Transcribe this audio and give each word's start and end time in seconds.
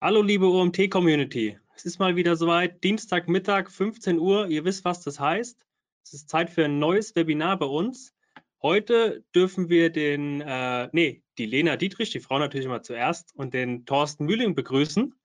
Hallo 0.00 0.22
liebe 0.22 0.46
OMT-Community. 0.46 1.58
Es 1.74 1.84
ist 1.84 1.98
mal 1.98 2.14
wieder 2.14 2.36
soweit, 2.36 2.84
Dienstagmittag, 2.84 3.68
15 3.68 4.20
Uhr. 4.20 4.46
Ihr 4.46 4.64
wisst, 4.64 4.84
was 4.84 5.02
das 5.02 5.18
heißt. 5.18 5.58
Es 6.04 6.12
ist 6.12 6.30
Zeit 6.30 6.50
für 6.50 6.66
ein 6.66 6.78
neues 6.78 7.16
Webinar 7.16 7.58
bei 7.58 7.66
uns. 7.66 8.14
Heute 8.62 9.24
dürfen 9.34 9.68
wir 9.68 9.90
den, 9.90 10.40
äh, 10.40 10.88
nee, 10.92 11.24
die 11.36 11.46
Lena 11.46 11.74
Dietrich, 11.74 12.10
die 12.10 12.20
Frau 12.20 12.38
natürlich 12.38 12.66
immer 12.66 12.80
zuerst, 12.80 13.34
und 13.34 13.54
den 13.54 13.86
Thorsten 13.86 14.26
Mühling 14.26 14.54
begrüßen. 14.54 15.16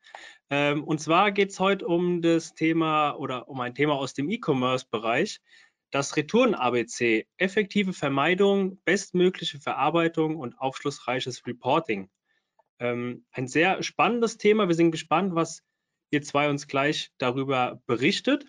Ähm, 0.50 0.84
und 0.84 1.00
zwar 1.00 1.32
geht 1.32 1.52
es 1.52 1.60
heute 1.60 1.86
um 1.86 2.24
das 2.24 2.56
Thema 2.56 3.12
oder 3.12 3.48
um 3.50 3.60
ein 3.60 3.76
Thema 3.76 3.94
aus 3.94 4.16
dem 4.16 4.28
E-Commerce-Bereich, 4.28 5.40
das 5.92 6.18
Retouren-ABC, 6.18 7.28
effektive 7.38 7.94
Vermeidung, 7.94 8.82
bestmögliche 8.86 9.60
Verarbeitung 9.60 10.36
und 10.36 10.58
aufschlussreiches 10.58 11.46
Reporting. 11.46 12.10
Ähm, 12.80 13.26
ein 13.32 13.48
sehr 13.48 13.84
spannendes 13.84 14.38
Thema. 14.38 14.68
Wir 14.68 14.76
sind 14.76 14.92
gespannt, 14.92 15.36
was 15.36 15.64
ihr 16.12 16.22
zwei 16.22 16.50
uns 16.50 16.68
gleich 16.68 17.12
darüber 17.18 17.82
berichtet. 17.86 18.46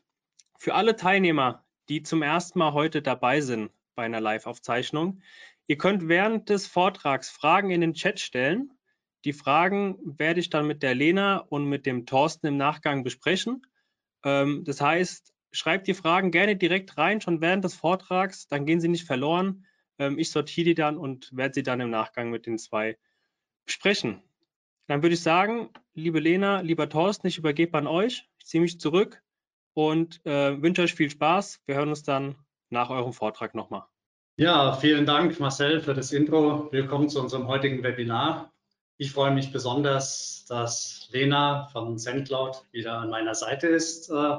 Für 0.58 0.74
alle 0.74 0.96
Teilnehmer, 0.96 1.64
die 1.88 2.02
zum 2.02 2.22
ersten 2.22 2.58
Mal 2.58 2.72
heute 2.72 3.02
dabei 3.02 3.40
sind 3.40 3.70
bei 3.94 4.04
einer 4.04 4.20
Live-Aufzeichnung, 4.20 5.20
ihr 5.66 5.78
könnt 5.78 6.08
während 6.08 6.48
des 6.48 6.66
Vortrags 6.66 7.30
Fragen 7.30 7.70
in 7.70 7.80
den 7.80 7.94
Chat 7.94 8.20
stellen. 8.20 8.72
Die 9.24 9.32
Fragen 9.32 9.98
werde 10.04 10.40
ich 10.40 10.50
dann 10.50 10.66
mit 10.66 10.82
der 10.82 10.94
Lena 10.94 11.38
und 11.38 11.66
mit 11.66 11.86
dem 11.86 12.06
Thorsten 12.06 12.46
im 12.46 12.56
Nachgang 12.56 13.04
besprechen. 13.04 13.66
Ähm, 14.24 14.64
das 14.64 14.80
heißt, 14.80 15.32
schreibt 15.52 15.86
die 15.86 15.94
Fragen 15.94 16.30
gerne 16.30 16.56
direkt 16.56 16.98
rein, 16.98 17.20
schon 17.20 17.40
während 17.40 17.64
des 17.64 17.74
Vortrags, 17.74 18.48
dann 18.48 18.66
gehen 18.66 18.80
sie 18.80 18.88
nicht 18.88 19.06
verloren. 19.06 19.64
Ähm, 19.98 20.18
ich 20.18 20.30
sortiere 20.30 20.66
die 20.66 20.74
dann 20.74 20.98
und 20.98 21.30
werde 21.32 21.54
sie 21.54 21.62
dann 21.62 21.80
im 21.80 21.90
Nachgang 21.90 22.30
mit 22.30 22.46
den 22.46 22.58
zwei 22.58 22.98
besprechen. 23.64 24.22
Dann 24.86 25.02
würde 25.02 25.14
ich 25.14 25.22
sagen, 25.22 25.70
liebe 25.94 26.20
Lena, 26.20 26.60
lieber 26.60 26.88
Thorsten, 26.88 27.26
ich 27.26 27.38
übergebe 27.38 27.78
an 27.78 27.86
euch. 27.86 28.28
Ich 28.38 28.46
ziehe 28.46 28.60
mich 28.60 28.78
zurück 28.78 29.22
und 29.72 30.24
äh, 30.26 30.60
wünsche 30.60 30.82
euch 30.82 30.94
viel 30.94 31.10
Spaß. 31.10 31.62
Wir 31.66 31.76
hören 31.76 31.88
uns 31.88 32.02
dann 32.02 32.36
nach 32.70 32.90
eurem 32.90 33.12
Vortrag 33.12 33.54
nochmal. 33.54 33.84
Ja, 34.36 34.72
vielen 34.74 35.06
Dank, 35.06 35.38
Marcel, 35.38 35.80
für 35.80 35.94
das 35.94 36.12
Intro. 36.12 36.70
Willkommen 36.72 37.08
zu 37.08 37.20
unserem 37.20 37.46
heutigen 37.46 37.82
Webinar. 37.82 38.52
Ich 38.96 39.12
freue 39.12 39.32
mich 39.32 39.52
besonders, 39.52 40.44
dass 40.48 41.08
Lena 41.12 41.68
von 41.68 41.98
SendCloud 41.98 42.64
wieder 42.72 42.98
an 42.98 43.10
meiner 43.10 43.34
Seite 43.34 43.68
ist 43.68 44.10
äh, 44.10 44.36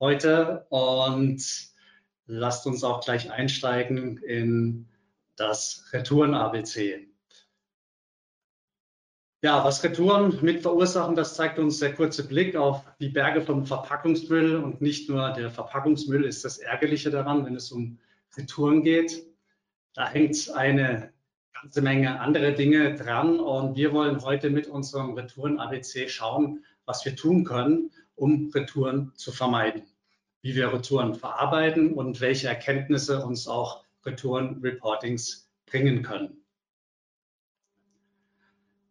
heute 0.00 0.66
und 0.68 1.42
lasst 2.26 2.66
uns 2.66 2.84
auch 2.84 3.04
gleich 3.04 3.30
einsteigen 3.30 4.18
in 4.18 4.88
das 5.36 5.88
Retouren-ABC. 5.92 7.08
Ja, 9.44 9.62
was 9.62 9.84
Retouren 9.84 10.38
mit 10.40 10.62
verursachen, 10.62 11.16
das 11.16 11.34
zeigt 11.34 11.58
uns 11.58 11.78
der 11.78 11.94
kurze 11.94 12.26
Blick 12.26 12.56
auf 12.56 12.82
die 12.98 13.10
Berge 13.10 13.42
von 13.42 13.66
Verpackungsmüll. 13.66 14.56
Und 14.56 14.80
nicht 14.80 15.10
nur 15.10 15.34
der 15.34 15.50
Verpackungsmüll 15.50 16.24
ist 16.24 16.46
das 16.46 16.56
Ärgerliche 16.56 17.10
daran, 17.10 17.44
wenn 17.44 17.54
es 17.54 17.70
um 17.70 17.98
Retouren 18.38 18.82
geht. 18.82 19.26
Da 19.92 20.08
hängt 20.08 20.50
eine 20.54 21.12
ganze 21.52 21.82
Menge 21.82 22.20
andere 22.20 22.54
Dinge 22.54 22.94
dran. 22.94 23.38
Und 23.38 23.76
wir 23.76 23.92
wollen 23.92 24.22
heute 24.24 24.48
mit 24.48 24.66
unserem 24.66 25.12
Retouren-ABC 25.12 26.08
schauen, 26.08 26.64
was 26.86 27.04
wir 27.04 27.14
tun 27.14 27.44
können, 27.44 27.90
um 28.14 28.50
Retouren 28.54 29.12
zu 29.14 29.30
vermeiden. 29.30 29.82
Wie 30.40 30.56
wir 30.56 30.72
Retouren 30.72 31.14
verarbeiten 31.14 31.92
und 31.92 32.22
welche 32.22 32.48
Erkenntnisse 32.48 33.22
uns 33.22 33.46
auch 33.46 33.84
Retouren-Reportings 34.06 35.50
bringen 35.66 36.02
können. 36.02 36.43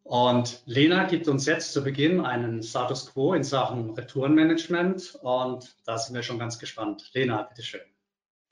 Und 0.04 0.62
Lena 0.66 1.06
gibt 1.06 1.28
uns 1.30 1.46
jetzt 1.46 1.72
zu 1.72 1.84
Beginn 1.84 2.26
einen 2.26 2.62
Status 2.62 3.12
Quo 3.12 3.34
in 3.34 3.44
Sachen 3.44 3.92
Retourenmanagement 3.92 5.18
und 5.22 5.76
da 5.86 5.98
sind 5.98 6.14
wir 6.14 6.24
schon 6.24 6.40
ganz 6.40 6.60
gespannt. 6.60 7.10
Lena, 7.14 7.44
bitteschön. 7.44 7.82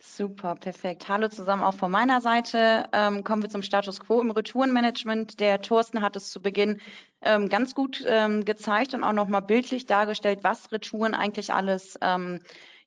Super, 0.04 0.56
perfekt. 0.56 1.08
Hallo 1.10 1.28
zusammen 1.28 1.62
auch 1.62 1.76
von 1.76 1.92
meiner 1.92 2.22
Seite. 2.22 2.86
Ähm, 2.92 3.24
kommen 3.24 3.44
wir 3.44 3.50
zum 3.50 3.62
Status 3.62 4.00
Quo 4.00 4.20
im 4.20 4.32
Retourenmanagement. 4.32 5.40
Der 5.40 5.62
Thorsten 5.62 6.02
hat 6.02 6.16
es 6.16 6.32
zu 6.32 6.42
Beginn 6.42 6.82
ähm, 7.22 7.50
ganz 7.50 7.76
gut 7.76 8.04
ähm, 8.08 8.44
gezeigt 8.44 8.96
und 8.96 9.04
auch 9.04 9.14
nochmal 9.14 9.44
bildlich 9.44 9.86
dargestellt, 9.86 10.40
was 10.42 10.72
Retouren 10.72 11.14
eigentlich 11.14 11.54
alles 11.54 12.00
ähm, 12.02 12.40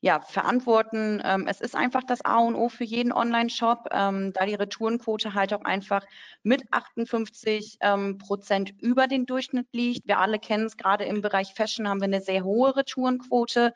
ja, 0.04 0.20
verantworten. 0.20 1.22
Ähm, 1.24 1.46
es 1.48 1.62
ist 1.62 1.74
einfach 1.74 2.02
das 2.04 2.22
A 2.26 2.36
und 2.36 2.56
O 2.56 2.68
für 2.68 2.84
jeden 2.84 3.10
Online-Shop, 3.10 3.88
ähm, 3.90 4.34
da 4.34 4.44
die 4.44 4.54
Retourenquote 4.54 5.32
halt 5.32 5.54
auch 5.54 5.64
einfach 5.64 6.04
mit 6.42 6.62
58 6.72 7.78
ähm, 7.80 8.18
Prozent 8.18 8.74
über 8.82 9.06
den 9.06 9.24
Durchschnitt 9.24 9.66
liegt. 9.72 10.06
Wir 10.06 10.18
alle 10.18 10.38
kennen 10.38 10.66
es, 10.66 10.76
gerade 10.76 11.04
im 11.04 11.22
Bereich 11.22 11.54
Fashion 11.54 11.88
haben 11.88 12.00
wir 12.00 12.04
eine 12.04 12.20
sehr 12.20 12.44
hohe 12.44 12.76
Retourenquote, 12.76 13.72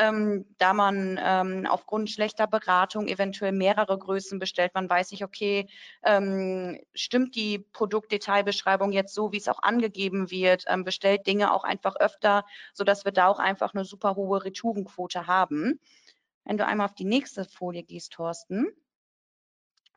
ähm, 0.00 0.46
da 0.58 0.72
man 0.72 1.20
ähm, 1.22 1.66
aufgrund 1.68 2.10
schlechter 2.10 2.46
Beratung 2.46 3.06
eventuell 3.06 3.52
mehrere 3.52 3.98
Größen 3.98 4.38
bestellt. 4.38 4.72
Man 4.74 4.88
weiß 4.88 5.10
nicht, 5.10 5.24
okay, 5.24 5.68
ähm, 6.02 6.80
stimmt 6.94 7.36
die 7.36 7.58
Produktdetailbeschreibung 7.58 8.92
jetzt 8.92 9.14
so, 9.14 9.32
wie 9.32 9.36
es 9.36 9.48
auch 9.48 9.62
angegeben 9.62 10.30
wird, 10.30 10.64
bestellt 10.84 11.26
Dinge 11.26 11.52
auch 11.52 11.64
einfach 11.64 11.96
öfter, 11.96 12.44
sodass 12.72 13.04
wir 13.04 13.12
da 13.12 13.26
auch 13.28 13.38
einfach 13.38 13.74
eine 13.74 13.84
super 13.84 14.16
hohe 14.16 14.44
Retourenquote 14.44 15.26
haben. 15.26 15.78
Wenn 16.44 16.56
du 16.56 16.66
einmal 16.66 16.86
auf 16.86 16.94
die 16.94 17.04
nächste 17.04 17.44
Folie 17.44 17.82
gehst, 17.82 18.12
Thorsten, 18.12 18.68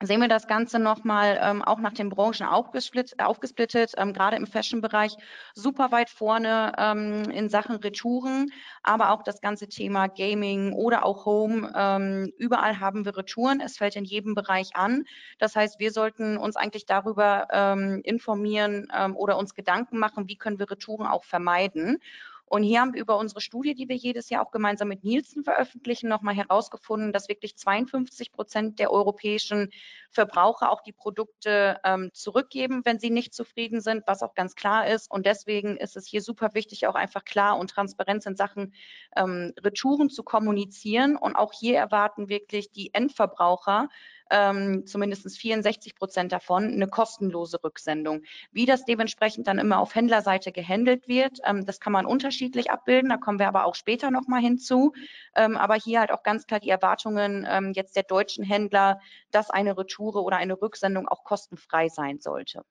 sehen 0.06 0.22
wir 0.22 0.28
das 0.28 0.48
Ganze 0.48 0.80
nochmal 0.80 1.40
ähm, 1.42 1.62
auch 1.62 1.80
nach 1.80 1.94
den 1.94 2.10
Branchen 2.10 2.46
aufgesplittet, 2.46 3.20
aufgesplittet 3.22 3.94
ähm, 3.98 4.14
gerade 4.14 4.36
im 4.36 4.48
Fashion-Bereich 4.48 5.16
super 5.54 5.92
weit 5.92 6.10
vorne 6.10 6.74
ähm, 6.78 7.24
in 7.32 7.50
Sachen 7.50 7.78
Retouren, 7.78 8.52
aber 8.84 9.12
auch 9.12 9.24
das 9.24 9.42
ganze 9.42 9.68
Thema 9.68 10.08
Gaming 10.08 10.74
oder 10.74 11.06
auch 11.06 11.26
Home. 11.26 11.72
Ähm, 11.76 12.34
überall 12.38 12.80
haben 12.80 13.06
wir 13.06 13.18
Retouren, 13.18 13.62
es 13.62 13.78
fällt 13.78 13.96
in 13.96 14.06
jedem 14.06 14.36
Bereich 14.36 14.76
an. 14.76 15.06
Das 15.40 15.56
heißt, 15.56 15.80
wir 15.80 15.92
sollten 15.92 16.38
uns 16.38 16.56
eigentlich 16.56 16.86
darüber 16.86 17.48
ähm, 17.52 18.02
informieren 18.04 18.88
ähm, 18.96 19.16
oder 19.16 19.38
uns 19.38 19.56
Gedanken 19.56 19.98
machen, 19.98 20.28
wie 20.28 20.38
können 20.38 20.60
wir 20.60 20.70
Retouren 20.70 21.08
auch 21.08 21.24
vermeiden. 21.24 22.00
Und 22.46 22.64
hier 22.64 22.82
haben 22.82 22.94
wir 22.94 23.02
über 23.02 23.18
unsere 23.18 23.42
Studie, 23.42 23.74
die 23.74 23.90
wir 23.90 23.96
jedes 23.96 24.30
Jahr 24.30 24.46
auch 24.46 24.52
gemeinsam 24.52 24.88
mit 24.88 25.04
Nielsen 25.04 25.44
veröffentlichen, 25.44 26.08
nochmal 26.08 26.36
herausgefunden, 26.36 27.12
dass 27.12 27.28
wirklich 27.28 27.56
52 27.56 28.32
Prozent 28.32 28.80
der 28.80 28.92
europäischen 28.92 29.72
Verbraucher 30.12 30.72
auch 30.72 30.82
die 30.82 30.92
Produkte 30.92 31.80
ähm, 31.84 32.12
zurückgeben, 32.14 32.82
wenn 32.86 33.00
sie 33.00 33.10
nicht 33.10 33.34
zufrieden 33.34 33.82
sind, 33.82 34.04
was 34.06 34.22
auch 34.22 34.36
ganz 34.36 34.56
klar 34.56 34.88
ist. 34.88 35.10
Und 35.10 35.26
deswegen 35.26 35.78
ist 35.78 35.98
es 35.98 36.06
hier 36.06 36.22
super 36.22 36.54
wichtig, 36.54 36.86
auch 36.86 36.96
einfach 36.96 37.26
klar 37.26 37.58
und 37.58 37.72
Transparenz 37.72 38.26
in 38.26 38.36
Sachen 38.36 38.74
ähm, 39.16 39.54
Retouren 39.64 40.10
zu 40.10 40.24
kommunizieren. 40.24 41.16
Und 41.16 41.36
auch 41.36 41.54
hier 41.54 41.78
erwarten 41.78 42.30
wirklich 42.30 42.72
die 42.72 42.94
Endverbraucher, 42.94 43.90
ähm, 44.30 44.86
zumindest 44.86 45.38
64 45.38 45.96
Prozent 45.96 46.32
davon, 46.32 46.66
eine 46.66 46.88
kostenlose 46.88 47.64
Rücksendung. 47.64 48.24
Wie 48.52 48.66
das 48.66 48.86
dementsprechend 48.86 49.48
dann 49.48 49.60
immer 49.60 49.80
auf 49.80 49.96
Händlerseite 49.96 50.52
gehandelt 50.52 51.08
wird, 51.08 51.40
ähm, 51.46 51.66
das 51.66 51.80
kann 51.80 51.94
man 51.94 52.06
unterschiedlich 52.06 52.72
abbilden, 52.72 53.10
da 53.10 53.18
kommen 53.18 53.40
wir 53.40 53.48
aber 53.48 53.66
auch 53.66 53.76
später 53.76 54.12
nochmal 54.12 54.42
hinzu. 54.42 54.94
Ähm, 55.36 55.58
aber 55.58 55.76
hier 55.76 56.00
halt 56.00 56.12
auch 56.12 56.24
ganz 56.24 56.46
klar 56.46 56.60
die 56.60 56.70
Erwartungen 56.70 57.46
ähm, 57.50 57.74
jetzt 57.74 57.96
der 57.96 58.04
deutschen 58.04 58.44
Händler, 58.44 59.00
dass 59.32 59.50
eine 59.50 59.78
Retoure 59.78 60.24
oder 60.24 60.38
eine 60.38 60.62
Rücksendung 60.62 61.08
auch 61.08 61.24
kostenfrei 61.24 61.90
sein 61.90 62.20
sollte. 62.20 62.64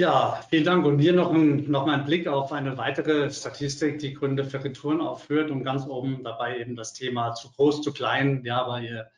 Ja, 0.00 0.40
vielen 0.48 0.64
Dank. 0.64 0.86
Und 0.86 0.98
hier 0.98 1.12
noch, 1.12 1.30
ein, 1.30 1.70
noch 1.70 1.84
mal 1.84 1.98
ein 1.98 2.06
Blick 2.06 2.26
auf 2.26 2.52
eine 2.52 2.78
weitere 2.78 3.30
Statistik, 3.30 3.98
die 3.98 4.14
Gründe 4.14 4.46
für 4.46 4.64
Retouren 4.64 5.02
aufführt 5.02 5.50
und 5.50 5.62
ganz 5.62 5.86
oben 5.86 6.24
dabei 6.24 6.58
eben 6.58 6.74
das 6.74 6.94
Thema 6.94 7.34
zu 7.34 7.50
groß, 7.50 7.82
zu 7.82 7.92
klein. 7.92 8.42
Ja, 8.42 8.66
weil 8.66 8.84
ihr 8.84 9.10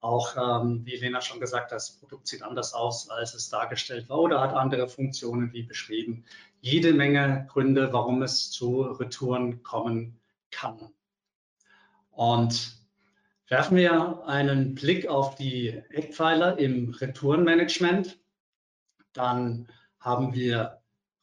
auch, 0.00 0.36
ähm, 0.36 0.82
wie 0.84 0.96
Lena 0.96 1.22
schon 1.22 1.40
gesagt 1.40 1.70
hat, 1.70 1.76
das 1.76 1.98
Produkt 1.98 2.26
sieht 2.26 2.42
anders 2.42 2.74
aus, 2.74 3.08
als 3.08 3.32
es 3.32 3.48
dargestellt 3.48 4.10
war 4.10 4.18
oder 4.18 4.42
hat 4.42 4.52
andere 4.52 4.88
Funktionen 4.88 5.54
wie 5.54 5.62
beschrieben. 5.62 6.26
Jede 6.60 6.92
Menge 6.92 7.46
Gründe, 7.50 7.90
warum 7.94 8.20
es 8.20 8.50
zu 8.50 8.82
Retouren 8.82 9.62
kommen 9.62 10.20
kann. 10.50 10.90
Und 12.10 12.76
werfen 13.48 13.78
wir 13.78 14.22
einen 14.26 14.74
Blick 14.74 15.08
auf 15.08 15.34
die 15.34 15.68
Eckpfeiler 15.88 16.58
im 16.58 16.90
Retourenmanagement, 16.90 18.18
dann 19.14 19.68
haben 20.06 20.34
wir 20.34 20.80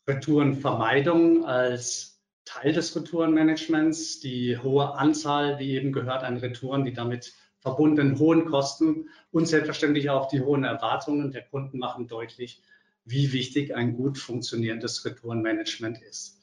Retourenvermeidung 0.09 1.45
als 1.45 2.21
Teil 2.43 2.73
des 2.73 2.93
Retourenmanagements, 2.93 4.19
die 4.19 4.57
hohe 4.57 4.95
Anzahl, 4.95 5.57
wie 5.57 5.71
eben 5.77 5.93
gehört, 5.93 6.25
an 6.25 6.35
Retouren, 6.35 6.83
die 6.83 6.91
damit 6.91 7.33
verbundenen 7.59 8.19
hohen 8.19 8.43
Kosten 8.43 9.07
und 9.31 9.47
selbstverständlich 9.47 10.09
auch 10.09 10.27
die 10.27 10.41
hohen 10.41 10.65
Erwartungen 10.65 11.31
der 11.31 11.43
Kunden 11.43 11.79
machen 11.79 12.09
deutlich, 12.09 12.61
wie 13.05 13.31
wichtig 13.31 13.73
ein 13.73 13.95
gut 13.95 14.17
funktionierendes 14.17 15.05
Retourenmanagement 15.05 16.01
ist. 16.01 16.41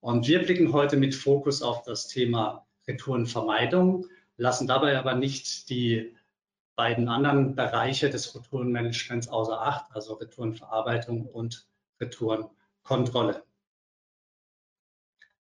Und 0.00 0.26
wir 0.26 0.42
blicken 0.42 0.72
heute 0.72 0.96
mit 0.96 1.14
Fokus 1.14 1.62
auf 1.62 1.84
das 1.84 2.08
Thema 2.08 2.66
Retourenvermeidung, 2.88 4.06
lassen 4.36 4.66
dabei 4.66 4.98
aber 4.98 5.14
nicht 5.14 5.70
die 5.70 6.16
beiden 6.74 7.08
anderen 7.08 7.54
Bereiche 7.54 8.10
des 8.10 8.34
Retourenmanagements 8.34 9.28
außer 9.28 9.60
Acht, 9.60 9.86
also 9.94 10.14
Retourenverarbeitung 10.14 11.26
und 11.26 11.66
Retouren 12.00 12.48
Kontrolle. 12.82 13.42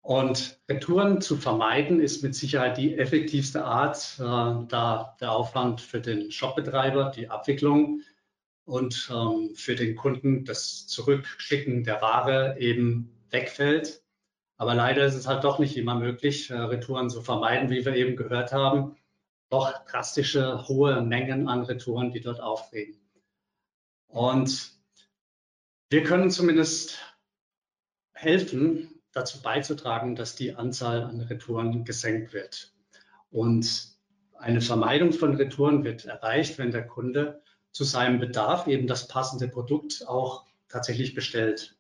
Und 0.02 0.58
Retouren 0.68 1.20
zu 1.20 1.36
vermeiden 1.36 2.00
ist 2.00 2.22
mit 2.22 2.34
Sicherheit 2.34 2.78
die 2.78 2.96
effektivste 2.96 3.64
Art, 3.64 4.16
äh, 4.18 4.22
da 4.22 5.16
der 5.20 5.32
Aufwand 5.32 5.80
für 5.80 6.00
den 6.00 6.30
Shopbetreiber, 6.30 7.12
die 7.14 7.28
Abwicklung 7.28 8.00
und 8.64 9.10
ähm, 9.12 9.54
für 9.54 9.74
den 9.74 9.96
Kunden 9.96 10.44
das 10.44 10.86
Zurückschicken 10.86 11.84
der 11.84 12.00
Ware 12.00 12.56
eben 12.58 13.14
wegfällt. 13.30 14.02
Aber 14.56 14.74
leider 14.74 15.04
ist 15.04 15.14
es 15.14 15.26
halt 15.26 15.44
doch 15.44 15.58
nicht 15.58 15.76
immer 15.76 15.94
möglich, 15.94 16.50
äh, 16.50 16.54
Retouren 16.54 17.10
zu 17.10 17.22
vermeiden, 17.22 17.70
wie 17.70 17.84
wir 17.84 17.94
eben 17.94 18.16
gehört 18.16 18.52
haben. 18.52 18.96
Doch 19.50 19.84
drastische, 19.84 20.66
hohe 20.68 21.02
Mengen 21.02 21.48
an 21.48 21.62
Retouren, 21.62 22.10
die 22.10 22.20
dort 22.20 22.40
auftreten. 22.40 23.00
Und 24.06 24.79
wir 25.90 26.04
können 26.04 26.30
zumindest 26.30 26.98
helfen, 28.12 29.02
dazu 29.12 29.42
beizutragen, 29.42 30.14
dass 30.14 30.36
die 30.36 30.54
Anzahl 30.54 31.02
an 31.02 31.20
Retouren 31.20 31.84
gesenkt 31.84 32.32
wird. 32.32 32.72
Und 33.30 33.88
eine 34.38 34.60
Vermeidung 34.60 35.12
von 35.12 35.34
Retouren 35.34 35.82
wird 35.82 36.04
erreicht, 36.04 36.58
wenn 36.58 36.70
der 36.70 36.86
Kunde 36.86 37.42
zu 37.72 37.82
seinem 37.82 38.20
Bedarf 38.20 38.68
eben 38.68 38.86
das 38.86 39.08
passende 39.08 39.48
Produkt 39.48 40.06
auch 40.06 40.46
tatsächlich 40.68 41.14
bestellt. 41.14 41.76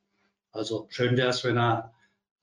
Also 0.50 0.88
schön 0.90 1.16
wäre 1.16 1.28
es, 1.28 1.44
wenn 1.44 1.56
er 1.56 1.94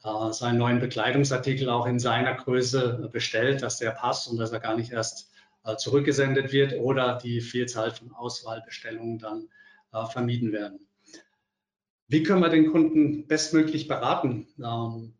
äh, 0.03 0.31
seinen 0.31 0.57
neuen 0.57 0.79
Bekleidungsartikel 0.79 1.69
auch 1.69 1.85
in 1.85 1.99
seiner 1.99 2.33
Größe 2.33 3.09
bestellt, 3.11 3.61
dass 3.61 3.77
der 3.77 3.91
passt 3.91 4.29
und 4.29 4.37
dass 4.37 4.53
er 4.53 4.61
gar 4.61 4.77
nicht 4.77 4.91
erst 4.91 5.31
äh, 5.65 5.75
zurückgesendet 5.75 6.53
wird 6.53 6.79
oder 6.79 7.17
die 7.17 7.41
Vielzahl 7.41 7.91
von 7.91 8.13
Auswahlbestellungen 8.13 9.19
dann 9.19 9.49
äh, 9.91 10.05
vermieden 10.05 10.53
werden. 10.53 10.87
Wie 12.07 12.23
können 12.23 12.41
wir 12.41 12.49
den 12.49 12.71
Kunden 12.71 13.27
bestmöglich 13.27 13.87
beraten? 13.87 14.47
Ähm, 14.57 15.13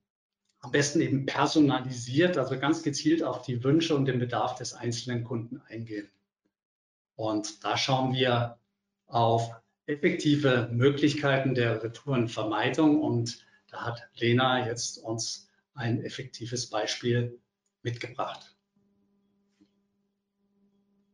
am 0.60 0.72
besten 0.72 1.02
eben 1.02 1.26
personalisiert, 1.26 2.38
also 2.38 2.58
ganz 2.60 2.82
gezielt 2.82 3.24
auf 3.24 3.42
die 3.44 3.64
Wünsche 3.64 3.96
und 3.96 4.06
den 4.06 4.20
Bedarf 4.20 4.56
des 4.56 4.74
einzelnen 4.74 5.24
Kunden 5.24 5.62
eingehen. 5.68 6.10
Und 7.16 7.64
da 7.64 7.78
schauen 7.78 8.14
wir 8.14 8.58
auf 9.06 9.52
effektive 9.86 10.70
Möglichkeiten 10.72 11.56
der 11.56 11.84
Retourenvermeidung 11.84 13.02
und 13.02 13.46
da 13.70 13.86
hat 13.86 14.10
Lena 14.16 14.68
jetzt 14.68 14.98
uns 14.98 15.50
ein 15.74 16.04
effektives 16.04 16.70
Beispiel 16.70 17.40
mitgebracht. 17.84 18.57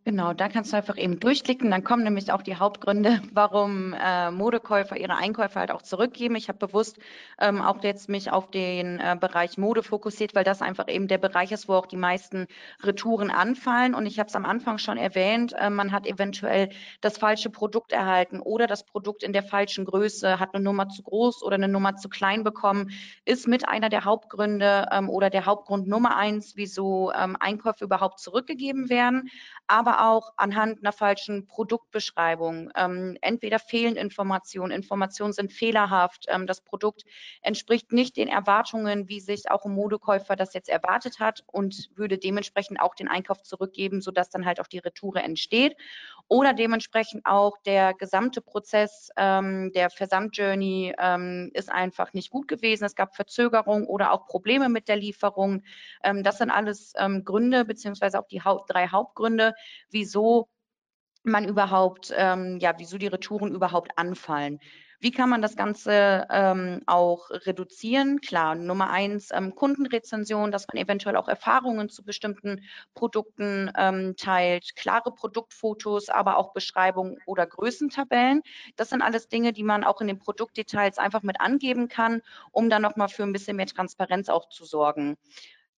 Genau, 0.05 0.33
da 0.33 0.49
kannst 0.49 0.73
du 0.73 0.77
einfach 0.77 0.97
eben 0.97 1.21
durchklicken. 1.21 1.71
Dann 1.71 1.85
kommen 1.85 2.03
nämlich 2.03 2.29
auch 2.33 2.41
die 2.41 2.57
Hauptgründe, 2.57 3.21
warum 3.31 3.93
äh, 3.93 4.31
Modekäufer 4.31 4.97
ihre 4.97 5.15
Einkäufe 5.15 5.57
halt 5.57 5.71
auch 5.71 5.81
zurückgeben. 5.81 6.35
Ich 6.35 6.49
habe 6.49 6.59
bewusst 6.59 6.99
ähm, 7.39 7.61
auch 7.61 7.81
jetzt 7.83 8.09
mich 8.09 8.29
auf 8.29 8.51
den 8.51 8.99
äh, 8.99 9.15
Bereich 9.17 9.57
Mode 9.57 9.81
fokussiert, 9.81 10.35
weil 10.35 10.43
das 10.43 10.61
einfach 10.61 10.89
eben 10.89 11.07
der 11.07 11.19
Bereich 11.19 11.53
ist, 11.53 11.69
wo 11.69 11.75
auch 11.75 11.85
die 11.85 11.95
meisten 11.95 12.47
Retouren 12.81 13.31
anfallen. 13.31 13.95
Und 13.95 14.05
ich 14.05 14.19
habe 14.19 14.27
es 14.27 14.35
am 14.35 14.43
Anfang 14.43 14.77
schon 14.77 14.97
erwähnt, 14.97 15.53
äh, 15.57 15.69
man 15.69 15.93
hat 15.93 16.05
eventuell 16.05 16.69
das 16.99 17.17
falsche 17.17 17.49
Produkt 17.49 17.93
erhalten 17.93 18.41
oder 18.41 18.67
das 18.67 18.85
Produkt 18.85 19.23
in 19.23 19.31
der 19.31 19.43
falschen 19.43 19.85
Größe, 19.85 20.37
hat 20.37 20.53
eine 20.53 20.65
Nummer 20.65 20.89
zu 20.89 21.01
groß 21.01 21.43
oder 21.43 21.55
eine 21.55 21.69
Nummer 21.69 21.95
zu 21.95 22.09
klein 22.09 22.43
bekommen, 22.43 22.89
ist 23.23 23.47
mit 23.47 23.69
einer 23.69 23.87
der 23.87 24.03
Hauptgründe 24.03 24.89
ähm, 24.91 25.09
oder 25.09 25.29
der 25.29 25.45
Hauptgrund 25.45 25.87
Nummer 25.87 26.17
eins, 26.17 26.57
wieso 26.57 27.13
ähm, 27.13 27.37
Einkäufe 27.39 27.85
überhaupt 27.85 28.19
zurückgegeben 28.19 28.89
werden. 28.89 29.29
Aber 29.67 29.92
aber 29.93 30.09
auch 30.09 30.33
anhand 30.37 30.79
einer 30.79 30.91
falschen 30.91 31.45
Produktbeschreibung. 31.45 32.71
Ähm, 32.75 33.17
entweder 33.21 33.59
fehlen 33.59 33.95
Informationen, 33.95 34.71
Informationen 34.71 35.33
sind 35.33 35.51
fehlerhaft, 35.51 36.25
ähm, 36.29 36.47
das 36.47 36.61
Produkt 36.61 37.03
entspricht 37.41 37.91
nicht 37.91 38.17
den 38.17 38.27
Erwartungen, 38.27 39.07
wie 39.09 39.19
sich 39.19 39.49
auch 39.51 39.65
ein 39.65 39.73
Modekäufer 39.73 40.35
das 40.35 40.53
jetzt 40.53 40.69
erwartet 40.69 41.19
hat 41.19 41.43
und 41.47 41.89
würde 41.95 42.17
dementsprechend 42.17 42.79
auch 42.79 42.95
den 42.95 43.07
Einkauf 43.07 43.43
zurückgeben, 43.43 44.01
sodass 44.01 44.29
dann 44.29 44.45
halt 44.45 44.59
auch 44.59 44.67
die 44.67 44.79
Retoure 44.79 45.21
entsteht. 45.21 45.75
Oder 46.27 46.53
dementsprechend 46.53 47.25
auch 47.25 47.57
der 47.65 47.93
gesamte 47.93 48.41
Prozess 48.41 49.09
ähm, 49.17 49.71
der 49.73 49.89
Versandjourney 49.89 50.95
ähm, 50.97 51.51
ist 51.53 51.71
einfach 51.71 52.13
nicht 52.13 52.31
gut 52.31 52.47
gewesen. 52.47 52.85
Es 52.85 52.95
gab 52.95 53.15
Verzögerungen 53.15 53.87
oder 53.87 54.11
auch 54.11 54.25
Probleme 54.25 54.69
mit 54.69 54.87
der 54.87 54.95
Lieferung. 54.95 55.63
Ähm, 56.03 56.23
das 56.23 56.39
sind 56.39 56.49
alles 56.49 56.93
ähm, 56.97 57.23
Gründe, 57.23 57.65
beziehungsweise 57.65 58.19
auch 58.19 58.27
die 58.27 58.41
Haupt 58.41 58.73
drei 58.73 58.87
Hauptgründe, 58.87 59.53
wieso 59.89 60.49
man 61.23 61.47
überhaupt, 61.47 62.13
ähm, 62.15 62.57
ja, 62.59 62.73
wieso 62.77 62.97
die 62.97 63.07
Retouren 63.07 63.53
überhaupt 63.53 63.97
anfallen. 63.97 64.59
Wie 65.03 65.11
kann 65.11 65.29
man 65.29 65.41
das 65.41 65.57
Ganze 65.57 66.25
ähm, 66.31 66.79
auch 66.85 67.29
reduzieren? 67.29 68.21
Klar, 68.21 68.55
Nummer 68.55 68.89
eins, 68.89 69.31
ähm, 69.33 69.53
Kundenrezension, 69.53 70.49
dass 70.49 70.65
man 70.69 70.81
eventuell 70.81 71.17
auch 71.17 71.27
Erfahrungen 71.27 71.89
zu 71.89 72.05
bestimmten 72.05 72.61
Produkten 72.93 73.69
ähm, 73.77 74.15
teilt, 74.15 74.77
klare 74.77 75.11
Produktfotos, 75.13 76.07
aber 76.07 76.37
auch 76.37 76.53
Beschreibungen 76.53 77.17
oder 77.25 77.45
Größentabellen. 77.45 78.43
Das 78.77 78.91
sind 78.91 79.01
alles 79.01 79.27
Dinge, 79.27 79.51
die 79.51 79.63
man 79.63 79.83
auch 79.83 79.99
in 79.99 80.07
den 80.07 80.19
Produktdetails 80.19 80.97
einfach 80.99 81.21
mit 81.21 81.41
angeben 81.41 81.89
kann, 81.89 82.21
um 82.51 82.69
dann 82.69 82.81
nochmal 82.81 83.09
für 83.09 83.23
ein 83.23 83.33
bisschen 83.33 83.57
mehr 83.57 83.67
Transparenz 83.67 84.29
auch 84.29 84.47
zu 84.47 84.63
sorgen. 84.63 85.17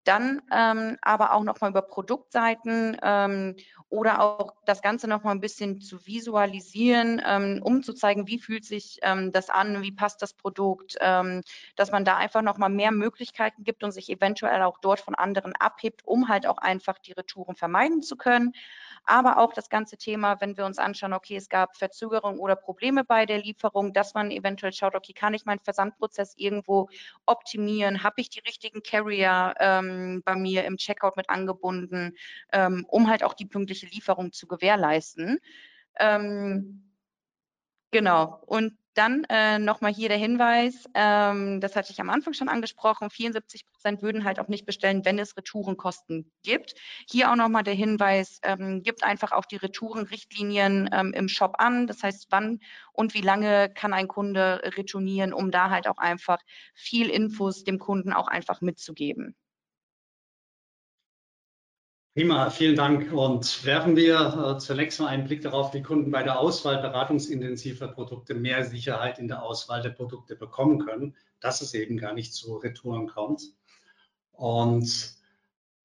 Dann 0.05 0.41
ähm, 0.51 0.97
aber 1.01 1.33
auch 1.33 1.43
nochmal 1.43 1.71
über 1.71 1.81
Produktseiten 1.81 2.97
ähm, 3.03 3.55
oder 3.89 4.21
auch 4.21 4.53
das 4.65 4.81
Ganze 4.81 5.07
nochmal 5.07 5.35
ein 5.35 5.41
bisschen 5.41 5.81
zu 5.81 6.05
visualisieren, 6.05 7.21
ähm, 7.25 7.59
um 7.63 7.83
zu 7.83 7.93
zeigen, 7.93 8.27
wie 8.27 8.39
fühlt 8.39 8.65
sich 8.65 8.99
ähm, 9.01 9.31
das 9.31 9.49
an, 9.49 9.81
wie 9.81 9.91
passt 9.91 10.21
das 10.21 10.33
Produkt, 10.33 10.95
ähm, 11.01 11.41
dass 11.75 11.91
man 11.91 12.05
da 12.05 12.17
einfach 12.17 12.43
nochmal 12.43 12.69
mehr 12.69 12.91
Möglichkeiten 12.91 13.63
gibt 13.63 13.83
und 13.83 13.91
sich 13.91 14.09
eventuell 14.09 14.61
auch 14.61 14.77
dort 14.79 14.99
von 14.99 15.15
anderen 15.15 15.53
abhebt, 15.55 16.05
um 16.05 16.29
halt 16.29 16.47
auch 16.47 16.59
einfach 16.59 16.99
die 16.99 17.13
Retouren 17.13 17.55
vermeiden 17.55 18.01
zu 18.01 18.15
können 18.15 18.53
aber 19.05 19.37
auch 19.37 19.53
das 19.53 19.69
ganze 19.69 19.97
Thema, 19.97 20.41
wenn 20.41 20.57
wir 20.57 20.65
uns 20.65 20.77
anschauen, 20.77 21.13
okay, 21.13 21.35
es 21.35 21.49
gab 21.49 21.75
Verzögerungen 21.75 22.39
oder 22.39 22.55
Probleme 22.55 23.03
bei 23.03 23.25
der 23.25 23.39
Lieferung, 23.39 23.93
dass 23.93 24.13
man 24.13 24.31
eventuell 24.31 24.73
schaut, 24.73 24.95
okay, 24.95 25.13
kann 25.13 25.33
ich 25.33 25.45
meinen 25.45 25.59
Versandprozess 25.59 26.33
irgendwo 26.37 26.89
optimieren? 27.25 28.03
Habe 28.03 28.21
ich 28.21 28.29
die 28.29 28.39
richtigen 28.39 28.81
Carrier 28.83 29.53
ähm, 29.59 30.21
bei 30.25 30.35
mir 30.35 30.65
im 30.65 30.77
Checkout 30.77 31.17
mit 31.17 31.29
angebunden, 31.29 32.15
ähm, 32.51 32.85
um 32.87 33.09
halt 33.09 33.23
auch 33.23 33.33
die 33.33 33.45
pünktliche 33.45 33.87
Lieferung 33.87 34.31
zu 34.31 34.47
gewährleisten? 34.47 35.39
Ähm, 35.97 36.83
genau. 37.91 38.41
Und 38.45 38.77
dann 38.95 39.25
äh, 39.29 39.59
nochmal 39.59 39.93
hier 39.93 40.07
der 40.07 40.17
Hinweis, 40.17 40.85
ähm, 40.93 41.59
das 41.59 41.75
hatte 41.75 41.91
ich 41.91 41.99
am 41.99 42.09
Anfang 42.09 42.33
schon 42.33 42.47
angesprochen, 42.47 43.09
74 43.09 43.65
Prozent 43.67 44.01
würden 44.01 44.23
halt 44.23 44.39
auch 44.39 44.47
nicht 44.47 44.65
bestellen, 44.65 45.03
wenn 45.03 45.19
es 45.19 45.35
Retourenkosten 45.35 46.31
gibt. 46.43 46.75
Hier 47.09 47.29
auch 47.29 47.35
nochmal 47.35 47.63
der 47.63 47.73
Hinweis, 47.73 48.39
ähm, 48.43 48.83
gibt 48.83 49.03
einfach 49.03 49.33
auch 49.33 49.45
die 49.45 49.57
Retourenrichtlinien 49.57 50.89
ähm, 50.93 51.13
im 51.13 51.27
Shop 51.27 51.55
an. 51.57 51.87
Das 51.87 52.03
heißt, 52.03 52.27
wann 52.29 52.59
und 52.93 53.13
wie 53.13 53.21
lange 53.21 53.69
kann 53.69 53.93
ein 53.93 54.07
Kunde 54.07 54.61
retournieren, 54.63 55.33
um 55.33 55.51
da 55.51 55.69
halt 55.69 55.87
auch 55.87 55.97
einfach 55.97 56.39
viel 56.73 57.09
Infos 57.09 57.65
dem 57.65 57.79
Kunden 57.79 58.13
auch 58.13 58.27
einfach 58.27 58.61
mitzugeben. 58.61 59.35
Prima, 62.15 62.49
vielen 62.49 62.77
Dank. 62.77 63.11
Und 63.11 63.65
werfen 63.65 63.97
wir 63.97 64.55
äh, 64.55 64.57
zunächst 64.57 65.01
mal 65.01 65.07
einen 65.07 65.25
Blick 65.25 65.41
darauf, 65.41 65.73
wie 65.73 65.81
Kunden 65.81 66.11
bei 66.11 66.23
der 66.23 66.39
Auswahl 66.39 66.81
beratungsintensiver 66.81 67.89
Produkte 67.89 68.33
mehr 68.33 68.63
Sicherheit 68.63 69.19
in 69.19 69.27
der 69.27 69.43
Auswahl 69.43 69.81
der 69.81 69.89
Produkte 69.89 70.37
bekommen 70.37 70.79
können, 70.79 71.13
dass 71.41 71.59
es 71.59 71.73
eben 71.73 71.97
gar 71.97 72.13
nicht 72.13 72.33
zu 72.33 72.55
Retouren 72.55 73.07
kommt. 73.07 73.41
Und 74.31 75.13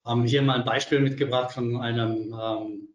haben 0.05 0.23
hier 0.23 0.43
mal 0.43 0.61
ein 0.61 0.65
Beispiel 0.65 1.01
mitgebracht 1.01 1.51
von 1.51 1.81
einem 1.81 2.33
ähm, 2.41 2.89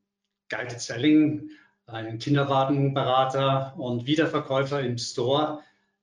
Guided 0.47 0.79
Selling, 0.79 1.49
einem 1.87 2.19
Kinderwagenberater 2.19 3.73
und 3.77 4.07
Wiederverkäufer 4.07 4.79
im 4.79 4.97
Store 4.97 5.59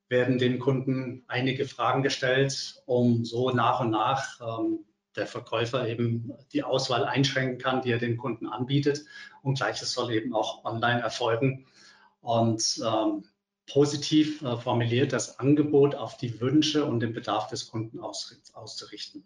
werden 0.07 0.37
den 0.37 0.59
Kunden 0.59 1.23
einige 1.27 1.65
Fragen 1.65 2.03
gestellt, 2.03 2.75
um 2.85 3.25
so 3.25 3.49
nach 3.49 3.79
und 3.79 3.89
nach 3.89 4.39
ähm, 4.39 4.85
der 5.15 5.27
Verkäufer 5.27 5.87
eben 5.87 6.33
die 6.51 6.63
Auswahl 6.63 7.05
einschränken 7.05 7.57
kann, 7.57 7.81
die 7.81 7.91
er 7.91 7.99
den 7.99 8.17
Kunden 8.17 8.47
anbietet. 8.47 9.05
Und 9.41 9.57
gleiches 9.57 9.93
soll 9.93 10.11
eben 10.11 10.33
auch 10.33 10.65
online 10.65 11.01
erfolgen. 11.01 11.65
Und 12.21 12.81
ähm, 12.85 13.25
positiv 13.67 14.41
äh, 14.41 14.57
formuliert 14.57 15.13
das 15.13 15.39
Angebot 15.39 15.95
auf 15.95 16.17
die 16.17 16.39
Wünsche 16.41 16.85
und 16.85 16.99
den 16.99 17.13
Bedarf 17.13 17.47
des 17.47 17.69
Kunden 17.69 17.99
aus, 17.99 18.35
auszurichten. 18.53 19.25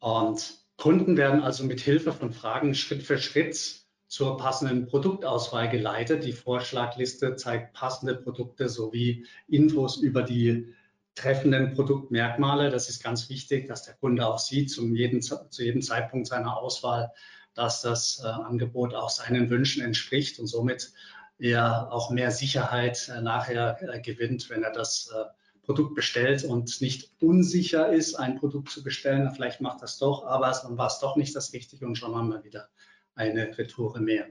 Und 0.00 0.58
Kunden 0.76 1.16
werden 1.16 1.40
also 1.40 1.64
mit 1.64 1.80
Hilfe 1.80 2.12
von 2.12 2.32
Fragen 2.32 2.74
Schritt 2.74 3.02
für 3.02 3.18
Schritt 3.18 3.84
zur 4.06 4.36
passenden 4.36 4.86
Produktauswahl 4.86 5.68
geleitet. 5.70 6.24
Die 6.24 6.32
Vorschlagliste 6.32 7.36
zeigt 7.36 7.72
passende 7.72 8.14
Produkte 8.14 8.68
sowie 8.68 9.26
Infos 9.48 9.96
über 9.96 10.22
die 10.22 10.74
treffenden 11.14 11.74
Produktmerkmale. 11.74 12.70
Das 12.70 12.88
ist 12.88 13.02
ganz 13.02 13.28
wichtig, 13.28 13.68
dass 13.68 13.82
der 13.82 13.94
Kunde 13.94 14.26
auch 14.26 14.38
sieht 14.38 14.70
zum 14.70 14.94
jeden, 14.94 15.22
zu 15.22 15.38
jedem 15.58 15.82
Zeitpunkt 15.82 16.26
seiner 16.26 16.56
Auswahl, 16.56 17.12
dass 17.54 17.82
das 17.82 18.20
äh, 18.24 18.26
Angebot 18.26 18.94
auch 18.94 19.10
seinen 19.10 19.48
Wünschen 19.50 19.82
entspricht 19.82 20.38
und 20.38 20.46
somit 20.46 20.92
er 21.38 21.92
auch 21.92 22.10
mehr 22.10 22.30
Sicherheit 22.30 23.08
äh, 23.08 23.20
nachher 23.20 23.78
äh, 23.82 24.00
gewinnt, 24.00 24.50
wenn 24.50 24.62
er 24.62 24.72
das 24.72 25.10
äh, 25.14 25.24
Produkt 25.64 25.94
bestellt 25.94 26.44
und 26.44 26.80
nicht 26.80 27.10
unsicher 27.20 27.92
ist, 27.92 28.16
ein 28.16 28.38
Produkt 28.38 28.70
zu 28.70 28.82
bestellen. 28.82 29.30
Vielleicht 29.30 29.60
macht 29.60 29.82
das 29.82 29.98
doch, 29.98 30.26
aber 30.26 30.52
dann 30.62 30.76
war 30.76 30.88
es 30.88 30.98
doch 30.98 31.16
nicht 31.16 31.34
das 31.34 31.52
Richtige 31.52 31.86
und 31.86 31.96
schon 31.96 32.14
haben 32.14 32.28
wir 32.28 32.44
wieder 32.44 32.68
eine 33.14 33.56
Retoure 33.56 34.00
mehr. 34.00 34.26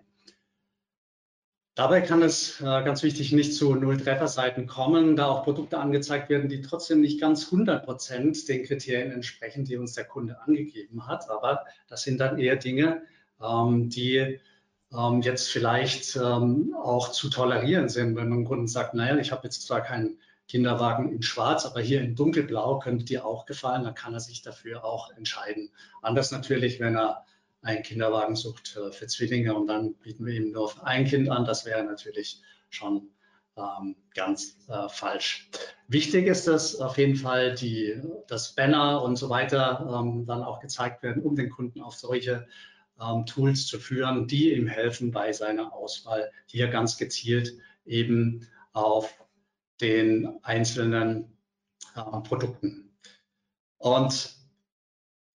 Dabei 1.76 2.02
kann 2.02 2.22
es 2.22 2.62
äh, 2.62 2.64
ganz 2.64 3.02
wichtig 3.02 3.32
nicht 3.32 3.56
zu 3.56 3.74
Null-Treffer-Seiten 3.74 4.68
kommen, 4.68 5.16
da 5.16 5.26
auch 5.26 5.44
Produkte 5.44 5.80
angezeigt 5.80 6.30
werden, 6.30 6.48
die 6.48 6.62
trotzdem 6.62 7.02
nicht 7.02 7.20
ganz 7.20 7.46
100 7.46 7.84
Prozent 7.84 8.48
den 8.48 8.64
Kriterien 8.64 9.12
entsprechen, 9.12 9.66
die 9.66 9.78
uns 9.78 9.94
der 9.94 10.06
Kunde 10.06 10.40
angegeben 10.42 11.08
hat. 11.08 11.32
Aber 11.32 11.66
das 11.88 12.04
sind 12.04 12.20
dann 12.20 12.38
eher 12.38 12.58
Dinge, 12.58 13.02
ähm, 13.42 13.90
die 13.90 14.40
ähm, 14.96 15.22
jetzt 15.22 15.50
vielleicht 15.50 16.16
ähm, 16.16 16.76
auch 16.80 17.12
zu 17.12 17.32
tolerieren 17.32 17.90
sind, 17.90 18.16
wenn 18.16 18.30
man 18.30 18.46
Grunde 18.46 18.68
sagt, 18.68 18.94
naja, 18.94 19.18
ich 19.18 19.32
habe 19.32 19.46
jetzt 19.46 19.66
zwar 19.66 19.82
keinen 19.82 20.20
Kinderwagen 20.48 21.12
in 21.12 21.24
Schwarz, 21.24 21.66
aber 21.66 21.82
hier 21.82 22.02
in 22.02 22.16
Dunkelblau 22.16 22.78
könnte 22.78 23.06
dir 23.06 23.26
auch 23.26 23.48
gefallen, 23.48 23.84
dann 23.84 23.96
kann 23.96 24.14
er 24.14 24.20
sich 24.20 24.44
dafür 24.44 24.86
auch 24.86 25.10
entscheiden. 25.12 25.72
Anders 26.04 26.32
natürlich, 26.32 26.80
wenn 26.80 26.96
er 26.96 27.26
einen 27.64 27.84
Kinderwagen 27.84 28.36
sucht 28.36 28.78
äh, 28.78 28.92
für 28.92 29.08
Zwillinge 29.08 29.56
und 29.56 29.68
dann 29.68 29.96
bieten 29.96 30.26
wir 30.26 30.34
ihm 30.34 30.52
nur 30.52 30.72
ein 30.86 31.06
Kind 31.06 31.30
an, 31.30 31.46
das 31.46 31.66
wäre 31.66 31.84
natürlich 31.84 32.42
schon 32.70 33.10
ähm, 33.56 33.96
ganz 34.14 34.58
äh, 34.68 34.90
falsch. 34.90 35.50
Wichtig 35.88 36.28
ist, 36.28 36.48
dass 36.48 36.76
auf 36.80 36.98
jeden 36.98 37.16
Fall 37.16 37.56
die, 37.56 38.02
das 38.28 38.54
Banner 38.54 39.02
und 39.02 39.16
so 39.16 39.30
weiter 39.30 39.88
ähm, 39.90 40.26
dann 40.26 40.44
auch 40.44 40.60
gezeigt 40.60 41.04
werden, 41.04 41.24
um 41.24 41.36
den 41.36 41.50
Kunden 41.50 41.82
auf 41.82 41.96
solche 41.96 42.48
ähm, 43.00 43.26
Tools 43.26 43.68
zu 43.68 43.80
führen, 43.80 44.28
die 44.28 44.54
ihm 44.54 44.68
helfen 44.68 45.12
bei 45.12 45.32
seiner 45.32 45.74
Auswahl, 45.74 46.32
hier 46.48 46.68
ganz 46.68 46.98
gezielt 46.98 47.54
eben 47.86 48.48
auf 48.74 49.14
den 49.82 50.40
einzelnen 50.44 51.38
äh, 51.96 52.02
Produkten. 52.28 52.92
Und 53.78 54.33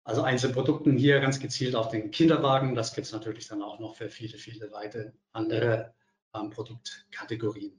also 0.06 0.22
Einzelprodukten 0.22 0.96
hier 0.96 1.18
ganz 1.18 1.40
gezielt 1.40 1.74
auf 1.74 1.88
den 1.88 2.12
Kinderwagen. 2.12 2.76
Das 2.76 2.94
gibt 2.94 3.08
es 3.08 3.12
natürlich 3.12 3.48
dann 3.48 3.60
auch 3.60 3.80
noch 3.80 3.96
für 3.96 4.08
viele, 4.08 4.38
viele 4.38 4.70
weitere 4.70 5.10
andere 5.32 5.94
ähm, 6.32 6.50
Produktkategorien. 6.50 7.72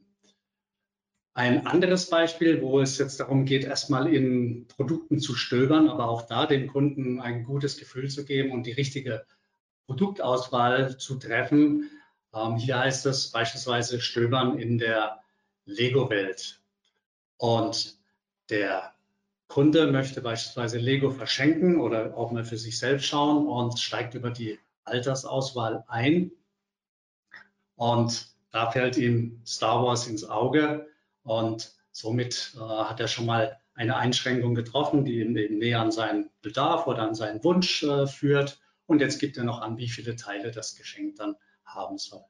Ein 1.33 1.65
anderes 1.65 2.09
Beispiel, 2.09 2.61
wo 2.61 2.81
es 2.81 2.97
jetzt 2.97 3.21
darum 3.21 3.45
geht, 3.45 3.63
erstmal 3.63 4.13
in 4.13 4.67
Produkten 4.67 5.19
zu 5.19 5.35
stöbern, 5.35 5.87
aber 5.87 6.09
auch 6.09 6.23
da 6.23 6.45
dem 6.45 6.67
Kunden 6.67 7.21
ein 7.21 7.45
gutes 7.45 7.77
Gefühl 7.77 8.09
zu 8.09 8.25
geben 8.25 8.51
und 8.51 8.63
die 8.63 8.73
richtige 8.73 9.25
Produktauswahl 9.85 10.97
zu 10.97 11.15
treffen. 11.19 11.89
Ähm, 12.33 12.57
hier 12.57 12.77
heißt 12.77 13.05
es 13.05 13.31
beispielsweise 13.31 14.01
Stöbern 14.01 14.59
in 14.59 14.77
der 14.77 15.21
Lego-Welt. 15.63 16.61
Und 17.37 17.97
der 18.49 18.96
Kunde 19.47 19.87
möchte 19.87 20.21
beispielsweise 20.21 20.77
Lego 20.77 21.09
verschenken 21.09 21.79
oder 21.79 22.15
auch 22.15 22.31
mal 22.31 22.43
für 22.43 22.57
sich 22.57 22.77
selbst 22.77 23.05
schauen 23.05 23.47
und 23.47 23.79
steigt 23.79 24.13
über 24.13 24.29
die 24.29 24.59
Altersauswahl 24.83 25.83
ein. 25.87 26.31
Und 27.75 28.35
da 28.51 28.71
fällt 28.71 28.97
ihm 28.97 29.41
Star 29.45 29.83
Wars 29.83 30.07
ins 30.07 30.23
Auge 30.23 30.87
und 31.23 31.73
somit 31.91 32.53
äh, 32.55 32.59
hat 32.59 32.99
er 32.99 33.07
schon 33.07 33.25
mal 33.25 33.57
eine 33.73 33.95
Einschränkung 33.95 34.55
getroffen, 34.55 35.05
die 35.05 35.19
ihn 35.21 35.35
eben 35.37 35.59
näher 35.59 35.81
an 35.81 35.91
seinen 35.91 36.29
Bedarf 36.41 36.87
oder 36.87 37.03
an 37.03 37.15
seinen 37.15 37.43
Wunsch 37.43 37.83
äh, 37.83 38.07
führt. 38.07 38.59
Und 38.87 39.01
jetzt 39.01 39.19
gibt 39.19 39.37
er 39.37 39.43
noch 39.43 39.61
an, 39.61 39.77
wie 39.77 39.89
viele 39.89 40.15
Teile 40.15 40.51
das 40.51 40.75
Geschenk 40.75 41.17
dann 41.17 41.35
haben 41.63 41.97
soll. 41.97 42.23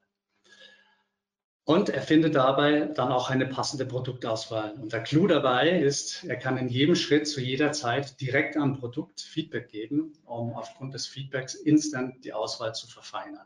Und 1.68 1.90
er 1.90 2.00
findet 2.00 2.34
dabei 2.34 2.86
dann 2.94 3.12
auch 3.12 3.28
eine 3.28 3.44
passende 3.44 3.84
Produktauswahl. 3.84 4.72
Und 4.80 4.94
der 4.94 5.02
Clou 5.02 5.26
dabei 5.26 5.68
ist, 5.68 6.24
er 6.24 6.36
kann 6.36 6.56
in 6.56 6.68
jedem 6.68 6.94
Schritt 6.94 7.28
zu 7.28 7.42
jeder 7.42 7.72
Zeit 7.72 8.18
direkt 8.22 8.56
am 8.56 8.78
Produkt 8.78 9.20
Feedback 9.20 9.68
geben, 9.68 10.14
um 10.24 10.54
aufgrund 10.54 10.94
des 10.94 11.06
Feedbacks 11.06 11.54
instant 11.54 12.24
die 12.24 12.32
Auswahl 12.32 12.74
zu 12.74 12.86
verfeinern. 12.86 13.44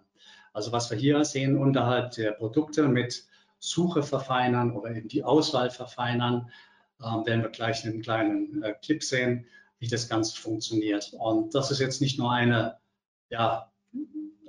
Also 0.52 0.71
was 0.71 0.88
wir 0.88 0.97
hier 0.97 1.25
sehen 1.25 1.59
unterhalb 1.59 2.12
der 2.12 2.31
Produkte 2.31 2.87
mit 2.87 3.26
Suche 3.59 4.05
verfeinern 4.05 4.76
oder 4.76 4.93
eben 4.93 5.09
die 5.09 5.25
Auswahl 5.25 5.71
verfeinern, 5.71 6.49
äh, 7.00 7.26
werden 7.26 7.43
wir 7.43 7.50
gleich 7.50 7.85
in 7.85 7.91
einem 7.91 8.02
kleinen 8.02 8.62
äh, 8.62 8.75
Clip 8.85 9.02
sehen, 9.02 9.47
wie 9.81 9.88
das 9.88 10.09
Ganze 10.09 10.41
funktioniert. 10.41 11.12
Und 11.19 11.57
das 11.57 11.73
ist 11.73 11.81
jetzt 11.81 12.00
nicht 12.00 12.21
nur 12.21 12.31
eine 12.31 12.79
ja, 13.31 13.72
ähm, 13.72 13.72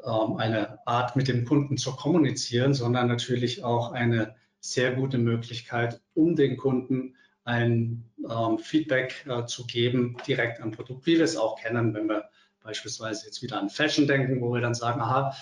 eine 0.10 0.80
Art, 0.86 1.16
mit 1.16 1.28
dem 1.28 1.46
Kunden 1.46 1.78
zu 1.78 1.96
kommunizieren, 1.96 2.74
sondern 2.74 3.08
natürlich 3.08 3.64
auch 3.64 3.92
eine 3.92 4.36
sehr 4.60 4.94
gute 4.96 5.18
Möglichkeit, 5.18 6.02
um 6.14 6.36
den 6.36 6.58
Kunden 6.58 7.16
ein 7.46 8.10
ähm, 8.30 8.58
Feedback 8.58 9.26
äh, 9.28 9.46
zu 9.46 9.66
geben, 9.66 10.18
direkt 10.26 10.62
am 10.62 10.72
Produkt, 10.72 11.06
wie 11.06 11.18
wir 11.18 11.26
es 11.26 11.36
auch 11.36 11.60
kennen, 11.60 11.94
wenn 11.94 12.08
wir 12.08 12.30
beispielsweise 12.62 13.26
jetzt 13.26 13.42
wieder 13.42 13.60
an 13.60 13.70
Fashion 13.70 14.08
denken, 14.08 14.42
wo 14.42 14.54
wir 14.54 14.62
dann 14.62 14.74
sagen, 14.74 15.02
aha, 15.02 15.36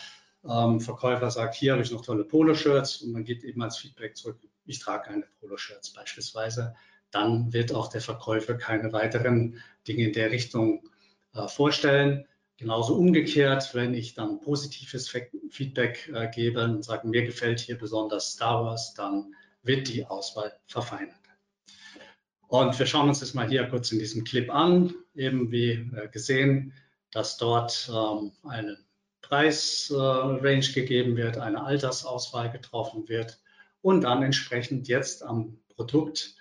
ähm, 0.44 0.80
Verkäufer 0.80 1.30
sagt, 1.30 1.56
hier 1.56 1.74
habe 1.74 1.84
ich 1.84 1.92
noch 1.92 2.04
tolle 2.04 2.24
Poloshirts 2.24 3.02
und 3.04 3.12
man 3.12 3.24
gibt 3.24 3.44
eben 3.44 3.62
als 3.62 3.78
Feedback 3.78 4.18
zurück, 4.18 4.40
ich 4.66 4.80
trage 4.80 5.10
keine 5.10 5.26
Poloshirts 5.40 5.94
beispielsweise, 5.94 6.76
dann 7.12 7.54
wird 7.54 7.74
auch 7.74 7.90
der 7.90 8.02
Verkäufer 8.02 8.56
keine 8.56 8.92
weiteren 8.92 9.62
Dinge 9.88 10.06
in 10.06 10.14
der 10.14 10.32
Richtung 10.32 10.82
äh, 11.34 11.48
vorstellen. 11.48 12.26
Genauso 12.62 12.94
umgekehrt, 12.94 13.74
wenn 13.74 13.96
ich 13.96 14.14
dann 14.14 14.40
positives 14.40 15.12
Feedback 15.50 16.08
äh, 16.14 16.30
gebe 16.30 16.64
und 16.64 16.86
sage, 16.86 17.08
mir 17.08 17.24
gefällt 17.24 17.60
hier 17.60 17.76
besonders 17.76 18.34
Star 18.34 18.64
Wars, 18.64 18.94
dann 18.94 19.34
wird 19.64 19.88
die 19.88 20.06
Auswahl 20.06 20.54
verfeinert. 20.68 21.16
Und 22.48 22.78
wir 22.78 22.86
schauen 22.86 23.10
uns 23.10 23.20
das 23.20 23.34
mal 23.34 23.50
hier 23.50 23.68
kurz 23.68 23.92
in 23.92 23.98
diesem 23.98 24.24
Clip 24.26 24.54
an, 24.54 24.94
eben 25.16 25.52
wie 25.52 25.72
äh, 25.72 26.08
gesehen, 26.12 26.72
dass 27.10 27.38
dort 27.38 27.90
ähm, 27.92 28.32
eine 28.44 28.78
Preisrange 29.24 30.48
äh, 30.48 30.60
gegeben 30.60 31.18
wird, 31.18 31.40
eine 31.40 31.64
Altersauswahl 31.64 32.52
getroffen 32.52 33.10
wird 33.10 33.42
und 33.82 34.02
dann 34.02 34.22
entsprechend 34.22 34.88
jetzt 34.88 35.24
am 35.24 35.58
Produkt 35.76 36.36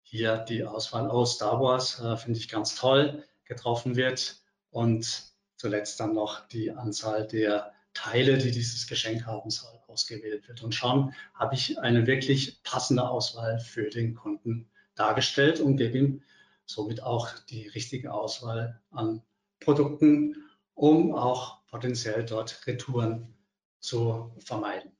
hier 0.00 0.38
die 0.38 0.64
Auswahl 0.64 1.10
aus 1.10 1.34
Star 1.34 1.60
Wars, 1.60 2.00
äh, 2.00 2.16
finde 2.16 2.38
ich 2.38 2.48
ganz 2.48 2.76
toll, 2.76 3.24
getroffen 3.44 3.94
wird 3.96 4.36
und 4.70 5.35
zuletzt 5.56 6.00
dann 6.00 6.14
noch 6.14 6.46
die 6.48 6.70
Anzahl 6.70 7.26
der 7.26 7.72
Teile, 7.94 8.38
die 8.38 8.50
dieses 8.50 8.86
Geschenk 8.86 9.26
haben 9.26 9.50
soll, 9.50 9.72
ausgewählt 9.88 10.46
wird. 10.48 10.62
Und 10.62 10.74
schon 10.74 11.14
habe 11.34 11.54
ich 11.54 11.78
eine 11.78 12.06
wirklich 12.06 12.62
passende 12.62 13.08
Auswahl 13.08 13.58
für 13.58 13.88
den 13.88 14.14
Kunden 14.14 14.68
dargestellt 14.94 15.60
und 15.60 15.76
gebe 15.76 15.98
ihm 15.98 16.22
somit 16.66 17.02
auch 17.02 17.30
die 17.50 17.68
richtige 17.68 18.12
Auswahl 18.12 18.80
an 18.90 19.22
Produkten, 19.60 20.36
um 20.74 21.14
auch 21.14 21.64
potenziell 21.68 22.24
dort 22.24 22.66
Retouren 22.66 23.34
zu 23.80 24.32
vermeiden. 24.38 24.92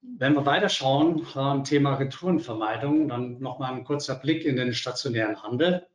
Wenn 0.00 0.34
wir 0.34 0.46
weiterschauen 0.46 1.26
am 1.34 1.64
Thema 1.64 1.94
Retourenvermeidung, 1.94 3.08
dann 3.08 3.40
nochmal 3.40 3.74
ein 3.74 3.84
kurzer 3.84 4.14
Blick 4.14 4.44
in 4.44 4.56
den 4.56 4.72
stationären 4.72 5.42
Handel 5.42 5.86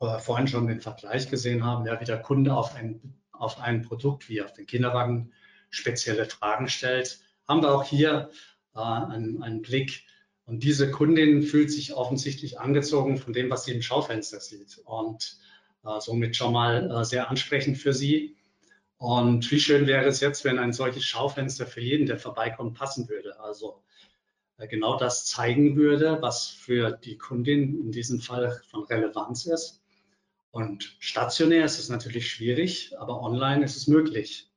äh, 0.00 0.18
vorhin 0.18 0.48
schon 0.48 0.66
den 0.66 0.80
Vergleich 0.80 1.30
gesehen 1.30 1.64
haben, 1.64 1.86
ja, 1.86 2.00
wie 2.00 2.04
der 2.04 2.20
Kunde 2.20 2.54
auf 2.54 2.74
ein, 2.74 3.14
auf 3.32 3.60
ein 3.60 3.82
Produkt 3.82 4.28
wie 4.28 4.42
auf 4.42 4.52
den 4.52 4.66
Kinderwagen 4.66 5.32
spezielle 5.70 6.26
Fragen 6.26 6.68
stellt, 6.68 7.20
haben 7.48 7.62
wir 7.62 7.74
auch 7.74 7.84
hier 7.84 8.30
äh, 8.74 8.80
einen, 8.80 9.42
einen 9.42 9.62
Blick. 9.62 10.04
Und 10.44 10.62
diese 10.64 10.90
Kundin 10.90 11.42
fühlt 11.42 11.70
sich 11.70 11.94
offensichtlich 11.94 12.60
angezogen 12.60 13.16
von 13.16 13.32
dem, 13.32 13.48
was 13.50 13.64
sie 13.64 13.72
im 13.72 13.82
Schaufenster 13.82 14.40
sieht 14.40 14.78
und 14.84 15.38
äh, 15.84 16.00
somit 16.00 16.36
schon 16.36 16.52
mal 16.52 16.90
äh, 16.90 17.04
sehr 17.04 17.30
ansprechend 17.30 17.78
für 17.78 17.92
sie. 17.92 18.36
Und 18.98 19.50
wie 19.50 19.60
schön 19.60 19.86
wäre 19.86 20.06
es 20.06 20.20
jetzt, 20.20 20.44
wenn 20.44 20.58
ein 20.58 20.72
solches 20.72 21.04
Schaufenster 21.04 21.66
für 21.66 21.80
jeden, 21.80 22.06
der 22.06 22.18
vorbeikommt, 22.18 22.78
passen 22.78 23.08
würde. 23.08 23.40
Also 23.40 23.82
genau 24.66 24.96
das 24.98 25.26
zeigen 25.26 25.76
würde, 25.76 26.18
was 26.20 26.46
für 26.46 26.92
die 26.92 27.18
Kundin 27.18 27.80
in 27.80 27.92
diesem 27.92 28.20
Fall 28.20 28.62
von 28.68 28.84
Relevanz 28.84 29.46
ist. 29.46 29.82
Und 30.50 30.96
stationär 30.98 31.64
ist 31.64 31.78
es 31.78 31.88
natürlich 31.88 32.30
schwierig, 32.30 32.94
aber 32.98 33.22
online 33.22 33.64
ist 33.64 33.76
es 33.76 33.86
möglich. 33.86 34.50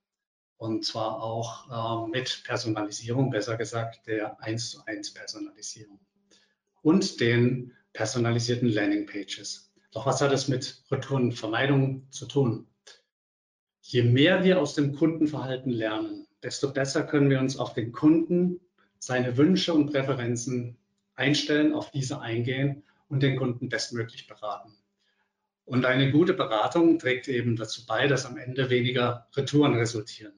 Und 0.57 0.85
zwar 0.85 1.21
auch 1.21 2.05
äh, 2.05 2.09
mit 2.09 2.43
Personalisierung, 2.45 3.29
besser 3.29 3.57
gesagt 3.57 4.07
der 4.07 4.41
1 4.41 4.69
zu 4.69 4.85
1 4.85 5.13
Personalisierung 5.13 5.99
und 6.81 7.19
den 7.19 7.73
personalisierten 7.93 8.69
Landingpages. 8.69 9.73
Doch 9.91 10.05
was 10.05 10.21
hat 10.21 10.31
es 10.31 10.47
mit 10.47 10.83
Retourenvermeidung 10.91 12.07
zu 12.11 12.25
tun? 12.25 12.67
Je 13.81 14.03
mehr 14.03 14.43
wir 14.43 14.59
aus 14.59 14.75
dem 14.75 14.93
Kundenverhalten 14.93 15.71
lernen, 15.71 16.27
desto 16.43 16.73
besser 16.73 17.03
können 17.03 17.29
wir 17.29 17.39
uns 17.39 17.57
auf 17.57 17.73
den 17.73 17.91
Kunden 17.91 18.59
seine 18.99 19.37
Wünsche 19.37 19.73
und 19.73 19.91
Präferenzen 19.91 20.77
einstellen, 21.15 21.73
auf 21.73 21.91
diese 21.91 22.21
eingehen 22.21 22.83
und 23.09 23.23
den 23.23 23.37
Kunden 23.37 23.69
bestmöglich 23.69 24.27
beraten. 24.27 24.73
Und 25.65 25.85
eine 25.85 26.11
gute 26.11 26.33
Beratung 26.33 26.99
trägt 26.99 27.27
eben 27.27 27.55
dazu 27.55 27.85
bei, 27.85 28.07
dass 28.07 28.25
am 28.25 28.37
Ende 28.37 28.69
weniger 28.69 29.27
Retouren 29.35 29.75
resultieren. 29.75 30.33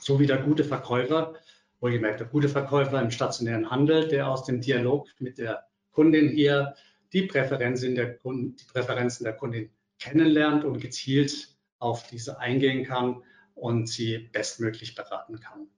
So 0.00 0.20
wie 0.20 0.26
der 0.26 0.38
gute 0.38 0.64
Verkäufer 0.64 1.34
wohlgemerkt 1.80 2.20
der 2.20 2.26
gute 2.26 2.48
Verkäufer 2.48 3.00
im 3.00 3.10
stationären 3.10 3.70
Handel, 3.70 4.08
der 4.08 4.28
aus 4.28 4.44
dem 4.44 4.60
Dialog 4.60 5.08
mit 5.18 5.38
der 5.38 5.66
Kundin 5.92 6.28
hier 6.28 6.74
die 7.12 7.22
Präferenzen 7.22 7.94
der, 7.94 8.16
Kunden, 8.18 8.56
die 8.56 8.64
Präferenzen 8.64 9.24
der 9.24 9.34
Kundin 9.34 9.70
kennenlernt 9.98 10.64
und 10.64 10.80
gezielt 10.80 11.56
auf 11.78 12.06
diese 12.08 12.38
eingehen 12.38 12.84
kann 12.84 13.22
und 13.54 13.88
sie 13.88 14.18
bestmöglich 14.18 14.94
beraten 14.94 15.40
kann. 15.40 15.68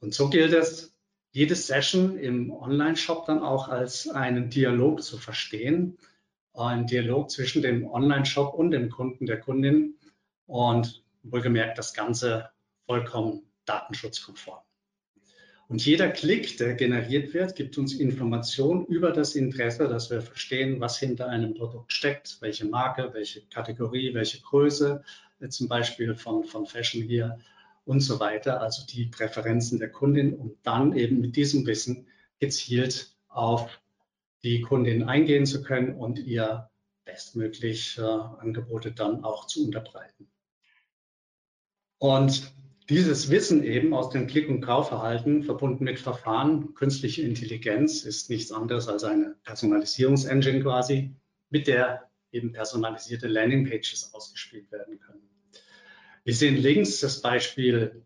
Und 0.00 0.14
so 0.14 0.28
gilt 0.28 0.52
es, 0.52 0.94
jede 1.32 1.54
Session 1.54 2.18
im 2.18 2.50
Online-Shop 2.50 3.26
dann 3.26 3.42
auch 3.42 3.68
als 3.68 4.08
einen 4.08 4.50
Dialog 4.50 5.02
zu 5.02 5.18
verstehen, 5.18 5.98
ein 6.54 6.86
Dialog 6.86 7.30
zwischen 7.30 7.62
dem 7.62 7.86
Online-Shop 7.86 8.54
und 8.54 8.70
dem 8.70 8.90
Kunden, 8.90 9.26
der 9.26 9.40
Kundin 9.40 9.94
und 10.46 11.04
wohlgemerkt 11.22 11.78
das 11.78 11.94
Ganze 11.94 12.50
vollkommen 12.86 13.42
datenschutzkonform. 13.66 14.60
Und 15.68 15.84
jeder 15.84 16.08
Klick, 16.08 16.56
der 16.56 16.74
generiert 16.74 17.34
wird, 17.34 17.54
gibt 17.54 17.76
uns 17.76 17.92
Informationen 17.92 18.86
über 18.86 19.12
das 19.12 19.34
Interesse, 19.34 19.86
dass 19.86 20.10
wir 20.10 20.22
verstehen, 20.22 20.80
was 20.80 20.98
hinter 20.98 21.28
einem 21.28 21.52
Produkt 21.52 21.92
steckt, 21.92 22.38
welche 22.40 22.64
Marke, 22.64 23.10
welche 23.12 23.42
Kategorie, 23.42 24.14
welche 24.14 24.40
Größe, 24.40 25.04
zum 25.50 25.68
Beispiel 25.68 26.14
von, 26.14 26.44
von 26.44 26.64
Fashion 26.66 27.02
hier 27.02 27.38
und 27.88 28.00
so 28.00 28.20
weiter, 28.20 28.60
also 28.60 28.84
die 28.84 29.06
Präferenzen 29.06 29.78
der 29.78 29.90
Kundin, 29.90 30.34
um 30.34 30.56
dann 30.62 30.94
eben 30.94 31.20
mit 31.20 31.36
diesem 31.36 31.66
Wissen 31.66 32.06
gezielt 32.38 33.16
auf 33.28 33.80
die 34.42 34.60
Kundin 34.60 35.04
eingehen 35.04 35.46
zu 35.46 35.62
können 35.62 35.94
und 35.94 36.18
ihr 36.18 36.68
bestmöglich 37.06 37.96
äh, 37.96 38.02
Angebote 38.02 38.92
dann 38.92 39.24
auch 39.24 39.46
zu 39.46 39.64
unterbreiten. 39.64 40.28
Und 41.96 42.52
dieses 42.90 43.30
Wissen 43.30 43.64
eben 43.64 43.94
aus 43.94 44.10
dem 44.10 44.26
Klick- 44.26 44.50
und 44.50 44.60
Kaufverhalten 44.60 45.42
verbunden 45.42 45.84
mit 45.84 45.98
Verfahren, 45.98 46.74
künstliche 46.74 47.22
Intelligenz 47.22 48.02
ist 48.02 48.28
nichts 48.28 48.52
anderes 48.52 48.86
als 48.86 49.02
eine 49.02 49.34
Personalisierungsengine 49.44 50.60
quasi, 50.60 51.14
mit 51.48 51.66
der 51.66 52.10
eben 52.32 52.52
personalisierte 52.52 53.28
Landingpages 53.28 54.12
ausgespielt 54.12 54.70
werden 54.70 55.00
können. 55.00 55.37
Wir 56.28 56.34
sehen 56.34 56.56
links 56.56 57.00
das 57.00 57.22
Beispiel 57.22 58.04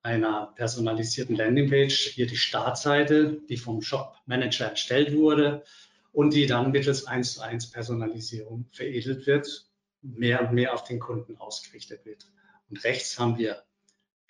einer 0.00 0.52
personalisierten 0.54 1.34
Landingpage, 1.34 2.12
hier 2.14 2.28
die 2.28 2.36
Startseite, 2.36 3.40
die 3.48 3.56
vom 3.56 3.82
Shop 3.82 4.14
Manager 4.24 4.66
erstellt 4.66 5.16
wurde 5.16 5.64
und 6.12 6.32
die 6.32 6.46
dann 6.46 6.70
mittels 6.70 7.08
1 7.08 7.34
zu 7.34 7.40
1 7.40 7.72
Personalisierung 7.72 8.66
veredelt 8.70 9.26
wird, 9.26 9.68
mehr 10.00 10.42
und 10.42 10.54
mehr 10.54 10.74
auf 10.74 10.84
den 10.84 11.00
Kunden 11.00 11.38
ausgerichtet 11.38 12.06
wird. 12.06 12.30
Und 12.70 12.84
rechts 12.84 13.18
haben 13.18 13.36
wir 13.36 13.64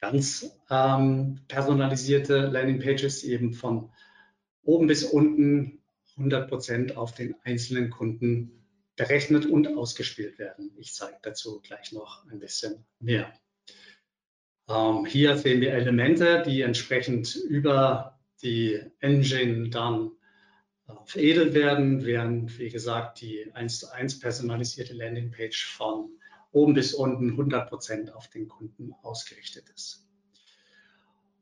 ganz 0.00 0.58
ähm, 0.70 1.40
personalisierte 1.46 2.38
Landingpages, 2.46 3.20
die 3.20 3.32
eben 3.32 3.52
von 3.52 3.90
oben 4.62 4.86
bis 4.86 5.04
unten 5.04 5.82
100 6.16 6.48
Prozent 6.48 6.96
auf 6.96 7.12
den 7.12 7.34
einzelnen 7.44 7.90
Kunden 7.90 8.65
berechnet 8.96 9.46
und 9.46 9.76
ausgespielt 9.76 10.38
werden. 10.38 10.72
Ich 10.78 10.94
zeige 10.94 11.18
dazu 11.22 11.60
gleich 11.60 11.92
noch 11.92 12.26
ein 12.30 12.38
bisschen 12.38 12.86
mehr. 12.98 13.32
Ähm, 14.68 15.06
hier 15.06 15.36
sehen 15.36 15.60
wir 15.60 15.72
Elemente, 15.72 16.42
die 16.44 16.62
entsprechend 16.62 17.34
über 17.36 18.18
die 18.42 18.80
Engine 19.00 19.68
dann 19.68 20.12
äh, 20.88 20.92
veredelt 21.04 21.54
werden, 21.54 22.04
während, 22.04 22.58
wie 22.58 22.70
gesagt, 22.70 23.20
die 23.20 23.52
1 23.54 23.80
zu 23.80 23.92
1 23.92 24.18
personalisierte 24.18 24.94
Landingpage 24.94 25.66
von 25.66 26.10
oben 26.52 26.74
bis 26.74 26.94
unten 26.94 27.30
100 27.30 27.68
Prozent 27.68 28.14
auf 28.14 28.28
den 28.28 28.48
Kunden 28.48 28.92
ausgerichtet 29.02 29.68
ist. 29.74 30.06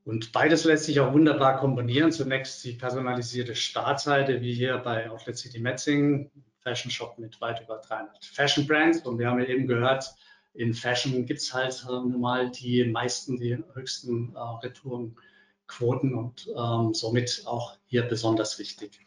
Und 0.04 0.32
beides 0.32 0.64
lässt 0.64 0.84
sich 0.84 1.00
auch 1.00 1.14
wunderbar 1.14 1.59
kombinieren. 1.59 2.12
Zunächst 2.12 2.62
die 2.64 2.72
personalisierte 2.72 3.55
Startseite, 3.55 4.42
wie 4.42 4.52
hier 4.52 4.76
bei 4.79 5.09
Outlet 5.09 5.38
City 5.38 5.61
Metzing, 5.61 6.31
Fashion 6.64 6.90
Shop 6.90 7.18
mit 7.18 7.40
weit 7.40 7.62
über 7.62 7.79
300 7.79 8.24
Fashion 8.24 8.66
Brands. 8.66 9.00
Und 9.07 9.18
wir 9.18 9.29
haben 9.29 9.38
ja 9.38 9.46
eben 9.46 9.66
gehört, 9.66 10.14
in 10.55 10.72
Fashion 10.72 11.27
gibt 11.27 11.40
es 11.40 11.53
halt 11.53 11.85
äh, 11.88 11.92
nun 11.92 12.20
mal 12.20 12.50
die 12.50 12.85
meisten, 12.85 13.37
die 13.37 13.62
höchsten 13.74 14.35
äh, 14.35 14.38
Retourenquoten 14.38 16.14
und 16.14 16.48
ähm, 16.57 16.94
somit 16.94 17.42
auch 17.46 17.77
hier 17.87 18.03
besonders 18.03 18.59
wichtig. 18.59 18.98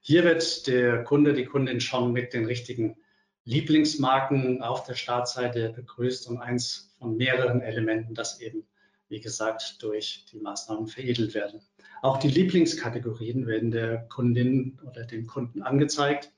Hier 0.00 0.24
wird 0.24 0.66
der 0.66 1.04
Kunde, 1.04 1.32
die 1.32 1.44
Kundin 1.44 1.80
schon 1.80 2.12
mit 2.12 2.34
den 2.34 2.46
richtigen 2.46 2.96
Lieblingsmarken 3.44 4.62
auf 4.62 4.84
der 4.84 4.94
Startseite 4.94 5.70
begrüßt 5.70 6.28
und 6.28 6.38
eins 6.38 6.94
von 6.98 7.16
mehreren 7.16 7.60
Elementen, 7.60 8.14
das 8.14 8.40
eben, 8.40 8.66
wie 9.08 9.20
gesagt, 9.20 9.82
durch 9.82 10.24
die 10.32 10.38
Maßnahmen 10.38 10.86
veredelt 10.86 11.34
werden. 11.34 11.60
Auch 12.00 12.18
die 12.18 12.28
Lieblingskategorien 12.28 13.46
werden 13.46 13.70
der 13.70 14.08
Kundin 14.08 14.78
oder 14.86 15.04
dem 15.04 15.26
Kunden 15.26 15.62
angezeigt 15.62 16.30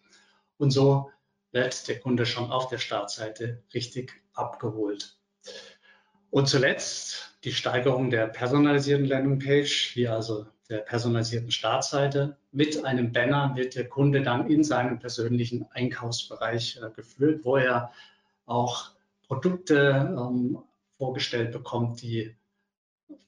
und 0.58 0.70
so 0.70 1.10
wird 1.52 1.88
der 1.88 2.00
Kunde 2.00 2.26
schon 2.26 2.50
auf 2.50 2.68
der 2.68 2.78
Startseite 2.78 3.62
richtig 3.72 4.12
abgeholt. 4.34 5.18
Und 6.30 6.48
zuletzt 6.48 7.38
die 7.44 7.52
Steigerung 7.52 8.10
der 8.10 8.26
personalisierten 8.26 9.06
Landingpage, 9.06 9.96
wie 9.96 10.08
also 10.08 10.46
der 10.68 10.78
personalisierten 10.78 11.50
Startseite. 11.50 12.36
Mit 12.50 12.84
einem 12.84 13.12
Banner 13.12 13.54
wird 13.54 13.76
der 13.76 13.88
Kunde 13.88 14.22
dann 14.22 14.50
in 14.50 14.64
seinem 14.64 14.98
persönlichen 14.98 15.66
Einkaufsbereich 15.70 16.80
äh, 16.82 16.90
geführt, 16.90 17.44
wo 17.44 17.56
er 17.56 17.92
auch 18.46 18.90
Produkte 19.26 20.14
ähm, 20.18 20.58
vorgestellt 20.98 21.52
bekommt, 21.52 22.02
die 22.02 22.34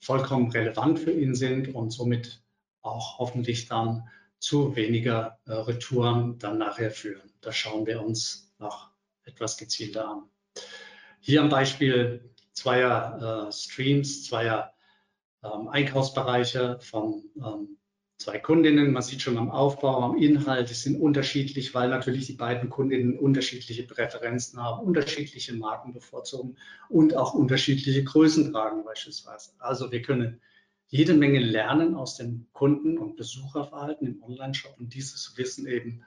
vollkommen 0.00 0.50
relevant 0.50 0.98
für 0.98 1.12
ihn 1.12 1.34
sind 1.34 1.74
und 1.74 1.90
somit 1.90 2.42
auch 2.82 3.18
hoffentlich 3.18 3.68
dann 3.68 4.08
zu 4.38 4.77
weniger 4.77 5.38
äh, 5.46 5.53
Retouren 5.53 6.38
dann 6.38 6.59
nachher 6.59 6.90
führen. 6.90 7.33
Das 7.40 7.57
schauen 7.57 7.87
wir 7.87 8.03
uns 8.03 8.55
noch 8.59 8.90
etwas 9.24 9.57
gezielter 9.57 10.09
an. 10.09 10.22
Hier 11.20 11.42
am 11.42 11.48
Beispiel 11.48 12.35
zweier 12.53 13.48
äh, 13.48 13.53
Streams, 13.53 14.24
zweier 14.24 14.72
ähm, 15.42 15.68
Einkaufsbereiche 15.68 16.79
von 16.81 17.24
ähm, 17.37 17.79
zwei 18.16 18.38
Kundinnen. 18.38 18.92
Man 18.92 19.03
sieht 19.03 19.22
schon 19.22 19.38
am 19.38 19.51
Aufbau, 19.51 20.03
am 20.03 20.16
Inhalt, 20.16 20.70
es 20.70 20.83
sind 20.83 21.01
unterschiedlich, 21.01 21.74
weil 21.74 21.88
natürlich 21.88 22.27
die 22.27 22.33
beiden 22.33 22.68
Kundinnen 22.68 23.18
unterschiedliche 23.18 23.85
Präferenzen 23.85 24.61
haben, 24.61 24.85
unterschiedliche 24.85 25.55
Marken 25.55 25.92
bevorzugen 25.92 26.57
und 26.88 27.16
auch 27.16 27.35
unterschiedliche 27.35 28.03
Größen 28.05 28.53
tragen 28.53 28.85
beispielsweise. 28.85 29.53
Also 29.59 29.92
wir 29.92 30.03
können 30.03 30.40
jede 30.88 31.14
Menge 31.14 31.38
lernen 31.38 31.94
aus 31.94 32.16
dem 32.16 32.48
Kunden- 32.53 32.98
und 32.98 33.16
Besucherverhalten 33.16 34.07
im 34.07 34.22
Online-Shop 34.22 34.77
und 34.79 34.94
dieses 34.94 35.37
Wissen 35.37 35.66
eben 35.66 36.03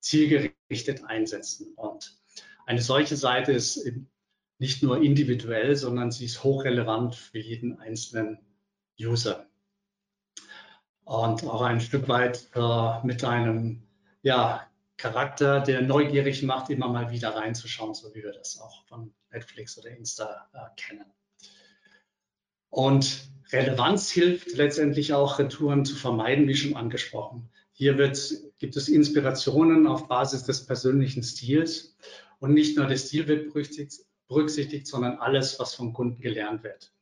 zielgerichtet 0.00 1.04
einsetzen. 1.04 1.72
Und 1.74 2.18
eine 2.66 2.82
solche 2.82 3.16
Seite 3.16 3.52
ist 3.52 3.78
eben 3.78 4.10
nicht 4.58 4.82
nur 4.82 5.02
individuell, 5.02 5.74
sondern 5.76 6.10
sie 6.10 6.26
ist 6.26 6.44
hochrelevant 6.44 7.14
für 7.14 7.38
jeden 7.38 7.78
einzelnen 7.78 8.38
User. 9.00 9.46
Und 11.04 11.44
auch 11.44 11.62
ein 11.62 11.80
Stück 11.80 12.08
weit 12.08 12.50
äh, 12.54 13.06
mit 13.06 13.24
einem 13.24 13.86
ja, 14.22 14.66
Charakter, 14.96 15.60
der 15.60 15.82
neugierig 15.82 16.42
macht, 16.42 16.68
immer 16.68 16.88
mal 16.88 17.10
wieder 17.10 17.34
reinzuschauen, 17.34 17.94
so 17.94 18.14
wie 18.14 18.22
wir 18.22 18.32
das 18.32 18.58
auch 18.58 18.84
von 18.86 19.14
Netflix 19.30 19.78
oder 19.78 19.90
Insta 19.90 20.48
äh, 20.52 20.58
kennen. 20.76 21.06
Und 22.70 23.30
Relevanz 23.52 24.10
hilft 24.10 24.54
letztendlich 24.56 25.12
auch, 25.12 25.38
Retouren 25.38 25.84
zu 25.84 25.94
vermeiden, 25.94 26.48
wie 26.48 26.56
schon 26.56 26.76
angesprochen. 26.76 27.48
Hier 27.72 27.98
wird, 27.98 28.18
gibt 28.58 28.76
es 28.76 28.88
Inspirationen 28.88 29.86
auf 29.86 30.08
Basis 30.08 30.44
des 30.44 30.66
persönlichen 30.66 31.22
Stils 31.22 31.96
und 32.38 32.54
nicht 32.54 32.76
nur 32.76 32.86
der 32.86 32.96
Stil 32.96 33.28
wird 33.28 33.52
berücksichtigt, 34.28 34.86
sondern 34.86 35.18
alles, 35.18 35.58
was 35.60 35.74
vom 35.74 35.92
Kunden 35.92 36.20
gelernt 36.20 36.64
wird. 36.64 36.92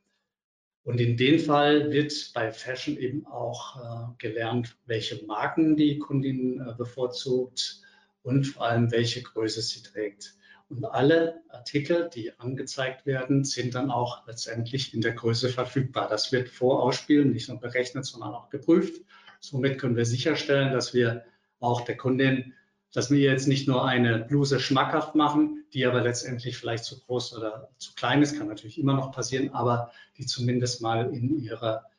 Und 0.83 1.01
in 1.01 1.17
dem 1.17 1.39
Fall 1.39 1.91
wird 1.93 2.33
bei 2.35 2.53
Fashion 2.53 2.99
eben 2.99 3.25
auch 3.27 3.77
äh, 3.77 4.13
gelernt, 4.19 4.77
welche 4.85 5.25
Marken 5.25 5.77
die 5.77 5.99
Kundin 5.99 6.61
äh, 6.61 6.75
bevorzugt 6.77 7.81
und 8.23 8.45
vor 8.45 8.67
allem 8.67 8.91
welche 8.91 9.23
Größe 9.23 9.63
sie 9.63 9.83
trägt. 9.83 10.35
Und 10.69 10.85
alle 10.85 11.43
Artikel, 11.51 12.11
die 12.13 12.39
angezeigt 12.39 13.07
werden, 13.07 13.45
sind 13.45 13.75
dann 13.75 13.91
auch 13.91 14.27
letztendlich 14.27 14.95
in 14.95 15.03
der 15.03 15.13
Größe 15.13 15.49
verfügbar. 15.49 16.09
Das 16.09 16.33
wird 16.33 16.49
vor 16.49 16.83
Ausspielen 16.83 17.33
nicht 17.33 17.49
nur 17.49 17.61
berechnet, 17.61 18.07
sondern 18.07 18.35
auch 18.35 18.51
geprüft. 18.51 19.03
Somit 19.41 19.79
können 19.79 19.97
wir 19.97 20.07
sicherstellen, 20.07 20.73
dass 20.73 20.95
wir 20.95 21.25
auch 21.61 21.83
der 21.83 21.97
Kundin 21.97 22.55
dass 22.95 23.11
wir 23.11 23.19
jetzt 23.19 23.49
nicht 23.49 23.67
nur 23.67 23.85
eine 23.85 24.21
Bluse 24.21 24.61
schmackhaft 24.61 25.17
machen, 25.17 25.65
die 25.75 25.85
aber 25.85 26.01
letztendlich 26.01 26.57
vielleicht 26.57 26.85
zu 26.85 27.01
groß 27.01 27.37
oder 27.37 27.69
zu 27.77 27.93
klein 27.95 28.23
ist, 28.23 28.39
kann 28.39 28.47
natürlich 28.47 28.79
immer 28.79 28.95
noch 28.95 29.11
passieren, 29.11 29.51
aber 29.51 29.91
die 30.17 30.27
zumindest 30.27 30.81
mal 30.81 31.13
in 31.13 31.41
ihrer 31.41 31.91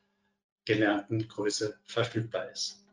gelernten 0.63 1.28
Größe 1.28 1.78
verfügbar 1.84 2.49
ist. 2.49 2.85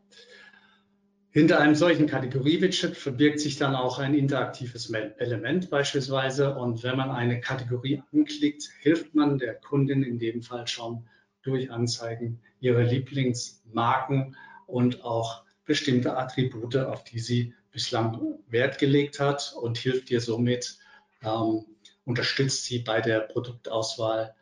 Hinter 1.35 1.59
einem 1.59 1.73
solchen 1.73 2.05
Kategorie-Widget 2.05 2.95
verbirgt 2.95 3.39
sich 3.39 3.57
dann 3.57 3.73
auch 3.73 3.97
ein 3.97 4.13
interaktives 4.13 4.91
Element 4.91 5.71
beispielsweise. 5.71 6.53
Und 6.53 6.83
wenn 6.83 6.95
man 6.95 7.09
eine 7.09 7.41
Kategorie 7.41 8.03
anklickt, 8.13 8.69
hilft 8.81 9.15
man 9.15 9.39
der 9.39 9.55
Kundin 9.55 10.03
in 10.03 10.19
dem 10.19 10.43
Fall 10.43 10.67
schon, 10.67 11.07
durch 11.41 11.71
Anzeigen 11.71 12.39
ihre 12.59 12.83
Lieblingsmarken 12.83 14.35
und 14.67 15.03
auch 15.03 15.43
bestimmte 15.65 16.15
Attribute, 16.15 16.75
auf 16.75 17.03
die 17.03 17.17
sie 17.17 17.55
bislang 17.71 18.37
Wert 18.47 18.77
gelegt 18.77 19.19
hat 19.19 19.55
und 19.59 19.79
hilft 19.79 20.11
ihr 20.11 20.21
somit, 20.21 20.77
ähm, 21.23 21.65
unterstützt 22.05 22.65
sie 22.65 22.77
bei 22.79 23.01
der 23.01 23.21
Produktauswahl 23.21 24.35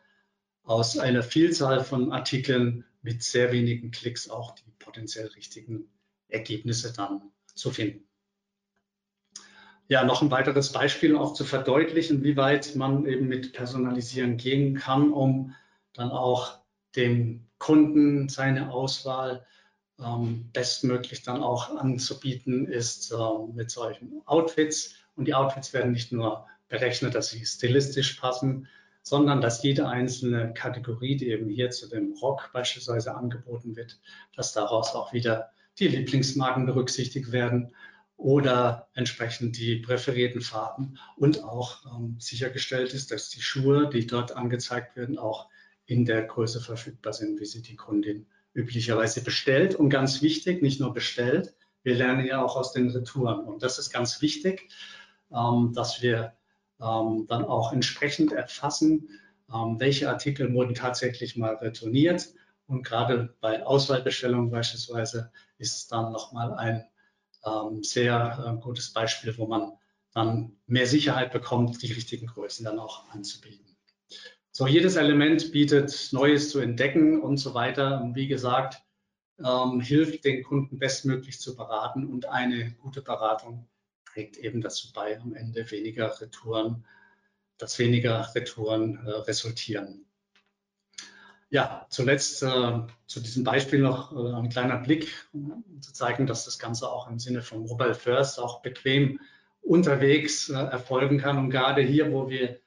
aus 0.62 0.98
einer 0.98 1.22
Vielzahl 1.22 1.82
von 1.82 2.12
Artikeln 2.12 2.84
mit 3.00 3.22
sehr 3.22 3.50
wenigen 3.50 3.92
Klicks 3.92 4.28
auch 4.28 4.54
die 4.54 4.70
potenziell 4.78 5.28
richtigen 5.28 5.88
Ergebnisse 6.32 6.92
dann 6.92 7.22
zu 7.54 7.70
finden. 7.70 8.04
Ja, 9.88 10.04
noch 10.04 10.22
ein 10.22 10.30
weiteres 10.30 10.72
Beispiel 10.72 11.16
auch 11.16 11.34
zu 11.34 11.44
verdeutlichen, 11.44 12.22
wie 12.22 12.36
weit 12.36 12.76
man 12.76 13.04
eben 13.04 13.28
mit 13.28 13.52
Personalisieren 13.52 14.36
gehen 14.36 14.76
kann, 14.76 15.12
um 15.12 15.54
dann 15.92 16.10
auch 16.10 16.60
dem 16.96 17.46
Kunden 17.58 18.28
seine 18.28 18.72
Auswahl 18.72 19.44
ähm, 20.00 20.50
bestmöglich 20.52 21.22
dann 21.22 21.42
auch 21.42 21.76
anzubieten, 21.76 22.66
ist 22.66 23.12
äh, 23.12 23.16
mit 23.54 23.70
solchen 23.70 24.22
Outfits. 24.26 24.94
Und 25.14 25.26
die 25.26 25.34
Outfits 25.34 25.72
werden 25.72 25.92
nicht 25.92 26.12
nur 26.12 26.46
berechnet, 26.68 27.14
dass 27.14 27.30
sie 27.30 27.44
stilistisch 27.44 28.14
passen, 28.14 28.68
sondern 29.02 29.40
dass 29.40 29.62
jede 29.62 29.88
einzelne 29.88 30.54
Kategorie, 30.54 31.16
die 31.16 31.28
eben 31.28 31.48
hier 31.48 31.70
zu 31.70 31.88
dem 31.88 32.14
Rock 32.14 32.50
beispielsweise 32.52 33.14
angeboten 33.14 33.76
wird, 33.76 34.00
dass 34.34 34.52
daraus 34.52 34.94
auch 34.94 35.12
wieder 35.12 35.50
die 35.78 35.88
Lieblingsmarken 35.88 36.66
berücksichtigt 36.66 37.32
werden 37.32 37.74
oder 38.16 38.88
entsprechend 38.94 39.58
die 39.58 39.76
präferierten 39.76 40.42
Farben 40.42 40.98
und 41.16 41.42
auch 41.42 41.84
ähm, 41.86 42.16
sichergestellt 42.20 42.94
ist, 42.94 43.10
dass 43.10 43.30
die 43.30 43.42
Schuhe, 43.42 43.88
die 43.88 44.06
dort 44.06 44.36
angezeigt 44.36 44.96
werden, 44.96 45.18
auch 45.18 45.48
in 45.86 46.04
der 46.04 46.22
Größe 46.22 46.60
verfügbar 46.60 47.12
sind, 47.12 47.40
wie 47.40 47.46
sie 47.46 47.62
die 47.62 47.76
Kundin 47.76 48.26
üblicherweise 48.54 49.22
bestellt. 49.24 49.74
Und 49.74 49.90
ganz 49.90 50.22
wichtig, 50.22 50.62
nicht 50.62 50.78
nur 50.78 50.92
bestellt, 50.92 51.54
wir 51.82 51.96
lernen 51.96 52.26
ja 52.26 52.42
auch 52.42 52.56
aus 52.56 52.72
den 52.72 52.90
Retouren. 52.90 53.40
Und 53.40 53.62
das 53.62 53.78
ist 53.78 53.90
ganz 53.90 54.22
wichtig, 54.22 54.68
ähm, 55.32 55.72
dass 55.74 56.02
wir 56.02 56.34
ähm, 56.80 57.26
dann 57.28 57.44
auch 57.44 57.72
entsprechend 57.72 58.32
erfassen, 58.32 59.08
ähm, 59.52 59.80
welche 59.80 60.08
Artikel 60.08 60.52
wurden 60.54 60.74
tatsächlich 60.74 61.36
mal 61.36 61.56
retourniert. 61.56 62.34
Und 62.72 62.84
gerade 62.84 63.34
bei 63.42 63.64
Auswahlbestellungen 63.64 64.50
beispielsweise 64.50 65.30
ist 65.58 65.76
es 65.76 65.86
dann 65.88 66.10
nochmal 66.10 66.54
ein 66.54 66.86
ähm, 67.44 67.82
sehr 67.82 68.44
äh, 68.46 68.60
gutes 68.62 68.94
Beispiel, 68.94 69.36
wo 69.36 69.46
man 69.46 69.72
dann 70.14 70.56
mehr 70.66 70.86
Sicherheit 70.86 71.32
bekommt, 71.32 71.82
die 71.82 71.92
richtigen 71.92 72.26
Größen 72.26 72.64
dann 72.64 72.78
auch 72.78 73.10
anzubieten. 73.10 73.76
So, 74.52 74.66
jedes 74.66 74.96
Element 74.96 75.52
bietet 75.52 76.08
Neues 76.12 76.50
zu 76.50 76.60
entdecken 76.60 77.20
und 77.20 77.36
so 77.36 77.52
weiter. 77.52 78.00
Und 78.00 78.14
wie 78.14 78.26
gesagt, 78.26 78.82
ähm, 79.38 79.80
hilft 79.82 80.24
den 80.24 80.42
Kunden 80.42 80.78
bestmöglich 80.78 81.40
zu 81.40 81.54
beraten 81.54 82.06
und 82.06 82.26
eine 82.26 82.72
gute 82.76 83.02
Beratung 83.02 83.68
trägt 84.06 84.38
eben 84.38 84.62
dazu 84.62 84.92
bei, 84.94 85.20
am 85.20 85.34
Ende 85.34 85.70
weniger 85.70 86.18
Retouren, 86.20 86.86
dass 87.58 87.78
weniger 87.78 88.34
Retouren 88.34 89.06
äh, 89.06 89.10
resultieren. 89.10 90.06
Ja, 91.52 91.86
zuletzt 91.90 92.42
äh, 92.42 92.80
zu 93.06 93.20
diesem 93.20 93.44
Beispiel 93.44 93.80
noch 93.80 94.16
äh, 94.16 94.32
ein 94.32 94.48
kleiner 94.48 94.78
Blick, 94.78 95.12
um 95.34 95.62
zu 95.82 95.92
zeigen, 95.92 96.26
dass 96.26 96.46
das 96.46 96.58
Ganze 96.58 96.90
auch 96.90 97.10
im 97.10 97.18
Sinne 97.18 97.42
von 97.42 97.66
Mobile 97.66 97.94
First 97.94 98.40
auch 98.40 98.62
bequem 98.62 99.20
unterwegs 99.60 100.48
äh, 100.48 100.54
erfolgen 100.54 101.18
kann. 101.18 101.36
Und 101.36 101.50
gerade 101.50 101.82
hier, 101.82 102.10
wo 102.10 102.30
wir 102.30 102.58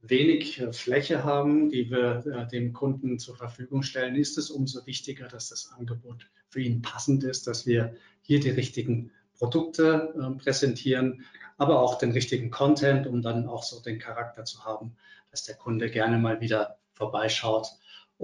wenig 0.00 0.60
äh, 0.60 0.72
Fläche 0.72 1.22
haben, 1.22 1.70
die 1.70 1.92
wir 1.92 2.26
äh, 2.26 2.48
dem 2.48 2.72
Kunden 2.72 3.20
zur 3.20 3.36
Verfügung 3.36 3.84
stellen, 3.84 4.16
ist 4.16 4.36
es 4.36 4.50
umso 4.50 4.84
wichtiger, 4.84 5.28
dass 5.28 5.50
das 5.50 5.70
Angebot 5.78 6.26
für 6.48 6.60
ihn 6.60 6.82
passend 6.82 7.22
ist, 7.22 7.46
dass 7.46 7.66
wir 7.66 7.94
hier 8.22 8.40
die 8.40 8.50
richtigen 8.50 9.12
Produkte 9.38 10.12
äh, 10.20 10.36
präsentieren, 10.42 11.24
aber 11.56 11.78
auch 11.78 11.98
den 11.98 12.10
richtigen 12.10 12.50
Content, 12.50 13.06
um 13.06 13.22
dann 13.22 13.46
auch 13.46 13.62
so 13.62 13.80
den 13.80 14.00
Charakter 14.00 14.44
zu 14.44 14.64
haben, 14.64 14.96
dass 15.30 15.44
der 15.44 15.54
Kunde 15.54 15.88
gerne 15.88 16.18
mal 16.18 16.40
wieder 16.40 16.78
vorbeischaut 16.94 17.68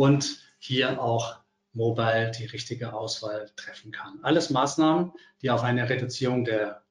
und 0.01 0.41
hier 0.59 1.03
auch 1.03 1.41
mobile 1.75 2.31
die 2.31 2.47
richtige 2.47 2.95
Auswahl 2.95 3.51
treffen 3.55 3.93
kann. 3.93 4.19
Alles 4.23 4.49
Maßnahmen, 4.49 5.13
die 5.43 5.51
auf 5.51 5.63
eine 5.63 5.91
Reduzierung 5.91 6.47
der 6.47 6.83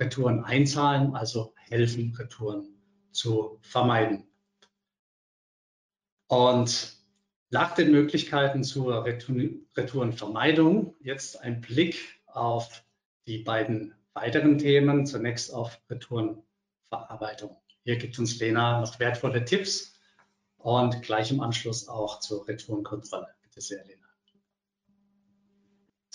Retouren 0.00 0.42
einzahlen, 0.44 1.14
also 1.14 1.52
helfen, 1.68 2.16
Retouren 2.18 2.80
zu 3.12 3.58
vermeiden. 3.60 4.26
Und 6.28 6.96
nach 7.50 7.74
den 7.74 7.92
Möglichkeiten 7.92 8.64
zur 8.64 9.04
Retourenvermeidung 9.04 10.96
jetzt 11.00 11.38
ein 11.42 11.60
Blick 11.60 12.22
auf 12.24 12.82
die 13.26 13.40
beiden 13.40 13.94
weiteren 14.14 14.56
Themen. 14.56 15.04
Zunächst 15.04 15.52
auf 15.52 15.78
Retourenverarbeitung. 15.90 17.58
Hier 17.84 17.98
gibt 17.98 18.18
uns 18.18 18.38
Lena 18.38 18.80
noch 18.80 18.98
wertvolle 18.98 19.44
Tipps 19.44 19.97
und 20.68 21.02
gleich 21.02 21.30
im 21.30 21.40
Anschluss 21.40 21.88
auch 21.88 22.20
zur 22.20 22.46
Retourenkontrolle. 22.46 23.28
Bitte 23.42 23.60
sehr, 23.60 23.84
Lena. 23.84 23.97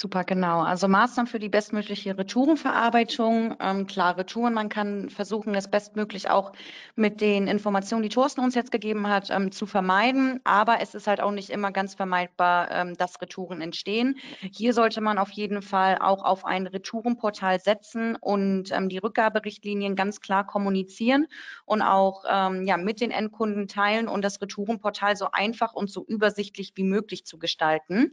Super, 0.04 0.26
genau. 0.26 0.60
Also 0.60 0.90
Maßnahmen 0.90 1.30
für 1.32 1.40
die 1.40 1.48
bestmögliche 1.48 2.18
Retourenverarbeitung. 2.18 3.56
Ähm, 3.62 3.88
klar, 3.88 4.18
Retouren, 4.18 4.54
man 4.54 4.68
kann 4.68 5.10
versuchen, 5.10 5.56
es 5.56 5.70
bestmöglich 5.70 6.30
auch 6.30 6.52
mit 6.98 7.22
den 7.22 7.48
Informationen, 7.48 8.04
die 8.04 8.10
Thorsten 8.10 8.42
uns 8.42 8.54
jetzt 8.54 8.74
gegeben 8.74 9.08
hat, 9.08 9.30
ähm, 9.30 9.54
zu 9.54 9.66
vermeiden. 9.66 10.42
Aber 10.44 10.82
es 10.82 10.94
ist 10.94 11.08
halt 11.08 11.22
auch 11.22 11.32
nicht 11.32 11.50
immer 11.50 11.72
ganz 11.72 11.96
vermeidbar, 11.96 12.70
ähm, 12.72 12.98
dass 12.98 13.22
Retouren 13.22 13.62
entstehen. 13.62 14.18
Hier 14.42 14.74
sollte 14.74 15.00
man 15.00 15.18
auf 15.18 15.32
jeden 15.32 15.62
Fall 15.62 15.98
auch 16.02 16.26
auf 16.26 16.44
ein 16.44 16.68
Retourenportal 16.68 17.62
setzen 17.62 18.18
und 18.18 18.74
ähm, 18.74 18.90
die 18.90 18.98
Rückgaberichtlinien 18.98 19.96
ganz 19.96 20.20
klar 20.20 20.46
kommunizieren 20.46 21.28
und 21.64 21.82
auch 21.82 22.26
ähm, 22.30 22.66
ja, 22.66 22.76
mit 22.76 23.00
den 23.00 23.12
Endkunden 23.12 23.70
teilen 23.70 24.10
und 24.10 24.22
das 24.22 24.42
Retourenportal 24.42 25.16
so 25.16 25.30
einfach 25.32 25.72
und 25.74 25.90
so 25.90 26.06
übersichtlich 26.06 26.74
wie 26.76 26.84
möglich 26.84 27.26
zu 27.26 27.40
gestalten. 27.40 28.12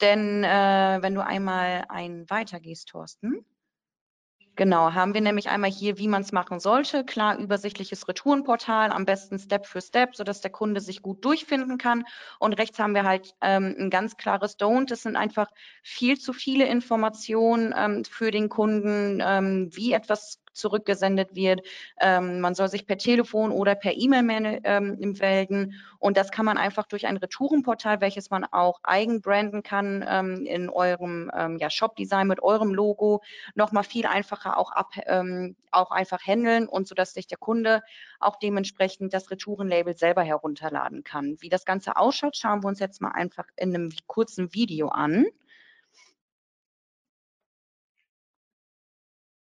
Denn 0.00 0.44
äh, 0.44 0.98
wenn 1.00 1.14
du 1.14 1.24
einmal 1.24 1.84
ein 1.88 2.28
weitergehst, 2.28 2.88
Thorsten, 2.88 3.44
Genau, 4.56 4.92
haben 4.92 5.14
wir 5.14 5.20
nämlich 5.20 5.48
einmal 5.48 5.70
hier, 5.70 5.98
wie 5.98 6.06
man 6.06 6.22
es 6.22 6.30
machen 6.30 6.60
sollte. 6.60 7.04
Klar, 7.04 7.38
übersichtliches 7.38 8.06
Retourenportal, 8.06 8.92
am 8.92 9.04
besten 9.04 9.36
Step 9.40 9.66
für 9.66 9.80
Step, 9.80 10.14
sodass 10.14 10.42
der 10.42 10.52
Kunde 10.52 10.80
sich 10.80 11.02
gut 11.02 11.24
durchfinden 11.24 11.76
kann. 11.76 12.04
Und 12.38 12.52
rechts 12.52 12.78
haben 12.78 12.94
wir 12.94 13.02
halt 13.02 13.34
ähm, 13.40 13.74
ein 13.76 13.90
ganz 13.90 14.16
klares 14.16 14.56
Don't. 14.56 14.86
Das 14.90 15.02
sind 15.02 15.16
einfach 15.16 15.48
viel 15.82 16.20
zu 16.20 16.32
viele 16.32 16.66
Informationen 16.66 17.74
ähm, 17.76 18.04
für 18.04 18.30
den 18.30 18.48
Kunden, 18.48 19.20
ähm, 19.26 19.70
wie 19.72 19.92
etwas 19.92 20.43
zurückgesendet 20.54 21.34
wird. 21.34 21.60
Ähm, 22.00 22.40
man 22.40 22.54
soll 22.54 22.68
sich 22.68 22.86
per 22.86 22.98
Telefon 22.98 23.52
oder 23.52 23.74
per 23.74 23.92
E-Mail 23.94 24.60
ähm, 24.64 25.14
melden 25.18 25.74
und 25.98 26.16
das 26.16 26.30
kann 26.30 26.44
man 26.44 26.58
einfach 26.58 26.86
durch 26.86 27.06
ein 27.06 27.16
Retourenportal, 27.16 28.00
welches 28.00 28.30
man 28.30 28.44
auch 28.44 28.80
eigenbranden 28.82 29.62
kann 29.62 30.04
ähm, 30.08 30.46
in 30.46 30.68
eurem 30.70 31.30
ähm, 31.34 31.58
ja, 31.58 31.70
Shop-Design 31.70 32.26
mit 32.26 32.42
eurem 32.42 32.74
Logo, 32.74 33.22
nochmal 33.54 33.84
viel 33.84 34.06
einfacher 34.06 34.58
auch, 34.58 34.72
ab, 34.72 34.92
ähm, 35.06 35.56
auch 35.70 35.90
einfach 35.90 36.20
handeln 36.26 36.68
und 36.68 36.86
so, 36.86 36.94
dass 36.94 37.14
sich 37.14 37.26
der 37.26 37.38
Kunde 37.38 37.82
auch 38.20 38.36
dementsprechend 38.36 39.14
das 39.14 39.30
Retourenlabel 39.30 39.96
selber 39.96 40.22
herunterladen 40.22 41.04
kann. 41.04 41.36
Wie 41.40 41.48
das 41.48 41.64
Ganze 41.64 41.96
ausschaut, 41.96 42.36
schauen 42.36 42.62
wir 42.62 42.68
uns 42.68 42.80
jetzt 42.80 43.00
mal 43.00 43.12
einfach 43.12 43.46
in 43.56 43.74
einem 43.74 43.92
kurzen 44.06 44.54
Video 44.54 44.88
an. 44.88 45.26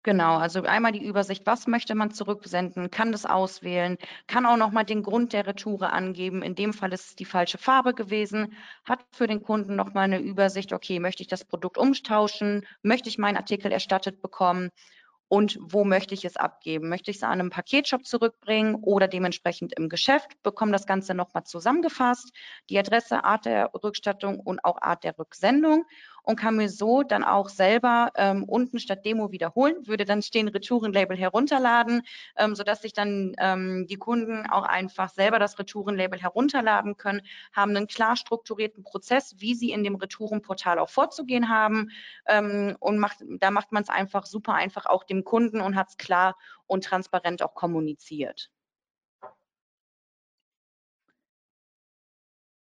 Genau, 0.04 0.36
also 0.36 0.62
einmal 0.62 0.90
die 0.90 1.04
Übersicht, 1.04 1.46
was 1.46 1.68
möchte 1.68 1.94
man 1.94 2.10
zurücksenden, 2.10 2.90
kann 2.90 3.12
das 3.12 3.24
auswählen, 3.24 3.98
kann 4.26 4.46
auch 4.46 4.56
nochmal 4.56 4.84
den 4.84 5.04
Grund 5.04 5.32
der 5.32 5.46
Retoure 5.46 5.92
angeben. 5.92 6.42
In 6.42 6.56
dem 6.56 6.72
Fall 6.72 6.92
ist 6.92 7.10
es 7.10 7.16
die 7.16 7.24
falsche 7.24 7.56
Farbe 7.58 7.94
gewesen, 7.94 8.56
hat 8.84 9.04
für 9.12 9.28
den 9.28 9.42
Kunden 9.42 9.76
nochmal 9.76 10.04
eine 10.04 10.18
Übersicht, 10.18 10.72
okay, 10.72 10.98
möchte 10.98 11.22
ich 11.22 11.28
das 11.28 11.44
Produkt 11.44 11.78
umtauschen, 11.78 12.66
möchte 12.82 13.08
ich 13.08 13.18
meinen 13.18 13.36
Artikel 13.36 13.70
erstattet 13.70 14.20
bekommen 14.20 14.70
und 15.28 15.56
wo 15.62 15.84
möchte 15.84 16.14
ich 16.14 16.24
es 16.24 16.36
abgeben? 16.36 16.88
Möchte 16.90 17.10
ich 17.10 17.18
es 17.18 17.22
an 17.22 17.40
einem 17.40 17.50
Paketshop 17.50 18.04
zurückbringen 18.04 18.74
oder 18.74 19.08
dementsprechend 19.08 19.72
im 19.78 19.88
Geschäft? 19.88 20.30
Bekomme 20.42 20.72
das 20.72 20.84
Ganze 20.84 21.14
nochmal 21.14 21.44
zusammengefasst, 21.44 22.32
die 22.68 22.78
Adresse, 22.78 23.24
Art 23.24 23.46
der 23.46 23.70
Rückstattung 23.82 24.40
und 24.40 24.64
auch 24.64 24.82
Art 24.82 25.04
der 25.04 25.16
Rücksendung 25.18 25.86
und 26.22 26.36
kann 26.36 26.56
mir 26.56 26.68
so 26.68 27.02
dann 27.02 27.24
auch 27.24 27.48
selber 27.48 28.10
ähm, 28.16 28.44
unten 28.44 28.78
statt 28.78 29.04
Demo 29.04 29.32
wiederholen, 29.32 29.86
würde 29.86 30.04
dann 30.04 30.22
stehen 30.22 30.48
Retourenlabel 30.48 31.16
herunterladen, 31.16 32.02
ähm, 32.36 32.54
sodass 32.54 32.82
sich 32.82 32.92
dann 32.92 33.34
ähm, 33.38 33.86
die 33.88 33.96
Kunden 33.96 34.46
auch 34.46 34.64
einfach 34.64 35.10
selber 35.10 35.38
das 35.38 35.58
Retourenlabel 35.58 36.20
herunterladen 36.20 36.96
können, 36.96 37.22
haben 37.52 37.76
einen 37.76 37.86
klar 37.86 38.16
strukturierten 38.16 38.84
Prozess, 38.84 39.34
wie 39.38 39.54
sie 39.54 39.70
in 39.70 39.84
dem 39.84 39.96
Retourenportal 39.96 40.78
auch 40.78 40.90
vorzugehen 40.90 41.48
haben 41.48 41.90
ähm, 42.26 42.76
und 42.80 42.98
macht, 42.98 43.18
da 43.40 43.50
macht 43.50 43.72
man 43.72 43.82
es 43.82 43.88
einfach 43.88 44.26
super 44.26 44.54
einfach 44.54 44.86
auch 44.86 45.04
dem 45.04 45.24
Kunden 45.24 45.60
und 45.60 45.76
hat 45.76 45.88
es 45.90 45.96
klar 45.96 46.36
und 46.66 46.84
transparent 46.84 47.42
auch 47.42 47.54
kommuniziert. 47.54 48.50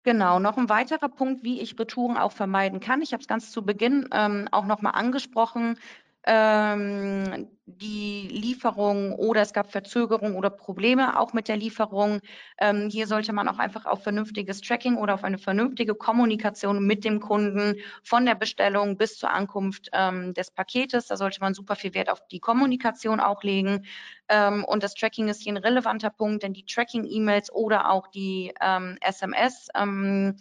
Genau, 0.04 0.38
noch 0.38 0.58
ein 0.58 0.68
weiterer 0.68 1.08
Punkt, 1.08 1.44
wie 1.44 1.60
ich 1.62 1.78
Retouren 1.78 2.18
auch 2.18 2.32
vermeiden 2.32 2.78
kann. 2.78 3.00
Ich 3.00 3.12
habe 3.14 3.22
es 3.22 3.26
ganz 3.26 3.50
zu 3.50 3.64
Beginn 3.64 4.06
ähm, 4.12 4.48
auch 4.52 4.66
nochmal 4.66 4.92
angesprochen 4.94 5.78
ähm, 6.26 7.48
die 7.66 8.28
Lieferung 8.30 9.12
oder 9.12 9.40
es 9.40 9.52
gab 9.52 9.72
Verzögerungen 9.72 10.36
oder 10.36 10.50
Probleme 10.50 11.18
auch 11.18 11.32
mit 11.32 11.48
der 11.48 11.56
Lieferung. 11.56 12.20
Ähm, 12.58 12.90
hier 12.90 13.06
sollte 13.06 13.32
man 13.32 13.48
auch 13.48 13.58
einfach 13.58 13.86
auf 13.86 14.02
vernünftiges 14.02 14.60
Tracking 14.60 14.96
oder 14.96 15.14
auf 15.14 15.24
eine 15.24 15.38
vernünftige 15.38 15.94
Kommunikation 15.94 16.86
mit 16.86 17.04
dem 17.04 17.20
Kunden 17.20 17.76
von 18.02 18.26
der 18.26 18.34
Bestellung 18.34 18.98
bis 18.98 19.18
zur 19.18 19.30
Ankunft 19.30 19.88
ähm, 19.92 20.34
des 20.34 20.50
Paketes. 20.50 21.06
Da 21.06 21.16
sollte 21.16 21.40
man 21.40 21.54
super 21.54 21.74
viel 21.74 21.94
Wert 21.94 22.10
auf 22.10 22.26
die 22.28 22.40
Kommunikation 22.40 23.18
auch 23.18 23.42
legen. 23.42 23.86
Ähm, 24.28 24.64
und 24.64 24.82
das 24.82 24.94
Tracking 24.94 25.28
ist 25.28 25.42
hier 25.42 25.54
ein 25.54 25.58
relevanter 25.58 26.10
Punkt, 26.10 26.42
denn 26.42 26.52
die 26.52 26.66
Tracking-E-Mails 26.66 27.50
oder 27.52 27.90
auch 27.90 28.08
die 28.08 28.52
SMS 29.00 29.68
ähm, 29.74 30.36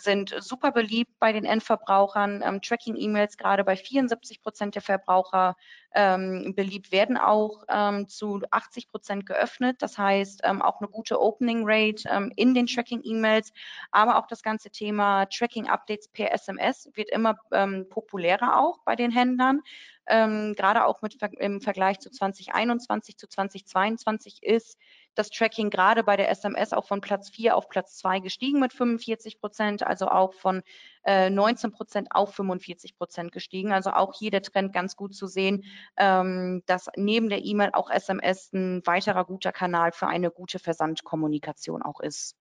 sind 0.00 0.34
super 0.40 0.72
beliebt 0.72 1.12
bei 1.18 1.32
den 1.32 1.44
Endverbrauchern. 1.44 2.42
Ähm, 2.44 2.60
Tracking-E-Mails 2.62 3.36
gerade 3.36 3.64
bei 3.64 3.76
74 3.76 4.42
Prozent 4.42 4.74
der 4.74 4.82
Verbraucher 4.82 5.56
ähm, 5.94 6.54
beliebt, 6.54 6.92
werden 6.92 7.16
auch 7.16 7.64
ähm, 7.68 8.08
zu 8.08 8.42
80 8.50 8.88
Prozent 8.88 9.26
geöffnet. 9.26 9.82
Das 9.82 9.98
heißt, 9.98 10.40
ähm, 10.44 10.62
auch 10.62 10.80
eine 10.80 10.88
gute 10.88 11.20
Opening 11.20 11.62
Rate 11.64 12.08
ähm, 12.08 12.32
in 12.36 12.54
den 12.54 12.66
Tracking-E-Mails, 12.66 13.52
aber 13.90 14.18
auch 14.18 14.26
das 14.26 14.42
ganze 14.42 14.70
Thema 14.70 15.26
Tracking-Updates 15.26 16.08
per 16.08 16.32
SMS 16.32 16.88
wird 16.94 17.10
immer 17.10 17.36
ähm, 17.52 17.86
populärer 17.88 18.58
auch 18.58 18.80
bei 18.84 18.96
den 18.96 19.10
Händlern. 19.10 19.60
gerade 20.06 20.86
auch 20.86 21.02
mit, 21.02 21.16
im 21.38 21.60
Vergleich 21.60 22.00
zu 22.00 22.10
2021 22.10 23.16
zu 23.16 23.28
2022 23.28 24.42
ist 24.42 24.76
das 25.14 25.30
Tracking 25.30 25.70
gerade 25.70 26.02
bei 26.04 26.16
der 26.16 26.30
SMS 26.30 26.72
auch 26.72 26.86
von 26.86 27.00
Platz 27.00 27.30
4 27.30 27.56
auf 27.56 27.68
Platz 27.68 27.96
2 27.98 28.20
gestiegen 28.20 28.60
mit 28.60 28.72
45 28.72 29.40
Prozent, 29.40 29.82
also 29.86 30.08
auch 30.08 30.34
von 30.34 30.62
äh, 31.04 31.30
19 31.30 31.72
Prozent 31.72 32.08
auf 32.10 32.34
45 32.34 32.96
Prozent 32.96 33.32
gestiegen. 33.32 33.72
Also 33.72 33.90
auch 33.90 34.14
hier 34.18 34.30
der 34.30 34.42
Trend 34.42 34.72
ganz 34.72 34.96
gut 34.96 35.14
zu 35.14 35.26
sehen, 35.26 35.64
ähm, 35.96 36.62
dass 36.66 36.88
neben 36.96 37.28
der 37.28 37.44
E-Mail 37.44 37.70
auch 37.72 37.90
SMS 37.90 38.52
ein 38.52 38.82
weiterer 38.86 39.24
guter 39.24 39.52
Kanal 39.52 39.92
für 39.92 40.06
eine 40.06 40.30
gute 40.30 40.58
Versandkommunikation 40.58 41.82
auch 41.82 42.00
ist. 42.00 42.36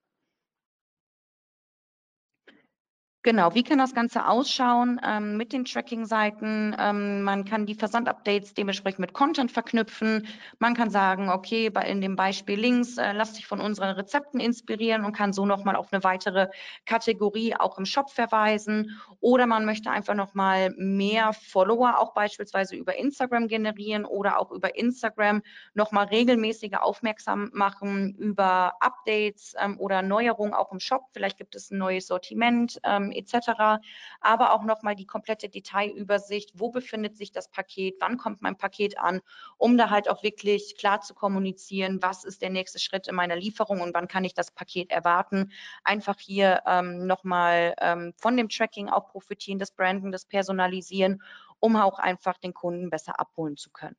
Genau, 3.22 3.54
wie 3.54 3.64
kann 3.64 3.80
das 3.80 3.94
Ganze 3.94 4.28
ausschauen 4.28 4.98
ähm, 5.04 5.36
mit 5.36 5.52
den 5.52 5.66
Tracking-Seiten? 5.66 6.74
Ähm, 6.80 7.22
man 7.24 7.44
kann 7.44 7.66
die 7.66 7.76
Versandupdates 7.76 8.54
dementsprechend 8.54 9.00
mit 9.00 9.12
Content 9.12 9.52
verknüpfen. 9.52 10.26
Man 10.60 10.74
kann 10.74 10.90
sagen, 10.90 11.30
okay, 11.30 11.70
bei, 11.70 11.82
in 11.82 12.00
dem 12.00 12.16
Beispiel 12.16 12.58
links, 12.58 12.98
äh, 12.98 13.12
lass 13.12 13.34
dich 13.34 13.46
von 13.46 13.60
unseren 13.60 13.90
Rezepten 13.90 14.40
inspirieren 14.40 15.04
und 15.04 15.12
kann 15.12 15.34
so 15.34 15.46
nochmal 15.46 15.76
auf 15.76 15.92
eine 15.92 16.02
weitere 16.06 16.48
Kategorie 16.86 17.54
auch 17.58 17.78
im 17.78 17.84
Shop 17.84 18.10
verweisen. 18.10 18.98
Oder 19.20 19.48
man 19.48 19.66
möchte 19.66 19.92
einfach 19.92 20.16
nochmal 20.16 20.74
mehr 20.78 21.34
Follower 21.34 22.00
auch 22.00 22.14
beispielsweise 22.14 22.78
über 22.78 22.96
Instagram 22.96 23.50
generieren 23.50 24.06
oder 24.06 24.40
auch 24.40 24.50
über 24.50 24.78
Instagram 24.78 25.42
nochmal 25.74 26.06
regelmäßige 26.06 26.78
aufmerksam 26.80 27.50
machen 27.52 28.16
über 28.16 28.76
Updates 28.80 29.56
ähm, 29.60 29.78
oder 29.78 30.04
Neuerungen 30.04 30.54
auch 30.54 30.72
im 30.72 30.80
Shop. 30.80 31.02
Vielleicht 31.12 31.38
gibt 31.38 31.56
es 31.56 31.70
ein 31.70 31.80
neues 31.80 32.08
Sortiment 32.08 32.80
etc. 33.12 33.82
Aber 34.22 34.54
auch 34.54 34.64
nochmal 34.64 34.96
die 34.96 35.06
komplette 35.06 35.50
Detailübersicht, 35.50 36.52
wo 36.56 36.70
befindet 36.70 37.18
sich 37.18 37.32
das 37.32 37.50
Paket, 37.50 37.96
wann 38.00 38.18
kommt 38.18 38.42
mein 38.42 38.58
Paket 38.58 38.98
an, 39.00 39.22
um 39.58 39.78
da 39.78 39.90
halt 39.90 40.10
auch 40.10 40.24
wirklich 40.24 40.76
klar 40.78 41.02
zu 41.02 41.14
kommunizieren, 41.14 42.02
was 42.02 42.24
ist 42.24 42.42
der 42.42 42.50
nächste 42.50 42.80
Schritt 42.80 43.08
in 43.08 43.16
meiner 43.16 43.36
Lieferung 43.36 43.82
und 43.82 43.94
wann 43.94 44.08
kann 44.08 44.24
ich 44.24 44.34
das 44.34 44.52
Paket 44.52 44.92
erwarten. 44.92 45.52
Einfach 45.84 46.20
hier 46.20 46.62
ähm, 46.66 47.08
nochmal 47.08 47.76
ähm, 47.80 48.14
von 48.18 48.38
dem 48.38 48.50
Tracking 48.50 48.90
auch 48.90 49.08
profitieren, 49.08 49.60
das 49.60 49.72
Branden, 49.72 50.12
das 50.12 50.26
Personalisieren, 50.26 51.22
um 51.60 51.76
auch 51.76 52.00
einfach 52.00 52.38
den 52.38 52.54
Kunden 52.54 52.90
besser 52.90 53.20
abholen 53.20 53.58
zu 53.58 53.70
können. 53.70 53.96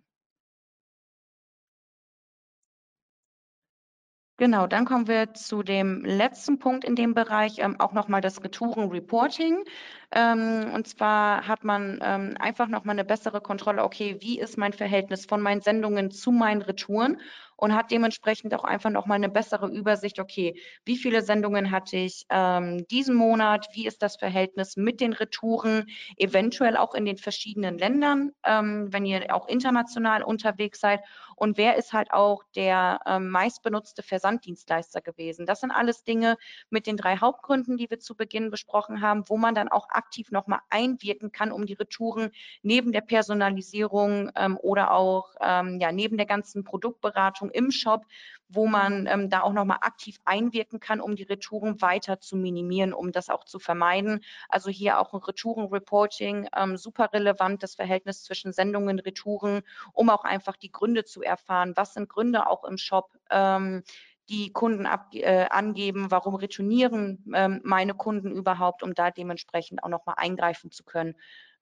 Genau, 4.41 4.67
dann 4.67 4.87
kommen 4.87 5.07
wir 5.07 5.35
zu 5.35 5.63
dem 5.63 6.03
letzten 6.03 6.59
Punkt 6.59 6.85
in 6.87 6.97
dem 6.97 7.13
Bereich, 7.13 7.59
ähm, 7.59 7.79
auch 7.79 7.93
nochmal 7.93 8.23
das 8.23 8.43
Retouren-Reporting. 8.43 9.65
Ähm, 10.13 10.73
und 10.75 10.89
zwar 10.89 11.47
hat 11.47 11.63
man 11.63 11.99
ähm, 12.03 12.37
einfach 12.41 12.67
nochmal 12.69 12.95
eine 12.95 13.05
bessere 13.05 13.43
Kontrolle, 13.43 13.85
okay, 13.85 14.17
wie 14.21 14.41
ist 14.41 14.57
mein 14.57 14.73
Verhältnis 14.73 15.27
von 15.27 15.43
meinen 15.43 15.61
Sendungen 15.61 16.11
zu 16.11 16.33
meinen 16.33 16.63
Retouren 16.63 17.21
und 17.57 17.75
hat 17.75 17.91
dementsprechend 17.91 18.55
auch 18.55 18.65
einfach 18.65 18.89
nochmal 18.89 19.17
eine 19.17 19.29
bessere 19.29 19.69
Übersicht, 19.69 20.19
okay, 20.19 20.59
wie 20.87 20.97
viele 20.97 21.21
Sendungen 21.21 21.71
hatte 21.71 21.99
ich 21.99 22.25
ähm, 22.31 22.87
diesen 22.91 23.15
Monat, 23.17 23.67
wie 23.75 23.87
ist 23.87 24.03
das 24.03 24.17
Verhältnis 24.17 24.79
mit 24.79 25.03
den 25.03 25.13
Retouren, 25.13 25.85
eventuell 26.17 26.79
auch 26.79 26.95
in 26.95 27.05
den 27.05 27.19
verschiedenen 27.19 27.77
Ländern, 27.77 28.31
ähm, 28.47 28.89
wenn 28.91 29.05
ihr 29.05 29.35
auch 29.37 29.47
international 29.49 30.23
unterwegs 30.23 30.81
seid 30.81 31.01
und 31.41 31.57
wer 31.57 31.77
ist 31.77 31.95
halt 31.95 32.13
auch 32.13 32.45
der 32.55 33.01
ähm, 33.07 33.31
meistbenutzte 33.31 34.03
Versanddienstleister 34.03 35.01
gewesen. 35.01 35.47
Das 35.47 35.61
sind 35.61 35.71
alles 35.71 36.05
Dinge 36.05 36.37
mit 36.69 36.87
den 36.87 36.99
drei 36.99 37.17
Hauptgründen, 37.17 37.79
die 37.79 37.89
wir 37.89 37.99
zu 37.99 38.15
Beginn 38.15 38.51
besprochen 38.51 39.01
haben, 39.01 39.25
wo 39.27 39.39
man 39.39 39.55
dann 39.55 39.69
auch 39.69 39.89
aktiv 39.89 40.31
nochmal 40.33 40.61
einwirken 40.69 41.33
kann, 41.33 41.51
um 41.51 41.65
die 41.65 41.73
Retouren 41.73 42.31
neben 42.63 42.93
der 42.93 43.01
Personalisierung 43.01 44.31
ähm, 44.37 44.59
oder 44.61 44.93
auch 44.93 45.35
ähm, 45.41 45.81
ja, 45.81 45.93
neben 45.93 46.19
der 46.19 46.27
ganzen 46.27 46.63
Produktberatung 46.63 47.51
im 47.51 47.71
Shop, 47.71 48.05
wo 48.51 48.67
man 48.67 49.07
ähm, 49.07 49.31
da 49.31 49.43
auch 49.43 49.53
nochmal 49.53 49.79
aktiv 49.81 50.19
einwirken 50.25 50.81
kann, 50.81 51.01
um 51.01 51.17
die 51.17 51.23
Retouren 51.23 51.81
weiter 51.81 52.21
zu 52.21 52.37
minimieren, 52.37 52.93
um 52.93 53.13
das 53.13 53.31
auch 53.31 53.45
zu 53.45 53.59
vermeiden. 53.59 54.21
Also 54.49 54.71
hier 54.71 54.99
auch 54.99 55.13
ein 55.15 55.21
Retouren-Reporting, 55.21 56.49
ähm, 56.57 56.77
super 56.77 57.13
relevant, 57.13 57.63
das 57.63 57.75
Verhältnis 57.75 58.25
zwischen 58.25 58.53
Sendungen, 58.53 58.99
Retouren, 58.99 59.63
um 59.93 60.11
auch 60.11 60.25
einfach 60.25 60.57
die 60.57 60.73
Gründe 60.73 61.05
zu 61.05 61.23
erfahren. 61.23 61.73
Was 61.77 61.95
sind 61.95 62.09
Gründe 62.09 62.47
auch 62.49 62.65
im 62.65 62.77
Shop? 62.77 63.11
Ähm, 63.31 63.83
die 64.29 64.53
Kunden 64.53 64.87
ab, 64.87 65.09
äh, 65.13 65.47
angeben, 65.51 66.13
warum 66.13 66.37
retournieren 66.37 67.25
ähm, 67.35 67.61
meine 67.65 67.95
Kunden 67.95 68.31
überhaupt, 68.31 68.85
um 68.85 68.95
da 68.95 69.11
dementsprechend 69.11 69.83
auch 69.83 69.89
nochmal 69.89 70.15
eingreifen 70.19 70.71
zu 70.71 70.85
können 70.85 71.17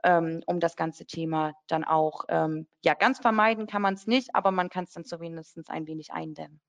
ähm, 0.05 0.42
um 0.46 0.61
das 0.61 0.77
ganze 0.77 1.07
Thema 1.07 1.55
dann 1.66 1.85
auch, 1.85 2.24
ähm, 2.29 2.66
ja, 2.85 2.94
ganz 2.94 3.18
vermeiden 3.18 3.66
kann 3.66 3.83
man 3.83 3.94
es 3.94 4.07
nicht, 4.07 4.35
aber 4.35 4.51
man 4.51 4.68
kann 4.68 4.85
es 4.85 4.92
dann 4.92 5.05
zumindest 5.05 5.59
ein 5.68 5.87
wenig 5.87 6.12
eindämmen. 6.12 6.61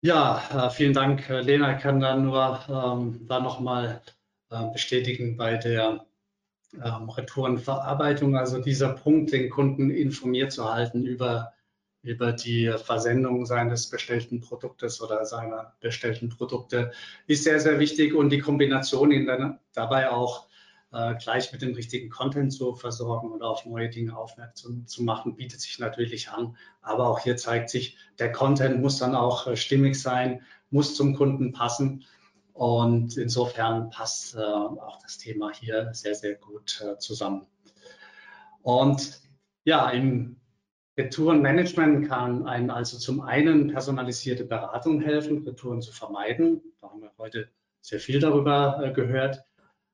Ja, 0.00 0.68
äh, 0.68 0.70
vielen 0.70 0.92
Dank, 0.92 1.28
äh, 1.28 1.40
Lena. 1.40 1.76
Ich 1.76 1.82
kann 1.82 2.00
dann 2.00 2.24
nur 2.26 2.60
ähm, 2.68 3.26
da 3.26 3.40
nochmal 3.40 4.00
äh, 4.50 4.70
bestätigen 4.72 5.36
bei 5.36 5.56
der 5.56 6.06
ähm, 6.74 7.08
Retourenverarbeitung, 7.10 8.36
also 8.36 8.60
dieser 8.60 8.90
Punkt, 8.90 9.32
den 9.32 9.50
Kunden 9.50 9.90
informiert 9.90 10.52
zu 10.52 10.72
halten 10.72 11.04
über 11.04 11.52
über 12.02 12.32
die 12.32 12.72
Versendung 12.78 13.44
seines 13.44 13.90
bestellten 13.90 14.40
Produktes 14.40 15.02
oder 15.02 15.24
seiner 15.24 15.74
bestellten 15.80 16.28
Produkte 16.28 16.92
ist 17.26 17.44
sehr, 17.44 17.60
sehr 17.60 17.80
wichtig 17.80 18.14
und 18.14 18.30
die 18.30 18.38
Kombination 18.38 19.10
ihn 19.10 19.26
dann 19.26 19.58
dabei 19.74 20.10
auch 20.10 20.48
äh, 20.92 21.14
gleich 21.16 21.52
mit 21.52 21.62
dem 21.62 21.74
richtigen 21.74 22.08
Content 22.08 22.52
zu 22.52 22.74
versorgen 22.74 23.30
oder 23.30 23.48
auf 23.48 23.66
neue 23.66 23.90
Dinge 23.90 24.16
aufmerksam 24.16 24.86
zu 24.86 25.02
machen, 25.02 25.36
bietet 25.36 25.60
sich 25.60 25.78
natürlich 25.78 26.30
an. 26.30 26.56
Aber 26.80 27.08
auch 27.08 27.20
hier 27.20 27.36
zeigt 27.36 27.70
sich, 27.70 27.96
der 28.18 28.32
Content 28.32 28.80
muss 28.80 28.98
dann 28.98 29.14
auch 29.14 29.46
äh, 29.46 29.56
stimmig 29.56 30.00
sein, 30.00 30.42
muss 30.70 30.96
zum 30.96 31.14
Kunden 31.14 31.52
passen. 31.52 32.04
Und 32.54 33.16
insofern 33.16 33.90
passt 33.90 34.34
äh, 34.34 34.40
auch 34.40 34.98
das 35.02 35.18
Thema 35.18 35.52
hier 35.52 35.90
sehr, 35.92 36.14
sehr 36.14 36.34
gut 36.34 36.82
äh, 36.84 36.98
zusammen. 36.98 37.46
Und 38.62 39.20
ja, 39.64 39.90
im 39.90 40.40
Retourenmanagement 40.96 42.08
kann 42.08 42.46
einem 42.46 42.70
also 42.70 42.98
zum 42.98 43.20
einen 43.20 43.68
personalisierte 43.68 44.44
Beratung 44.44 45.00
helfen, 45.00 45.46
Retouren 45.46 45.80
zu 45.80 45.92
vermeiden. 45.92 46.60
Da 46.80 46.90
haben 46.90 47.02
wir 47.02 47.12
heute 47.18 47.48
sehr 47.80 48.00
viel 48.00 48.18
darüber 48.18 48.92
gehört. 48.94 49.44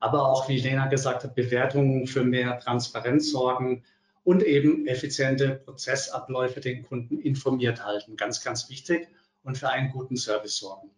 Aber 0.04 0.28
auch, 0.28 0.50
wie 0.50 0.58
Lena 0.58 0.86
gesagt 0.88 1.24
hat, 1.24 1.34
Bewertungen 1.34 2.06
für 2.06 2.24
mehr 2.24 2.58
Transparenz 2.58 3.30
sorgen 3.32 3.84
und 4.22 4.42
eben 4.42 4.86
effiziente 4.86 5.62
Prozessabläufe 5.64 6.60
den 6.60 6.82
Kunden 6.82 7.18
informiert 7.18 7.82
halten. 7.82 8.14
Ganz, 8.18 8.44
ganz 8.44 8.68
wichtig 8.68 9.08
und 9.44 9.56
für 9.56 9.70
einen 9.70 9.92
guten 9.92 10.18
Service 10.18 10.58
sorgen. 10.58 10.90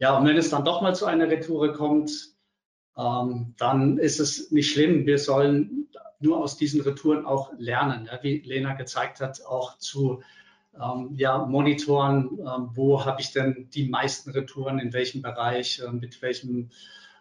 Ja, 0.00 0.18
und 0.18 0.26
wenn 0.26 0.36
es 0.36 0.50
dann 0.50 0.64
doch 0.64 0.82
mal 0.82 0.92
zu 0.96 1.06
einer 1.06 1.30
Retoure 1.30 1.72
kommt, 1.72 2.10
ähm, 2.98 3.54
dann 3.58 3.96
ist 3.98 4.18
es 4.18 4.50
nicht 4.50 4.72
schlimm. 4.72 5.06
Wir 5.06 5.20
sollen 5.20 5.88
nur 6.18 6.38
aus 6.38 6.56
diesen 6.56 6.80
Retouren 6.80 7.26
auch 7.26 7.52
lernen, 7.58 8.06
ja, 8.06 8.18
wie 8.24 8.40
Lena 8.40 8.72
gezeigt 8.72 9.20
hat, 9.20 9.40
auch 9.46 9.78
zu 9.78 10.20
ähm, 10.74 11.12
ja, 11.14 11.38
monitoren, 11.46 12.40
ähm, 12.40 12.70
wo 12.74 13.04
habe 13.04 13.20
ich 13.20 13.30
denn 13.30 13.68
die 13.72 13.88
meisten 13.88 14.30
Retouren, 14.30 14.80
in 14.80 14.92
welchem 14.92 15.22
Bereich, 15.22 15.78
äh, 15.78 15.92
mit 15.92 16.20
welchem, 16.22 16.70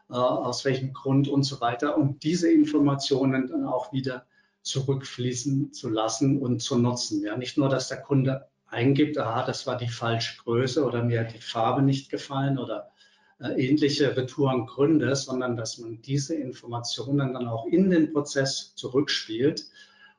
aus 0.09 0.65
welchem 0.65 0.93
Grund 0.93 1.27
und 1.27 1.43
so 1.43 1.61
weiter. 1.61 1.97
Und 1.97 2.23
diese 2.23 2.51
Informationen 2.51 3.47
dann 3.47 3.65
auch 3.65 3.91
wieder 3.91 4.25
zurückfließen 4.61 5.73
zu 5.73 5.89
lassen 5.89 6.39
und 6.39 6.61
zu 6.61 6.77
nutzen. 6.77 7.23
Ja, 7.23 7.37
nicht 7.37 7.57
nur, 7.57 7.69
dass 7.69 7.87
der 7.87 8.01
Kunde 8.01 8.47
eingibt, 8.67 9.17
aha, 9.17 9.45
das 9.45 9.67
war 9.67 9.77
die 9.77 9.87
falsche 9.87 10.41
Größe 10.41 10.83
oder 10.83 11.03
mir 11.03 11.21
hat 11.21 11.33
die 11.33 11.39
Farbe 11.39 11.81
nicht 11.81 12.09
gefallen 12.09 12.57
oder 12.57 12.91
äh, 13.39 13.67
ähnliche 13.67 14.15
Retourengründe, 14.17 15.15
sondern 15.15 15.55
dass 15.55 15.77
man 15.77 16.01
diese 16.01 16.35
Informationen 16.35 17.33
dann 17.33 17.47
auch 17.47 17.67
in 17.67 17.89
den 17.89 18.11
Prozess 18.11 18.73
zurückspielt, 18.75 19.65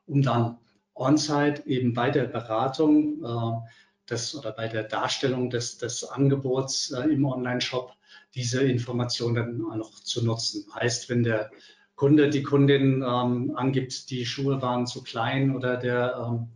um 0.07 0.21
dann 0.21 0.57
on-site 0.95 1.63
eben 1.65 1.93
bei 1.93 2.09
der 2.09 2.25
Beratung 2.25 3.23
äh, 3.23 3.69
des, 4.09 4.35
oder 4.35 4.51
bei 4.51 4.67
der 4.67 4.83
Darstellung 4.83 5.49
des, 5.49 5.77
des 5.77 6.03
Angebots 6.05 6.91
äh, 6.91 7.01
im 7.09 7.25
Online-Shop 7.25 7.91
diese 8.37 8.61
Informationen 8.63 9.57
noch 9.57 9.91
zu 10.03 10.23
nutzen. 10.23 10.65
Heißt, 10.75 11.09
wenn 11.09 11.23
der 11.23 11.49
Kunde, 11.95 12.29
die 12.29 12.43
Kundin 12.43 13.01
ähm, 13.01 13.53
angibt, 13.55 14.11
die 14.11 14.27
Schuhe 14.27 14.61
waren 14.61 14.85
zu 14.85 15.01
klein 15.01 15.55
oder 15.55 15.77
der, 15.77 16.15
ähm, 16.23 16.49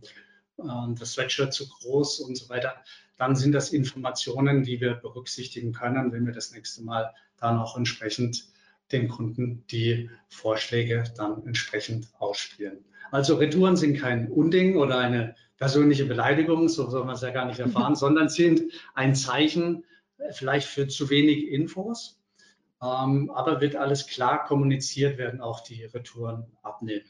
äh, 0.58 0.94
das 0.96 1.14
Sweatshirt 1.14 1.52
zu 1.52 1.68
groß 1.68 2.20
und 2.20 2.38
so 2.38 2.48
weiter, 2.48 2.76
dann 3.18 3.34
sind 3.34 3.50
das 3.50 3.70
Informationen, 3.72 4.62
die 4.62 4.80
wir 4.80 4.94
berücksichtigen 4.94 5.72
können, 5.72 6.12
wenn 6.12 6.24
wir 6.24 6.32
das 6.32 6.52
nächste 6.52 6.84
Mal 6.84 7.12
dann 7.40 7.58
auch 7.58 7.76
entsprechend 7.76 8.46
den 8.92 9.08
Kunden 9.08 9.64
die 9.68 10.08
Vorschläge 10.28 11.02
dann 11.16 11.44
entsprechend 11.44 12.08
ausspielen. 12.20 12.84
Also 13.10 13.36
Retouren 13.36 13.76
sind 13.76 13.98
kein 13.98 14.28
Unding 14.28 14.76
oder 14.76 14.98
eine 14.98 15.34
persönliche 15.56 16.04
Beleidigung, 16.04 16.68
so 16.68 16.88
soll 16.88 17.04
man 17.04 17.16
es 17.16 17.22
ja 17.22 17.30
gar 17.30 17.46
nicht 17.46 17.58
erfahren, 17.58 17.96
sondern 17.96 18.28
sind 18.28 18.62
ein 18.94 19.16
Zeichen 19.16 19.84
vielleicht 20.30 20.68
für 20.68 20.88
zu 20.88 21.10
wenig 21.10 21.48
Infos, 21.48 22.20
ähm, 22.82 23.30
aber 23.30 23.60
wird 23.60 23.76
alles 23.76 24.06
klar 24.06 24.44
kommuniziert, 24.44 25.18
werden 25.18 25.40
auch 25.40 25.60
die 25.60 25.84
Retouren 25.84 26.46
abnehmen. 26.62 27.06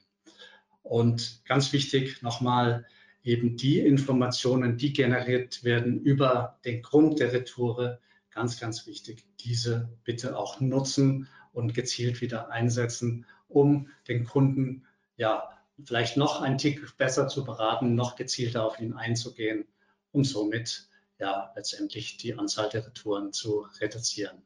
Und 0.83 1.43
ganz 1.45 1.73
wichtig 1.73 2.23
nochmal, 2.23 2.87
eben 3.23 3.57
die 3.57 3.79
Informationen, 3.79 4.77
die 4.77 4.93
generiert 4.93 5.63
werden 5.63 6.01
über 6.01 6.59
den 6.65 6.83
Grund 6.83 7.21
der 7.21 7.33
Retoure, 7.33 8.01
ganz, 8.31 8.59
ganz 8.59 8.87
wichtig, 8.87 9.25
diese 9.41 9.89
bitte 10.05 10.37
auch 10.37 10.61
nutzen 10.61 11.29
und 11.53 11.75
gezielt 11.75 12.21
wieder 12.21 12.51
einsetzen, 12.51 13.27
um 13.49 13.89
den 14.09 14.25
Kunden 14.25 14.85
ja 15.17 15.51
vielleicht 15.85 16.17
noch 16.17 16.41
ein 16.41 16.59
Tick 16.59 16.97
besser 16.97 17.29
zu 17.29 17.45
beraten, 17.45 17.95
noch 17.95 18.17
gezielter 18.17 18.65
auf 18.65 18.81
ihn 18.81 18.95
einzugehen, 18.95 19.67
um 20.11 20.25
somit 20.25 20.89
ja 21.19 21.53
letztendlich 21.55 22.17
die 22.17 22.35
Anzahl 22.35 22.69
der 22.69 22.87
Retouren 22.87 23.33
zu 23.33 23.67
reduzieren. 23.81 24.43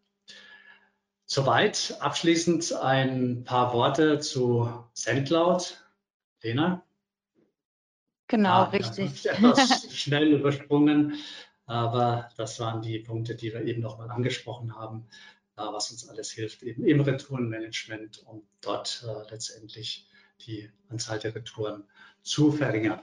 Soweit. 1.25 1.97
Abschließend 2.01 2.73
ein 2.75 3.45
paar 3.45 3.73
Worte 3.73 4.21
zu 4.21 4.71
SendCloud. 4.95 5.83
Lena? 6.43 6.85
Genau, 8.29 8.51
ah, 8.51 8.65
richtig. 8.65 9.27
Etwas 9.27 9.93
schnell 9.97 10.33
übersprungen, 10.33 11.15
aber 11.67 12.31
das 12.37 12.61
waren 12.61 12.83
die 12.83 13.01
Punkte, 13.01 13.35
die 13.35 13.53
wir 13.53 13.63
eben 13.63 13.83
nochmal 13.83 14.11
angesprochen 14.11 14.77
haben, 14.77 15.09
was 15.57 15.91
uns 15.91 16.09
alles 16.09 16.31
hilft, 16.31 16.63
eben 16.63 16.85
im 16.85 17.01
Retourenmanagement, 17.01 18.25
um 18.27 18.47
dort 18.61 19.05
äh, 19.07 19.31
letztendlich 19.31 20.09
die 20.47 20.71
Anzahl 20.89 21.19
der 21.19 21.35
Retouren 21.35 21.85
zu 22.23 22.53
verringern. 22.53 23.01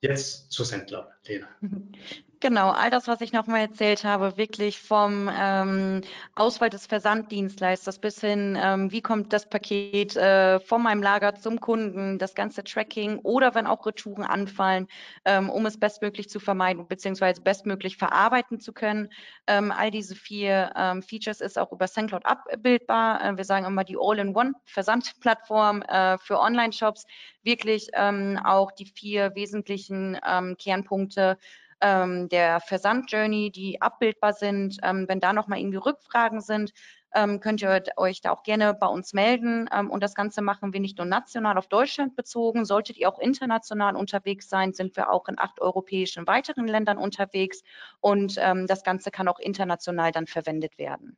Jetzt 0.00 0.52
zu 0.52 0.62
Sendler, 0.62 1.15
Lena. 1.28 1.48
Genau, 2.40 2.70
all 2.70 2.90
das, 2.90 3.08
was 3.08 3.22
ich 3.22 3.32
nochmal 3.32 3.62
erzählt 3.62 4.04
habe, 4.04 4.36
wirklich 4.36 4.78
vom 4.78 5.30
ähm, 5.34 6.02
Auswahl 6.34 6.68
des 6.68 6.86
Versanddienstleisters 6.86 7.98
bis 7.98 8.20
hin, 8.20 8.58
ähm, 8.62 8.92
wie 8.92 9.00
kommt 9.00 9.32
das 9.32 9.48
Paket 9.48 10.16
äh, 10.16 10.60
von 10.60 10.82
meinem 10.82 11.02
Lager 11.02 11.34
zum 11.34 11.60
Kunden, 11.60 12.18
das 12.18 12.34
ganze 12.34 12.62
Tracking 12.62 13.20
oder 13.20 13.54
wenn 13.54 13.66
auch 13.66 13.86
Retouren 13.86 14.22
anfallen, 14.22 14.86
ähm, 15.24 15.48
um 15.48 15.64
es 15.64 15.80
bestmöglich 15.80 16.28
zu 16.28 16.38
vermeiden 16.38 16.86
bzw. 16.86 17.40
bestmöglich 17.42 17.96
verarbeiten 17.96 18.60
zu 18.60 18.74
können. 18.74 19.08
Ähm, 19.46 19.72
all 19.72 19.90
diese 19.90 20.14
vier 20.14 20.72
ähm, 20.76 21.02
Features 21.02 21.40
ist 21.40 21.58
auch 21.58 21.72
über 21.72 21.86
SendCloud 21.86 22.26
abbildbar. 22.26 23.24
Äh, 23.24 23.36
wir 23.38 23.44
sagen 23.44 23.64
immer 23.64 23.82
die 23.84 23.96
All-in-One-Versandplattform 23.98 25.80
äh, 25.82 26.18
für 26.18 26.38
Online-Shops. 26.38 27.06
Wirklich 27.42 27.88
ähm, 27.94 28.38
auch 28.44 28.72
die 28.72 28.86
vier 28.86 29.34
wesentlichen 29.36 30.18
Kernpunkte 30.58 31.15
ähm, 31.80 32.28
der 32.28 32.60
Versandjourney, 32.60 33.50
die 33.50 33.80
abbildbar 33.80 34.32
sind. 34.32 34.78
Ähm, 34.82 35.06
wenn 35.08 35.20
da 35.20 35.32
nochmal 35.32 35.58
irgendwie 35.58 35.78
Rückfragen 35.78 36.40
sind, 36.40 36.72
ähm, 37.14 37.40
könnt 37.40 37.62
ihr 37.62 37.82
euch 37.96 38.20
da 38.20 38.32
auch 38.32 38.42
gerne 38.42 38.74
bei 38.74 38.86
uns 38.86 39.12
melden. 39.12 39.68
Ähm, 39.72 39.90
und 39.90 40.02
das 40.02 40.14
Ganze 40.14 40.42
machen 40.42 40.72
wir 40.72 40.80
nicht 40.80 40.98
nur 40.98 41.06
national 41.06 41.58
auf 41.58 41.68
Deutschland 41.68 42.16
bezogen. 42.16 42.64
Solltet 42.64 42.96
ihr 42.98 43.08
auch 43.08 43.18
international 43.18 43.96
unterwegs 43.96 44.48
sein, 44.48 44.72
sind 44.72 44.96
wir 44.96 45.10
auch 45.10 45.28
in 45.28 45.38
acht 45.38 45.60
europäischen 45.60 46.26
weiteren 46.26 46.66
Ländern 46.66 46.98
unterwegs. 46.98 47.62
Und 48.00 48.36
ähm, 48.38 48.66
das 48.66 48.82
Ganze 48.84 49.10
kann 49.10 49.28
auch 49.28 49.38
international 49.38 50.12
dann 50.12 50.26
verwendet 50.26 50.78
werden. 50.78 51.16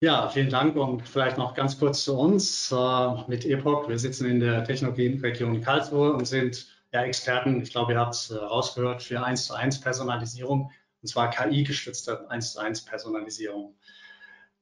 Ja, 0.00 0.28
vielen 0.28 0.50
Dank 0.50 0.76
und 0.76 1.08
vielleicht 1.08 1.38
noch 1.38 1.54
ganz 1.54 1.78
kurz 1.78 2.04
zu 2.04 2.18
uns 2.18 2.70
äh, 2.70 3.28
mit 3.28 3.46
EPOC. 3.46 3.88
Wir 3.88 3.98
sitzen 3.98 4.26
in 4.26 4.40
der 4.40 4.62
Technologieregion 4.62 5.62
Karlsruhe 5.62 6.12
und 6.12 6.26
sind 6.26 6.75
ja, 6.92 7.02
Experten, 7.02 7.60
ich 7.62 7.70
glaube, 7.70 7.92
ihr 7.92 8.00
habt 8.00 8.14
es 8.14 8.30
äh, 8.30 8.36
rausgehört, 8.36 9.02
für 9.02 9.22
1 9.22 9.46
zu 9.46 9.54
1 9.54 9.80
Personalisierung, 9.80 10.70
und 11.02 11.08
zwar 11.08 11.30
KI-gestützte 11.30 12.30
1 12.30 12.52
zu 12.52 12.60
1 12.60 12.84
Personalisierung. 12.84 13.76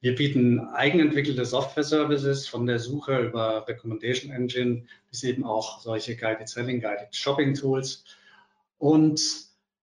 Wir 0.05 0.15
bieten 0.15 0.61
eigenentwickelte 0.61 1.47
Software-Services 1.47 2.47
von 2.47 2.67
der 2.67 2.79
Suche 2.79 3.21
über 3.21 3.67
Recommendation 3.67 4.31
Engine. 4.31 4.85
Bis 5.09 5.23
eben 5.23 5.45
auch 5.45 5.81
solche 5.81 6.15
Guided 6.15 6.47
Selling, 6.47 6.83
Guided 6.83 7.17
Shopping 7.17 7.55
Tools. 7.55 8.05
Und 8.77 9.23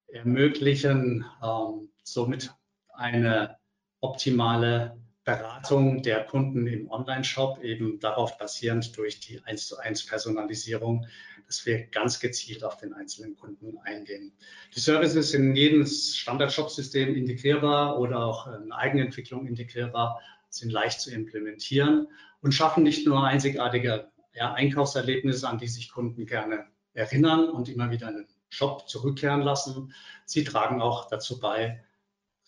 ermöglichen 0.06 1.26
ähm, 1.42 1.90
somit 2.04 2.54
eine 2.90 3.58
optimale 4.02 5.01
Beratung 5.38 6.02
der 6.02 6.26
Kunden 6.26 6.68
im 6.68 6.90
Online-Shop 6.90 7.64
eben 7.64 8.00
darauf 8.00 8.38
basierend 8.38 8.96
durch 8.98 9.20
die 9.20 9.42
1 9.44 9.68
zu 9.68 9.78
1 9.78 10.06
Personalisierung, 10.06 11.06
dass 11.48 11.66
wir 11.66 11.86
ganz 11.88 12.20
gezielt 12.20 12.64
auf 12.64 12.78
den 12.78 12.94
einzelnen 12.94 13.38
Kunden 13.38 13.78
eingehen. 13.80 14.34
Die 14.76 14.80
Services 14.80 15.32
sind 15.32 15.52
in 15.52 15.56
jedes 15.56 16.18
Standard-Shop-System 16.18 17.16
integrierbar 17.16 18.00
oder 18.00 18.26
auch 18.26 18.48
in 18.48 18.72
Eigenentwicklung 18.72 19.48
integrierbar, 19.48 20.20
sind 20.50 20.72
leicht 20.72 21.00
zu 21.00 21.12
implementieren 21.12 22.08
und 22.42 22.54
schaffen 22.54 22.84
nicht 22.84 23.06
nur 23.08 23.26
einzigartige 23.26 24.12
ja, 24.34 24.54
Einkaufserlebnisse, 24.54 25.48
an 25.48 25.58
die 25.58 25.68
sich 25.68 25.92
Kunden 25.92 26.26
gerne 26.26 26.66
erinnern 26.94 27.50
und 27.50 27.70
immer 27.70 27.90
wieder 27.90 28.10
in 28.10 28.16
den 28.16 28.28
Shop 28.50 28.90
zurückkehren 28.90 29.42
lassen. 29.42 29.94
Sie 30.26 30.44
tragen 30.44 30.82
auch 30.82 31.08
dazu 31.08 31.40
bei, 31.40 31.84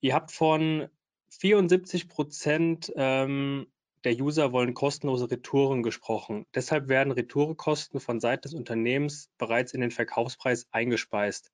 ihr 0.00 0.14
habt 0.14 0.32
von 0.32 0.88
74 1.30 2.08
Prozent 2.08 2.92
ähm, 2.94 3.72
der 4.04 4.18
User 4.20 4.52
wollen 4.52 4.74
kostenlose 4.74 5.30
Retouren 5.30 5.82
gesprochen. 5.82 6.46
Deshalb 6.54 6.88
werden 6.88 7.12
Retourekosten 7.12 8.00
von 8.00 8.20
Seiten 8.20 8.42
des 8.42 8.54
Unternehmens 8.54 9.30
bereits 9.38 9.72
in 9.72 9.80
den 9.80 9.90
Verkaufspreis 9.90 10.66
eingespeist. 10.72 11.52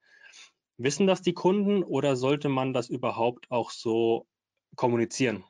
Wissen 0.78 1.06
das 1.06 1.22
die 1.22 1.34
Kunden 1.34 1.82
oder 1.82 2.16
sollte 2.16 2.48
man 2.48 2.72
das 2.72 2.88
überhaupt 2.88 3.50
auch 3.50 3.70
so 3.70 4.26
kommunizieren? 4.76 5.44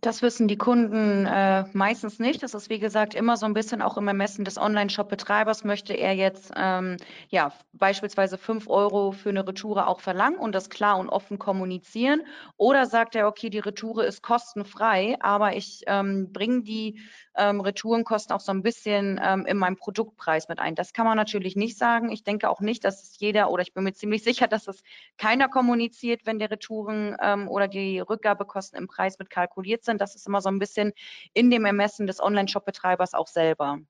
Das 0.00 0.22
wissen 0.22 0.46
die 0.46 0.56
Kunden 0.56 1.26
äh, 1.26 1.64
meistens 1.72 2.20
nicht. 2.20 2.44
Das 2.44 2.54
ist, 2.54 2.70
wie 2.70 2.78
gesagt, 2.78 3.16
immer 3.16 3.36
so 3.36 3.46
ein 3.46 3.54
bisschen 3.54 3.82
auch 3.82 3.96
im 3.96 4.06
Ermessen 4.06 4.44
des 4.44 4.56
Online-Shop-Betreibers. 4.56 5.64
Möchte 5.64 5.92
er 5.92 6.14
jetzt 6.14 6.52
ähm, 6.54 6.98
ja 7.30 7.52
beispielsweise 7.72 8.38
fünf 8.38 8.68
Euro 8.68 9.10
für 9.10 9.30
eine 9.30 9.46
Retoure 9.46 9.88
auch 9.88 9.98
verlangen 9.98 10.38
und 10.38 10.54
das 10.54 10.70
klar 10.70 10.98
und 10.98 11.08
offen 11.08 11.40
kommunizieren? 11.40 12.22
Oder 12.56 12.86
sagt 12.86 13.16
er, 13.16 13.26
okay, 13.26 13.50
die 13.50 13.58
Retoure 13.58 14.04
ist 14.04 14.22
kostenfrei, 14.22 15.16
aber 15.18 15.56
ich 15.56 15.82
ähm, 15.88 16.32
bringe 16.32 16.62
die 16.62 17.00
ähm, 17.36 17.60
Retourenkosten 17.60 18.36
auch 18.36 18.40
so 18.40 18.52
ein 18.52 18.62
bisschen 18.62 19.20
ähm, 19.20 19.46
in 19.46 19.56
meinem 19.56 19.76
Produktpreis 19.76 20.48
mit 20.48 20.60
ein? 20.60 20.76
Das 20.76 20.92
kann 20.92 21.06
man 21.06 21.16
natürlich 21.16 21.56
nicht 21.56 21.76
sagen. 21.76 22.12
Ich 22.12 22.22
denke 22.22 22.50
auch 22.50 22.60
nicht, 22.60 22.84
dass 22.84 23.02
es 23.02 23.18
jeder 23.18 23.50
oder 23.50 23.62
ich 23.62 23.74
bin 23.74 23.82
mir 23.82 23.94
ziemlich 23.94 24.22
sicher, 24.22 24.46
dass 24.46 24.68
es 24.68 24.84
keiner 25.16 25.48
kommuniziert, 25.48 26.20
wenn 26.24 26.38
der 26.38 26.52
Retouren 26.52 27.16
ähm, 27.20 27.48
oder 27.48 27.66
die 27.66 27.98
Rückgabekosten 27.98 28.78
im 28.78 28.86
Preis 28.86 29.18
mit 29.18 29.28
kalkuliert 29.28 29.84
sind 29.84 29.87
sind. 29.88 30.00
Das 30.00 30.14
ist 30.14 30.26
immer 30.26 30.40
so 30.40 30.48
ein 30.48 30.58
bisschen 30.58 30.92
in 31.32 31.50
dem 31.50 31.64
Ermessen 31.64 32.06
des 32.06 32.20
Online-Shop-Betreibers 32.20 33.14
auch 33.14 33.26
selber. 33.26 33.80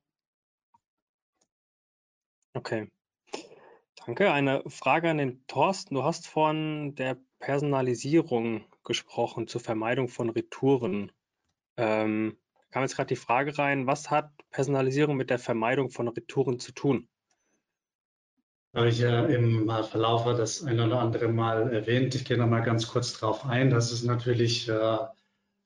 Okay. 2.54 2.90
Danke. 4.06 4.32
Eine 4.32 4.62
Frage 4.68 5.10
an 5.10 5.18
den 5.18 5.46
Thorsten. 5.46 5.94
Du 5.94 6.02
hast 6.02 6.26
von 6.26 6.94
der 6.94 7.18
Personalisierung 7.40 8.64
gesprochen 8.84 9.46
zur 9.46 9.60
Vermeidung 9.60 10.08
von 10.08 10.30
Retouren. 10.30 11.12
Ähm, 11.76 12.38
kam 12.70 12.82
jetzt 12.82 12.96
gerade 12.96 13.08
die 13.08 13.16
Frage 13.16 13.56
rein, 13.58 13.86
was 13.86 14.10
hat 14.10 14.30
Personalisierung 14.50 15.16
mit 15.16 15.30
der 15.30 15.38
Vermeidung 15.38 15.90
von 15.90 16.08
Retouren 16.08 16.58
zu 16.58 16.72
tun? 16.72 17.08
Habe 18.74 18.88
ich 18.88 18.98
ja 18.98 19.24
im 19.24 19.66
Verlauf 19.84 20.24
das 20.36 20.62
ein 20.62 20.78
oder 20.80 21.00
andere 21.00 21.28
Mal 21.28 21.72
erwähnt. 21.72 22.14
Ich 22.14 22.24
gehe 22.24 22.36
noch 22.36 22.46
mal 22.46 22.60
ganz 22.60 22.88
kurz 22.88 23.18
darauf 23.18 23.44
ein. 23.44 23.70
Das 23.70 23.92
ist 23.92 24.04
natürlich 24.04 24.68
äh, 24.68 24.98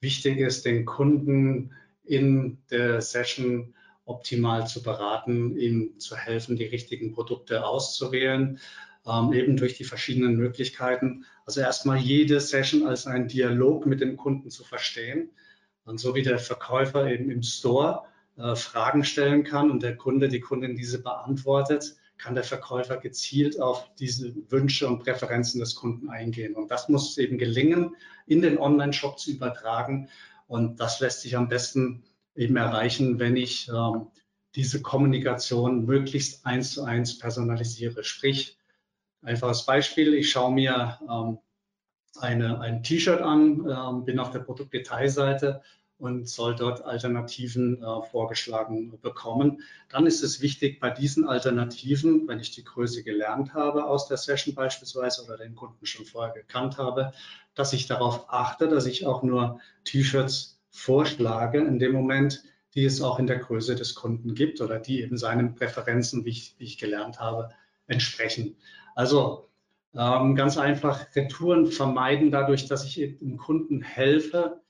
wichtig 0.03 0.39
ist, 0.39 0.67
den 0.67 0.85
Kunden 0.85 1.73
in 2.05 2.59
der 2.71 3.01
Session 3.01 3.75
optimal 4.05 4.67
zu 4.67 4.83
beraten, 4.83 5.57
ihm 5.57 5.99
zu 5.99 6.17
helfen, 6.17 6.57
die 6.57 6.65
richtigen 6.65 7.13
Produkte 7.13 7.65
auszuwählen, 7.65 8.59
ähm, 9.07 9.33
eben 9.33 9.57
durch 9.57 9.75
die 9.75 9.85
verschiedenen 9.85 10.37
Möglichkeiten. 10.37 11.25
Also 11.47 11.61
erstmal 11.61 11.99
jede 11.99 12.41
Session 12.41 12.87
als 12.87 13.07
einen 13.07 13.29
Dialog 13.29 13.87
mit 13.87 14.01
dem 14.01 14.17
Kunden 14.17 14.51
zu 14.51 14.65
verstehen. 14.65 15.31
Und 15.85 15.99
so 15.99 16.15
wie 16.15 16.23
der 16.23 16.39
Verkäufer 16.39 17.11
eben 17.11 17.31
im 17.31 17.43
Store 17.43 18.03
äh, 18.37 18.55
Fragen 18.55 19.05
stellen 19.05 19.45
kann 19.45 19.71
und 19.71 19.83
der 19.83 19.97
Kunde, 19.97 20.29
die 20.29 20.41
Kundin 20.41 20.77
diese 20.77 21.03
beantwortet, 21.03 21.97
kann 22.23 22.37
der 22.37 22.45
Verkäufer 22.45 22.99
gezielt 22.99 23.61
auf 23.61 23.93
diese 23.97 24.33
Wünsche 24.49 24.87
und 24.87 25.01
Präferenzen 25.01 25.59
des 25.59 25.75
Kunden 25.75 26.09
eingehen. 26.09 26.55
Und 26.55 26.71
das 26.71 26.89
muss 26.89 27.19
eben 27.19 27.37
gelingen, 27.37 27.97
in 28.27 28.43
den 28.43 28.59
Online-Shop 28.59 29.19
zu 29.19 29.33
übertragen. 29.33 30.09
Und 30.47 30.79
das 30.79 31.01
lässt 31.01 31.23
sich 31.23 31.37
am 31.37 31.49
besten 31.49 32.05
eben 32.37 32.55
erreichen, 32.57 33.19
wenn 33.19 33.35
ich 33.37 33.69
ähm, 33.69 34.07
diese 34.55 34.83
Kommunikation 34.83 35.85
möglichst 35.85 36.47
eins 36.47 36.75
zu 36.75 36.85
eins 36.85 37.19
personalisiere. 37.19 38.05
Sprich, 38.05 38.57
einfaches 39.23 39.67
Beispiel, 39.67 40.15
ich 40.15 40.31
schaue 40.31 40.53
mir 40.53 41.01
ähm, 41.11 41.39
eine, 42.21 42.61
ein 42.61 42.85
T-Shirt 42.85 43.21
an, 43.21 43.67
ähm, 43.69 44.05
bin 44.05 44.21
auf 44.21 44.31
der 44.31 44.41
Produktdetailseite 44.41 45.61
und 46.03 46.29
soll 46.29 46.57
dort 46.57 46.85
Alternativen 46.85 47.81
äh, 47.81 48.03
vorgeschlagen 48.11 48.99
bekommen. 49.01 49.63
Dann 49.89 50.05
ist 50.05 50.25
es 50.25 50.41
wichtig, 50.41 50.81
bei 50.81 50.91
diesen 50.91 51.29
Alternativen, 51.29 52.27
wenn 52.27 52.41
ich 52.41 52.51
die 52.51 52.65
Größe 52.65 53.05
gelernt 53.05 53.55
habe 53.55 53.87
aus 53.87 54.09
der 54.09 54.17
Session 54.17 54.57
beispielsweise 54.57 55.25
oder 55.25 55.39
den 55.39 55.55
Kunden 55.55 55.87
schon 55.87 56.05
vorher 56.05 56.35
gekannt 56.35 56.77
habe, 56.77 57.13
dass 57.55 57.73
ich 57.73 57.87
darauf 57.87 58.27
achte, 58.29 58.67
dass 58.67 58.87
ich 58.87 59.07
auch 59.07 59.23
nur 59.23 59.61
T-Shirts 59.85 60.61
vorschlage 60.71 61.59
in 61.61 61.79
dem 61.79 61.93
Moment, 61.93 62.43
die 62.75 62.85
es 62.85 63.01
auch 63.01 63.21
in 63.21 63.29
der 63.29 63.39
Größe 63.39 63.77
des 63.77 63.95
Kunden 63.95 64.35
gibt 64.35 64.61
oder 64.61 64.81
die 64.81 65.03
eben 65.03 65.17
seinen 65.17 65.55
Präferenzen, 65.55 66.25
wie 66.25 66.31
ich, 66.31 66.57
wie 66.59 66.65
ich 66.65 66.79
gelernt 66.79 67.21
habe, 67.21 67.51
entsprechen. 67.87 68.57
Also 68.97 69.49
ähm, 69.95 70.35
ganz 70.35 70.59
einfach 70.59 71.15
Retouren 71.15 71.67
vermeiden 71.67 72.33
dadurch, 72.33 72.67
dass 72.67 72.85
ich 72.85 73.19
dem 73.21 73.37
Kunden 73.37 73.83
helfe, 73.83 74.62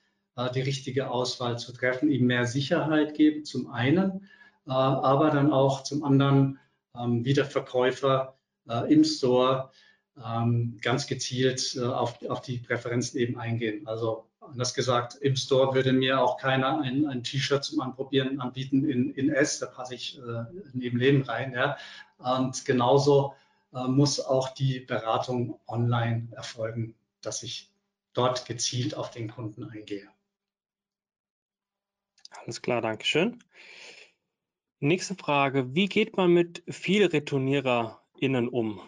die 0.55 0.63
richtige 0.63 1.11
Auswahl 1.11 1.59
zu 1.59 1.73
treffen, 1.73 2.11
ihm 2.11 2.27
mehr 2.27 2.47
Sicherheit 2.47 3.15
gebe 3.15 3.43
zum 3.43 3.71
einen, 3.71 4.29
äh, 4.67 4.71
aber 4.71 5.31
dann 5.31 5.53
auch 5.53 5.83
zum 5.83 6.05
anderen 6.05 6.59
ähm, 6.97 7.25
wie 7.25 7.35
der 7.35 7.45
Verkäufer 7.45 8.37
äh, 8.69 8.93
im 8.93 9.05
Store 9.05 9.71
ähm, 10.23 10.79
ganz 10.83 11.07
gezielt 11.07 11.79
auf, 11.79 12.19
die 12.43 12.59
Präferenzen 12.59 13.19
eben 13.19 13.39
eingehen. 13.39 13.87
Also 13.87 14.27
anders 14.41 14.75
gesagt, 14.75 15.15
im 15.17 15.37
Store 15.37 15.75
würde 15.75 15.93
mir 15.93 16.21
auch 16.21 16.37
keiner 16.37 16.81
ein, 16.81 17.07
ein 17.07 17.25
T-Shirt 17.25 17.65
zum 17.65 17.81
Anprobieren 17.81 18.41
anbieten 18.41 18.89
in, 18.89 19.11
in 19.15 19.31
S, 19.31 19.59
da 19.59 19.67
passe 19.67 19.95
ich 19.95 20.19
äh, 20.19 20.45
neben 20.73 20.99
Leben 20.99 21.23
rein. 21.23 21.53
Ja. 21.53 21.77
Und 22.19 22.65
genauso 22.65 23.35
äh, 23.73 23.87
muss 23.87 24.21
auch 24.21 24.51
die 24.51 24.81
Beratung 24.81 25.59
online 25.67 26.29
erfolgen, 26.33 26.95
dass 27.23 27.43
ich 27.43 27.71
dort 28.13 28.45
gezielt 28.47 28.95
auf 28.95 29.11
den 29.11 29.31
Kunden 29.31 29.65
eingehe. 29.65 30.09
Alles 32.43 32.61
klar, 32.61 32.81
Dankeschön. 32.81 33.39
Nächste 34.81 35.15
Frage. 35.15 35.77
Wie 35.77 35.87
geht 35.87 36.17
man 36.17 36.33
mit 36.33 36.65
viel 36.69 37.07
RetourniererInnen 37.07 38.49
um, 38.49 38.81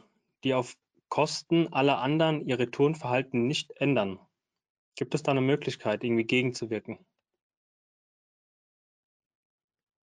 die 0.42 0.54
auf 0.54 0.76
Kosten 1.08 1.72
aller 1.72 1.98
anderen 2.00 2.44
ihr 2.48 2.58
Returnverhalten 2.58 3.46
nicht 3.46 3.70
ändern? 3.76 4.18
Gibt 4.96 5.14
es 5.14 5.22
da 5.22 5.30
eine 5.30 5.40
Möglichkeit, 5.40 6.02
irgendwie 6.02 6.24
gegenzuwirken? 6.24 6.98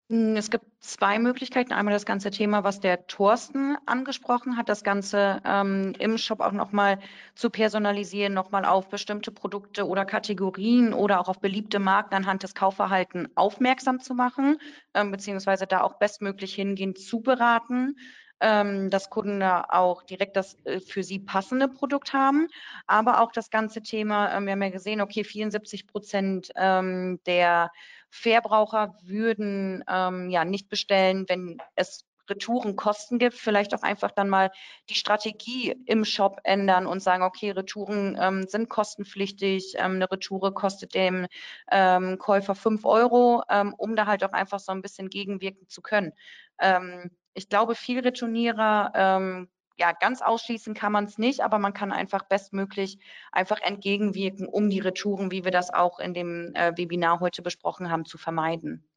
Es 0.08 0.50
gibt 0.50 0.64
zwei 0.78 1.18
Möglichkeiten. 1.18 1.72
Einmal 1.72 1.92
das 1.92 2.06
ganze 2.06 2.30
Thema, 2.30 2.62
was 2.62 2.78
der 2.78 3.08
Thorsten 3.08 3.76
angesprochen 3.86 4.56
hat, 4.56 4.68
das 4.68 4.84
Ganze 4.84 5.40
ähm, 5.44 5.94
im 5.98 6.16
Shop 6.16 6.40
auch 6.40 6.52
nochmal 6.52 7.00
zu 7.34 7.50
personalisieren, 7.50 8.32
nochmal 8.32 8.64
auf 8.64 8.88
bestimmte 8.88 9.32
Produkte 9.32 9.86
oder 9.86 10.04
Kategorien 10.04 10.94
oder 10.94 11.18
auch 11.18 11.28
auf 11.28 11.40
beliebte 11.40 11.80
Marken 11.80 12.14
anhand 12.14 12.44
des 12.44 12.54
Kaufverhaltens 12.54 13.30
aufmerksam 13.34 13.98
zu 13.98 14.14
machen, 14.14 14.58
ähm, 14.94 15.10
beziehungsweise 15.10 15.66
da 15.66 15.80
auch 15.80 15.94
bestmöglich 15.94 16.54
hingehen 16.54 16.94
zu 16.94 17.20
beraten 17.20 17.96
ähm, 18.40 18.90
dass 18.90 19.10
Kunden 19.10 19.40
da 19.40 19.64
auch 19.68 20.02
direkt 20.02 20.36
das 20.36 20.56
äh, 20.64 20.80
für 20.80 21.02
sie 21.02 21.18
passende 21.18 21.68
Produkt 21.68 22.12
haben. 22.12 22.48
Aber 22.86 23.20
auch 23.20 23.32
das 23.32 23.50
ganze 23.50 23.82
Thema, 23.82 24.36
äh, 24.36 24.40
wir 24.42 24.52
haben 24.52 24.62
ja 24.62 24.70
gesehen, 24.70 25.00
okay, 25.00 25.24
74 25.24 25.86
Prozent 25.86 26.52
ähm, 26.56 27.20
der 27.26 27.70
Verbraucher 28.10 28.94
würden 29.02 29.84
ähm, 29.88 30.30
ja 30.30 30.44
nicht 30.44 30.68
bestellen, 30.68 31.24
wenn 31.28 31.58
es 31.74 32.04
Retourenkosten 32.28 33.18
gibt, 33.18 33.34
vielleicht 33.34 33.74
auch 33.74 33.82
einfach 33.82 34.10
dann 34.10 34.28
mal 34.28 34.50
die 34.88 34.94
Strategie 34.94 35.74
im 35.86 36.04
Shop 36.04 36.40
ändern 36.44 36.86
und 36.86 37.00
sagen, 37.00 37.22
okay, 37.22 37.50
Retouren 37.50 38.16
ähm, 38.20 38.46
sind 38.48 38.68
kostenpflichtig, 38.68 39.74
ähm, 39.76 39.96
eine 39.96 40.10
Retoure 40.10 40.52
kostet 40.52 40.94
dem 40.94 41.26
ähm, 41.70 42.18
Käufer 42.18 42.54
fünf 42.54 42.84
Euro, 42.84 43.42
ähm, 43.48 43.74
um 43.76 43.96
da 43.96 44.06
halt 44.06 44.24
auch 44.24 44.32
einfach 44.32 44.58
so 44.58 44.72
ein 44.72 44.82
bisschen 44.82 45.10
gegenwirken 45.10 45.68
zu 45.68 45.82
können. 45.82 46.12
Ähm, 46.58 47.10
ich 47.34 47.48
glaube, 47.48 47.74
viel 47.74 48.00
Returnierer, 48.00 48.92
ähm, 48.94 49.48
ja, 49.78 49.92
ganz 49.92 50.22
ausschließen 50.22 50.74
kann 50.74 50.92
man 50.92 51.04
es 51.04 51.18
nicht, 51.18 51.40
aber 51.40 51.58
man 51.58 51.72
kann 51.72 51.92
einfach 51.92 52.24
bestmöglich 52.24 52.98
einfach 53.32 53.60
entgegenwirken, 53.60 54.46
um 54.46 54.70
die 54.70 54.80
Retouren, 54.80 55.30
wie 55.30 55.44
wir 55.44 55.50
das 55.50 55.72
auch 55.72 55.98
in 55.98 56.14
dem 56.14 56.54
äh, 56.54 56.76
Webinar 56.76 57.20
heute 57.20 57.42
besprochen 57.42 57.90
haben, 57.90 58.04
zu 58.04 58.18
vermeiden. 58.18 58.88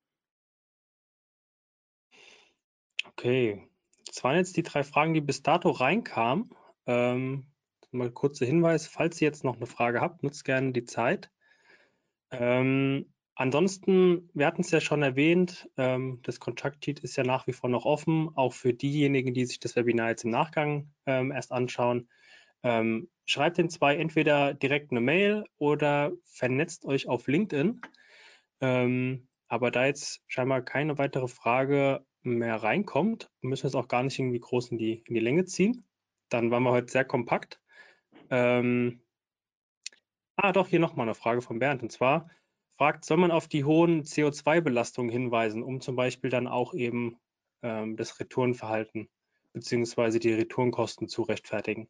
Okay, 3.06 3.68
das 4.06 4.24
waren 4.24 4.38
jetzt 4.38 4.56
die 4.56 4.64
drei 4.64 4.84
Fragen, 4.84 5.14
die 5.14 5.22
bis 5.22 5.44
dato 5.44 5.72
reinkamen. 5.72 6.50
Ähm, 6.86 7.52
mal 7.92 8.12
kurzer 8.12 8.46
Hinweis, 8.46 8.88
falls 8.88 9.22
ihr 9.22 9.28
jetzt 9.28 9.44
noch 9.44 9.58
eine 9.58 9.66
Frage 9.66 10.00
habt, 10.00 10.24
nutzt 10.24 10.46
gerne 10.46 10.72
die 10.72 10.86
Zeit. 10.86 11.30
Ähm, 12.32 13.12
Ansonsten, 13.40 14.30
wir 14.34 14.46
hatten 14.46 14.60
es 14.60 14.72
ja 14.72 14.82
schon 14.82 15.02
erwähnt, 15.02 15.70
ähm, 15.78 16.20
das 16.24 16.42
Kontaktsheet 16.42 17.00
ist 17.00 17.16
ja 17.16 17.24
nach 17.24 17.48
wie 17.48 17.54
vor 17.54 17.70
noch 17.70 17.86
offen, 17.86 18.32
auch 18.36 18.52
für 18.52 18.74
diejenigen, 18.74 19.34
die 19.34 19.46
sich 19.46 19.62
das 19.62 19.78
Webinar 19.78 20.10
jetzt 20.10 20.26
im 20.26 20.32
Nachgang 20.32 20.92
ähm, 21.06 21.32
erst 21.32 21.54
anschauen. 21.54 22.10
Ähm, 22.64 23.10
schreibt 23.24 23.58
den 23.58 23.70
zwei 23.70 23.96
entweder 23.96 24.54
direkt 24.54 24.92
eine 24.92 25.00
Mail 25.00 25.46
oder 25.58 26.12
vernetzt 26.26 26.84
euch 26.84 27.08
auf 27.08 27.28
LinkedIn. 27.28 27.80
Ähm, 28.60 29.30
aber 29.48 29.72
da 29.72 29.86
jetzt 29.86 30.22
scheinbar 30.28 30.62
keine 30.62 30.98
weitere 30.98 31.30
Frage 31.30 32.06
mehr 32.24 32.58
reinkommt, 32.58 33.32
müssen 33.40 33.64
wir 33.64 33.68
es 33.70 33.76
auch 33.76 33.88
gar 33.88 34.04
nicht 34.04 34.20
irgendwie 34.20 34.42
groß 34.42 34.72
in 34.72 34.78
die, 34.78 35.02
in 35.08 35.14
die 35.14 35.22
Länge 35.22 35.46
ziehen. 35.46 35.86
Dann 36.28 36.52
waren 36.52 36.64
wir 36.64 36.72
heute 36.72 36.92
sehr 36.92 37.06
kompakt. 37.06 37.62
Ähm, 38.30 39.00
ah, 40.36 40.52
doch, 40.52 40.68
hier 40.68 40.82
nochmal 40.82 41.06
eine 41.06 41.16
Frage 41.16 41.42
von 41.42 41.60
Bernd. 41.60 41.82
Und 41.84 41.94
zwar, 41.94 42.30
fragt, 42.80 43.04
soll 43.04 43.18
man 43.18 43.32
auf 43.32 43.50
die 43.50 43.66
hohen 43.66 44.04
CO2-Belastungen 44.04 45.12
hinweisen, 45.12 45.64
um 45.64 45.82
zum 45.82 45.98
Beispiel 45.98 46.30
dann 46.30 46.48
auch 46.48 46.74
eben 46.74 47.20
ähm, 47.62 47.98
das 47.98 48.22
Retourenverhalten 48.22 49.10
bzw. 49.52 50.18
die 50.20 50.32
Retourenkosten 50.32 51.10
zu 51.10 51.24
rechtfertigen? 51.24 51.90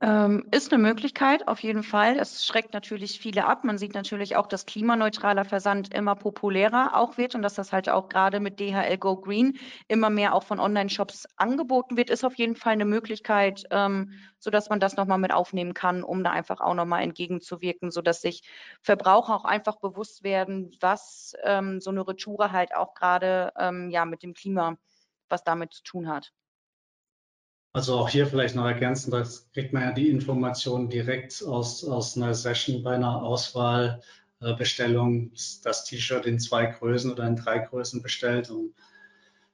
Ähm, 0.00 0.46
ist 0.52 0.72
eine 0.72 0.80
Möglichkeit, 0.80 1.48
auf 1.48 1.58
jeden 1.60 1.82
Fall. 1.82 2.18
Es 2.20 2.46
schreckt 2.46 2.72
natürlich 2.72 3.18
viele 3.18 3.46
ab. 3.46 3.64
Man 3.64 3.78
sieht 3.78 3.94
natürlich 3.94 4.36
auch, 4.36 4.46
dass 4.46 4.64
klimaneutraler 4.64 5.44
Versand 5.44 5.92
immer 5.92 6.14
populärer 6.14 6.96
auch 6.96 7.18
wird 7.18 7.34
und 7.34 7.42
dass 7.42 7.54
das 7.54 7.72
halt 7.72 7.88
auch 7.88 8.08
gerade 8.08 8.38
mit 8.38 8.60
DHL 8.60 8.96
Go 8.98 9.16
Green 9.16 9.58
immer 9.88 10.08
mehr 10.08 10.34
auch 10.34 10.44
von 10.44 10.60
Online-Shops 10.60 11.26
angeboten 11.36 11.96
wird, 11.96 12.10
ist 12.10 12.22
auf 12.24 12.36
jeden 12.36 12.54
Fall 12.54 12.74
eine 12.74 12.84
Möglichkeit, 12.84 13.64
ähm, 13.72 14.12
sodass 14.38 14.68
man 14.70 14.78
das 14.78 14.96
nochmal 14.96 15.18
mit 15.18 15.32
aufnehmen 15.32 15.74
kann, 15.74 16.04
um 16.04 16.22
da 16.22 16.30
einfach 16.30 16.60
auch 16.60 16.74
nochmal 16.74 17.02
entgegenzuwirken, 17.02 17.90
sodass 17.90 18.20
sich 18.20 18.42
Verbraucher 18.82 19.34
auch 19.34 19.44
einfach 19.44 19.80
bewusst 19.80 20.22
werden, 20.22 20.76
was 20.80 21.34
ähm, 21.42 21.80
so 21.80 21.90
eine 21.90 22.06
Retoure 22.06 22.52
halt 22.52 22.72
auch 22.72 22.94
gerade 22.94 23.52
ähm, 23.58 23.90
ja, 23.90 24.04
mit 24.04 24.22
dem 24.22 24.34
Klima, 24.34 24.76
was 25.28 25.42
damit 25.42 25.72
zu 25.72 25.82
tun 25.82 26.08
hat. 26.08 26.32
Also 27.72 27.98
auch 27.98 28.08
hier 28.08 28.26
vielleicht 28.26 28.54
noch 28.54 28.64
ergänzen, 28.64 29.10
da 29.10 29.24
kriegt 29.52 29.72
man 29.72 29.82
ja 29.82 29.92
die 29.92 30.08
Informationen 30.08 30.88
direkt 30.88 31.42
aus, 31.44 31.84
aus 31.84 32.16
einer 32.16 32.34
Session 32.34 32.82
bei 32.82 32.94
einer 32.94 33.22
Auswahlbestellung, 33.22 35.32
das 35.62 35.84
T-Shirt 35.84 36.26
in 36.26 36.40
zwei 36.40 36.66
Größen 36.66 37.12
oder 37.12 37.26
in 37.26 37.36
drei 37.36 37.58
Größen 37.58 38.02
bestellt. 38.02 38.50
Und 38.50 38.74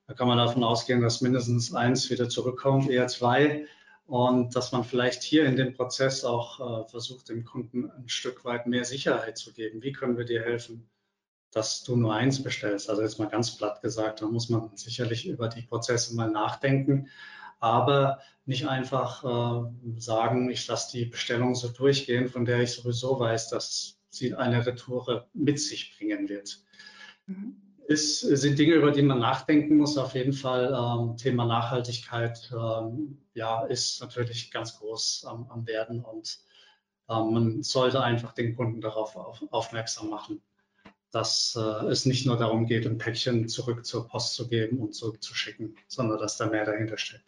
da 0.06 0.14
kann 0.14 0.28
man 0.28 0.38
davon 0.38 0.62
ausgehen, 0.62 1.00
dass 1.00 1.22
mindestens 1.22 1.74
eins 1.74 2.08
wieder 2.08 2.28
zurückkommt, 2.28 2.88
eher 2.88 3.08
zwei. 3.08 3.66
Und 4.06 4.54
dass 4.54 4.70
man 4.70 4.84
vielleicht 4.84 5.22
hier 5.22 5.46
in 5.46 5.56
dem 5.56 5.74
Prozess 5.74 6.24
auch 6.24 6.60
äh, 6.60 6.88
versucht, 6.88 7.30
dem 7.30 7.44
Kunden 7.44 7.90
ein 7.90 8.08
Stück 8.08 8.44
weit 8.44 8.66
mehr 8.66 8.84
Sicherheit 8.84 9.38
zu 9.38 9.52
geben. 9.52 9.82
Wie 9.82 9.92
können 9.92 10.18
wir 10.18 10.26
dir 10.26 10.42
helfen, 10.42 10.88
dass 11.50 11.82
du 11.84 11.96
nur 11.96 12.14
eins 12.14 12.42
bestellst? 12.42 12.90
Also 12.90 13.02
jetzt 13.02 13.18
mal 13.18 13.30
ganz 13.30 13.56
platt 13.56 13.80
gesagt, 13.80 14.20
da 14.20 14.26
muss 14.26 14.50
man 14.50 14.76
sicherlich 14.76 15.26
über 15.26 15.48
die 15.48 15.62
Prozesse 15.62 16.14
mal 16.14 16.30
nachdenken 16.30 17.08
aber 17.64 18.20
nicht 18.44 18.68
einfach 18.68 19.24
äh, 19.24 19.98
sagen, 19.98 20.50
ich 20.50 20.66
lasse 20.66 20.92
die 20.92 21.06
Bestellung 21.06 21.54
so 21.54 21.68
durchgehen, 21.68 22.28
von 22.28 22.44
der 22.44 22.60
ich 22.60 22.72
sowieso 22.72 23.18
weiß, 23.18 23.48
dass 23.48 23.98
sie 24.10 24.34
eine 24.34 24.66
Retoure 24.66 25.28
mit 25.32 25.58
sich 25.58 25.96
bringen 25.96 26.28
wird. 26.28 26.62
Mhm. 27.26 27.56
Es 27.88 28.20
sind 28.20 28.58
Dinge, 28.58 28.74
über 28.74 28.90
die 28.90 29.02
man 29.02 29.18
nachdenken 29.18 29.76
muss. 29.76 29.98
Auf 29.98 30.14
jeden 30.14 30.32
Fall 30.32 30.74
ähm, 30.74 31.16
Thema 31.16 31.46
Nachhaltigkeit 31.46 32.50
ähm, 32.52 33.18
ja, 33.32 33.64
ist 33.64 34.00
natürlich 34.00 34.50
ganz 34.50 34.78
groß 34.78 35.24
am, 35.26 35.50
am 35.50 35.66
Werden 35.66 36.04
und 36.04 36.38
ähm, 37.08 37.32
man 37.32 37.62
sollte 37.62 38.02
einfach 38.02 38.32
den 38.32 38.56
Kunden 38.56 38.82
darauf 38.82 39.16
auf, 39.16 39.42
aufmerksam 39.50 40.10
machen, 40.10 40.42
dass 41.10 41.56
äh, 41.56 41.86
es 41.86 42.04
nicht 42.04 42.26
nur 42.26 42.36
darum 42.36 42.66
geht, 42.66 42.86
ein 42.86 42.98
Päckchen 42.98 43.48
zurück 43.48 43.86
zur 43.86 44.06
Post 44.06 44.34
zu 44.34 44.48
geben 44.48 44.78
und 44.80 44.94
zurückzuschicken, 44.94 45.76
sondern 45.88 46.18
dass 46.18 46.36
da 46.36 46.46
mehr 46.46 46.66
dahinter 46.66 46.98
steckt. 46.98 47.24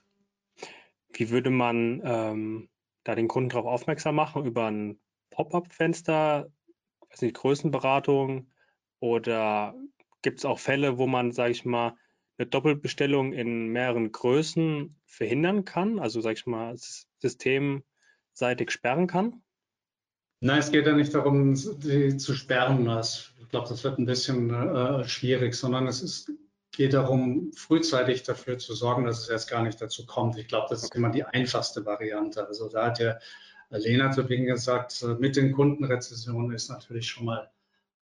Wie 1.19 1.31
würde 1.31 1.51
man 1.51 2.03
ähm, 2.05 2.69
da 3.05 3.15
den 3.15 3.29
Kunden 3.29 3.49
darauf 3.49 3.67
aufmerksam 3.67 4.15
machen? 4.17 4.45
Über 4.45 4.67
ein 4.67 5.01
Pop-up-Fenster, 5.31 6.51
weiß 7.11 7.23
nicht, 7.23 7.37
Größenberatung 7.37 8.51
oder 9.01 9.75
gibt 10.23 10.39
es 10.39 10.45
auch 10.45 10.59
Fälle, 10.59 10.99
wo 10.99 11.07
man, 11.07 11.33
sage 11.33 11.53
ich 11.53 11.65
mal, 11.65 11.97
eine 12.39 12.47
Doppelbestellung 12.49 13.33
in 13.33 13.69
mehreren 13.69 14.13
Größen 14.13 15.01
verhindern 15.07 15.65
kann, 15.65 15.99
also 15.99 16.21
sage 16.21 16.35
ich 16.35 16.47
mal, 16.47 16.77
systemseitig 17.19 18.71
sperren 18.71 19.07
kann? 19.07 19.43
Nein, 20.41 20.59
es 20.59 20.71
geht 20.71 20.87
ja 20.87 20.95
nicht 20.95 21.15
darum, 21.15 21.57
sie 21.57 22.19
zu 22.19 22.35
sperren. 22.35 22.87
Ich 23.01 23.49
glaube, 23.49 23.69
das 23.69 23.83
wird 23.85 23.99
ein 23.99 24.05
bisschen 24.05 24.53
äh, 24.53 25.05
schwierig, 25.09 25.55
sondern 25.55 25.87
es 25.87 26.03
ist 26.03 26.31
geht 26.77 26.95
darum, 26.95 27.51
frühzeitig 27.55 28.23
dafür 28.23 28.59
zu 28.59 28.75
sorgen, 28.75 29.05
dass 29.05 29.23
es 29.23 29.29
erst 29.29 29.51
gar 29.51 29.63
nicht 29.63 29.81
dazu 29.81 30.07
kommt. 30.07 30.37
Ich 30.37 30.47
glaube, 30.47 30.67
das 30.71 30.85
ist 30.85 30.95
immer 30.95 31.11
die 31.11 31.25
einfachste 31.25 31.85
Variante. 31.85 32.47
Also 32.47 32.69
da 32.69 32.87
hat 32.87 32.99
ja 32.99 33.19
Lena 33.71 34.11
zu 34.13 34.23
Beginn 34.23 34.47
gesagt, 34.47 35.03
äh, 35.03 35.15
mit 35.15 35.37
den 35.37 35.53
Kundenrezessionen 35.53 36.53
ist 36.55 36.69
natürlich 36.69 37.09
schon 37.09 37.27
mal 37.27 37.51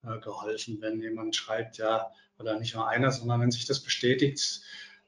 äh, 0.04 0.20
geholfen, 0.20 0.80
wenn 0.82 1.00
jemand 1.00 1.36
schreibt, 1.36 1.78
ja, 1.78 2.12
oder 2.40 2.60
nicht 2.60 2.76
nur 2.76 2.88
einer, 2.88 3.12
sondern 3.12 3.42
wenn 3.42 3.52
sich 3.52 3.66
das 3.66 3.80
bestätigt, 3.80 4.62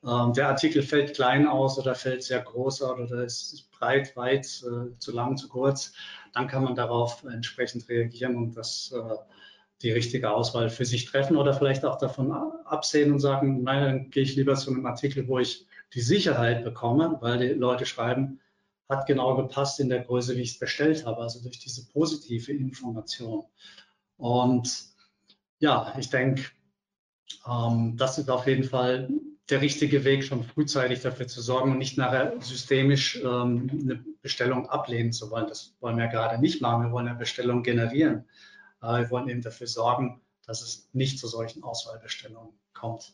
äh, 0.03 0.31
der 0.33 0.49
Artikel 0.49 0.83
fällt 0.83 1.15
klein 1.15 1.47
aus 1.47 1.77
oder 1.77 1.95
fällt 1.95 2.23
sehr 2.23 2.41
groß 2.41 2.83
aus 2.83 2.99
oder 2.99 3.23
ist 3.23 3.69
breit, 3.71 4.15
weit, 4.15 4.45
äh, 4.45 4.97
zu 4.99 5.11
lang, 5.11 5.37
zu 5.37 5.49
kurz, 5.49 5.93
dann 6.33 6.47
kann 6.47 6.63
man 6.63 6.75
darauf 6.75 7.23
entsprechend 7.23 7.89
reagieren 7.89 8.35
und 8.35 8.55
das 8.55 8.93
äh, 8.95 9.15
die 9.81 9.91
richtige 9.91 10.31
Auswahl 10.31 10.69
für 10.69 10.85
sich 10.85 11.05
treffen 11.05 11.37
oder 11.37 11.53
vielleicht 11.53 11.85
auch 11.85 11.97
davon 11.97 12.31
absehen 12.31 13.11
und 13.11 13.19
sagen, 13.19 13.63
nein, 13.63 13.83
dann 13.83 14.09
gehe 14.09 14.23
ich 14.23 14.35
lieber 14.35 14.55
zu 14.55 14.71
einem 14.71 14.85
Artikel, 14.85 15.27
wo 15.27 15.39
ich 15.39 15.67
die 15.93 16.01
Sicherheit 16.01 16.63
bekomme, 16.63 17.17
weil 17.21 17.39
die 17.39 17.53
Leute 17.53 17.85
schreiben, 17.85 18.39
hat 18.87 19.07
genau 19.07 19.35
gepasst 19.35 19.79
in 19.79 19.89
der 19.89 20.01
Größe, 20.03 20.35
wie 20.35 20.41
ich 20.41 20.51
es 20.51 20.59
bestellt 20.59 21.05
habe, 21.05 21.21
also 21.21 21.41
durch 21.41 21.59
diese 21.59 21.87
positive 21.87 22.51
Information. 22.51 23.45
Und 24.17 24.85
ja, 25.59 25.93
ich 25.97 26.09
denke, 26.09 26.43
ähm, 27.47 27.95
das 27.97 28.17
ist 28.17 28.29
auf 28.29 28.47
jeden 28.47 28.63
Fall 28.63 29.09
der 29.49 29.61
richtige 29.61 30.03
Weg, 30.03 30.23
schon 30.23 30.43
frühzeitig 30.43 31.01
dafür 31.01 31.27
zu 31.27 31.41
sorgen 31.41 31.71
und 31.71 31.77
nicht 31.77 31.97
nachher 31.97 32.33
systemisch 32.39 33.21
ähm, 33.23 33.69
eine 33.83 34.03
Bestellung 34.21 34.67
ablehnen 34.69 35.11
zu 35.11 35.29
wollen. 35.29 35.47
Das 35.47 35.75
wollen 35.81 35.97
wir 35.97 36.07
gerade 36.07 36.41
nicht 36.41 36.61
machen. 36.61 36.85
Wir 36.85 36.91
wollen 36.91 37.07
eine 37.07 37.17
Bestellung 37.17 37.61
generieren. 37.61 38.25
Wir 38.85 39.09
wollen 39.09 39.29
eben 39.29 39.41
dafür 39.41 39.67
sorgen, 39.67 40.21
dass 40.45 40.61
es 40.61 40.89
nicht 40.93 41.19
zu 41.19 41.27
solchen 41.27 41.63
Auswahlbestellungen 41.63 42.53
kommt. 42.73 43.13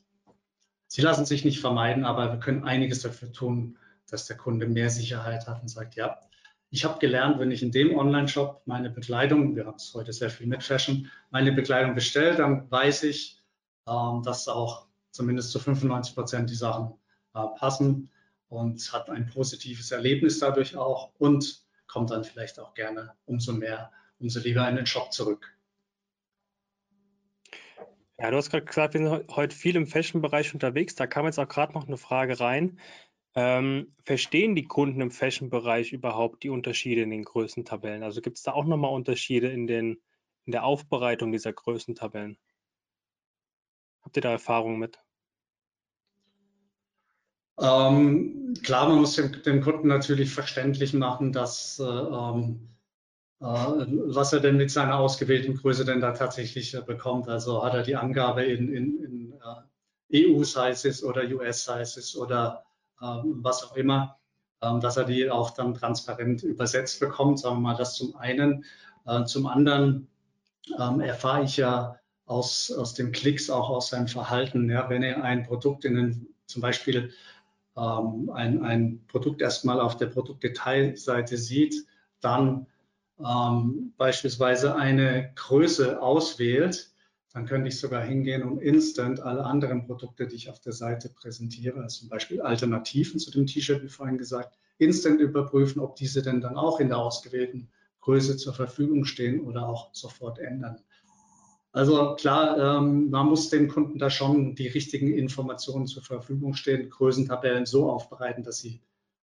Sie 0.87 1.01
lassen 1.01 1.25
sich 1.25 1.45
nicht 1.45 1.61
vermeiden, 1.61 2.03
aber 2.03 2.31
wir 2.33 2.39
können 2.39 2.63
einiges 2.63 3.01
dafür 3.01 3.31
tun, 3.31 3.77
dass 4.09 4.27
der 4.27 4.37
Kunde 4.37 4.67
mehr 4.67 4.89
Sicherheit 4.89 5.47
hat 5.47 5.61
und 5.61 5.69
sagt, 5.69 5.95
ja, 5.95 6.19
ich 6.69 6.85
habe 6.85 6.99
gelernt, 6.99 7.39
wenn 7.39 7.51
ich 7.51 7.63
in 7.63 7.71
dem 7.71 7.97
Online-Shop 7.97 8.61
meine 8.65 8.89
Bekleidung, 8.89 9.55
wir 9.55 9.65
haben 9.65 9.75
es 9.75 9.93
heute 9.93 10.13
sehr 10.13 10.29
viel 10.29 10.47
mit 10.47 10.63
Fashion, 10.63 11.09
meine 11.29 11.51
Bekleidung 11.51 11.95
bestelle, 11.95 12.35
dann 12.35 12.69
weiß 12.71 13.03
ich, 13.03 13.41
ähm, 13.87 14.21
dass 14.23 14.47
auch 14.47 14.87
zumindest 15.11 15.51
zu 15.51 15.59
95 15.59 16.15
Prozent 16.15 16.49
die 16.49 16.55
Sachen 16.55 16.93
äh, 17.33 17.45
passen 17.57 18.09
und 18.47 18.91
hat 18.93 19.09
ein 19.09 19.29
positives 19.29 19.91
Erlebnis 19.91 20.39
dadurch 20.39 20.75
auch 20.75 21.11
und 21.17 21.61
kommt 21.87 22.11
dann 22.11 22.23
vielleicht 22.23 22.59
auch 22.59 22.73
gerne 22.73 23.13
umso 23.25 23.53
mehr, 23.53 23.91
umso 24.19 24.39
lieber 24.39 24.67
in 24.69 24.77
den 24.77 24.85
Shop 24.85 25.11
zurück. 25.11 25.53
Ja, 28.21 28.29
du 28.29 28.37
hast 28.37 28.51
gerade 28.51 28.65
gesagt, 28.65 28.93
wir 28.93 29.01
sind 29.01 29.35
heute 29.35 29.55
viel 29.55 29.75
im 29.75 29.87
Fashion-Bereich 29.87 30.53
unterwegs. 30.53 30.93
Da 30.93 31.07
kam 31.07 31.25
jetzt 31.25 31.39
auch 31.39 31.47
gerade 31.47 31.73
noch 31.73 31.87
eine 31.87 31.97
Frage 31.97 32.39
rein. 32.39 32.79
Ähm, 33.33 33.95
verstehen 34.03 34.53
die 34.53 34.67
Kunden 34.67 35.01
im 35.01 35.09
Fashion-Bereich 35.09 35.91
überhaupt 35.91 36.43
die 36.43 36.51
Unterschiede 36.51 37.01
in 37.01 37.09
den 37.09 37.23
Größentabellen? 37.23 38.03
Also 38.03 38.21
gibt 38.21 38.37
es 38.37 38.43
da 38.43 38.51
auch 38.51 38.65
nochmal 38.65 38.93
Unterschiede 38.93 39.47
in, 39.47 39.65
den, 39.65 39.99
in 40.45 40.51
der 40.51 40.65
Aufbereitung 40.65 41.31
dieser 41.31 41.51
Größentabellen? 41.51 42.37
Habt 44.03 44.15
ihr 44.17 44.21
da 44.21 44.29
Erfahrungen 44.29 44.77
mit? 44.77 44.99
Ähm, 47.59 48.53
klar, 48.63 48.87
man 48.87 48.99
muss 48.99 49.15
dem, 49.15 49.41
dem, 49.41 49.61
Kunden 49.61 49.87
natürlich 49.87 50.31
verständlich 50.31 50.93
machen, 50.93 51.31
dass 51.31 51.79
äh, 51.79 51.83
ähm, 51.85 52.69
äh, 52.69 52.80
was 53.41 54.33
er 54.33 54.39
denn 54.39 54.57
mit 54.57 54.69
seiner 54.69 54.99
ausgewählten 54.99 55.55
Größe 55.55 55.83
denn 55.83 55.99
da 55.99 56.11
tatsächlich 56.11 56.75
äh, 56.75 56.81
bekommt. 56.81 57.27
Also 57.27 57.63
hat 57.63 57.73
er 57.73 57.81
die 57.81 57.95
Angabe 57.95 58.43
in, 58.43 58.71
in, 58.71 59.03
in 59.03 59.33
äh, 60.11 60.27
EU-Sizes 60.27 61.03
oder 61.03 61.23
US-Sizes 61.23 62.15
oder 62.15 62.63
ähm, 63.01 63.39
was 63.41 63.63
auch 63.63 63.75
immer, 63.75 64.19
ähm, 64.61 64.79
dass 64.79 64.97
er 64.97 65.05
die 65.05 65.29
auch 65.31 65.49
dann 65.51 65.73
transparent 65.73 66.43
übersetzt 66.43 66.99
bekommt, 66.99 67.39
sagen 67.39 67.57
wir 67.57 67.61
mal 67.61 67.75
das 67.75 67.95
zum 67.95 68.15
einen. 68.15 68.63
Zum 69.25 69.47
anderen 69.47 70.07
ähm, 70.77 70.99
erfahre 70.99 71.43
ich 71.43 71.57
ja 71.57 71.97
aus, 72.27 72.71
aus 72.71 72.93
den 72.93 73.11
Klicks, 73.11 73.49
auch 73.49 73.71
aus 73.71 73.89
seinem 73.89 74.07
Verhalten, 74.07 74.69
ja, 74.69 74.87
wenn 74.91 75.01
er 75.01 75.23
ein 75.23 75.41
Produkt 75.41 75.85
in 75.85 75.95
den, 75.95 76.27
zum 76.45 76.61
Beispiel 76.61 77.11
ein, 77.73 78.29
ein 78.63 79.03
Produkt 79.07 79.41
erstmal 79.41 79.81
auf 79.81 79.97
der 79.97 80.05
Produktdetailseite 80.05 81.35
sieht, 81.35 81.87
dann 82.19 82.67
ähm, 83.25 83.93
beispielsweise 83.97 84.75
eine 84.75 85.31
Größe 85.35 86.01
auswählt, 86.01 86.91
dann 87.33 87.45
könnte 87.45 87.69
ich 87.69 87.79
sogar 87.79 88.03
hingehen 88.03 88.43
und 88.43 88.59
instant 88.59 89.21
alle 89.21 89.45
anderen 89.45 89.85
Produkte, 89.85 90.27
die 90.27 90.35
ich 90.35 90.49
auf 90.49 90.59
der 90.59 90.73
Seite 90.73 91.09
präsentiere, 91.09 91.81
also 91.81 92.01
zum 92.01 92.09
Beispiel 92.09 92.41
Alternativen 92.41 93.19
zu 93.19 93.31
dem 93.31 93.47
T-Shirt, 93.47 93.83
wie 93.83 93.89
vorhin 93.89 94.17
gesagt, 94.17 94.57
instant 94.77 95.21
überprüfen, 95.21 95.79
ob 95.81 95.95
diese 95.95 96.21
denn 96.21 96.41
dann 96.41 96.57
auch 96.57 96.79
in 96.79 96.89
der 96.89 96.97
ausgewählten 96.97 97.69
Größe 98.01 98.35
zur 98.35 98.53
Verfügung 98.53 99.05
stehen 99.05 99.41
oder 99.41 99.67
auch 99.67 99.93
sofort 99.93 100.39
ändern. 100.39 100.81
Also 101.71 102.15
klar, 102.15 102.79
ähm, 102.79 103.09
man 103.09 103.27
muss 103.27 103.49
dem 103.49 103.69
Kunden 103.69 103.97
da 103.97 104.09
schon 104.09 104.55
die 104.55 104.67
richtigen 104.67 105.13
Informationen 105.13 105.87
zur 105.87 106.03
Verfügung 106.03 106.53
stehen, 106.53 106.89
Größentabellen 106.89 107.65
so 107.65 107.89
aufbereiten, 107.89 108.43
dass 108.43 108.57
sie 108.57 108.81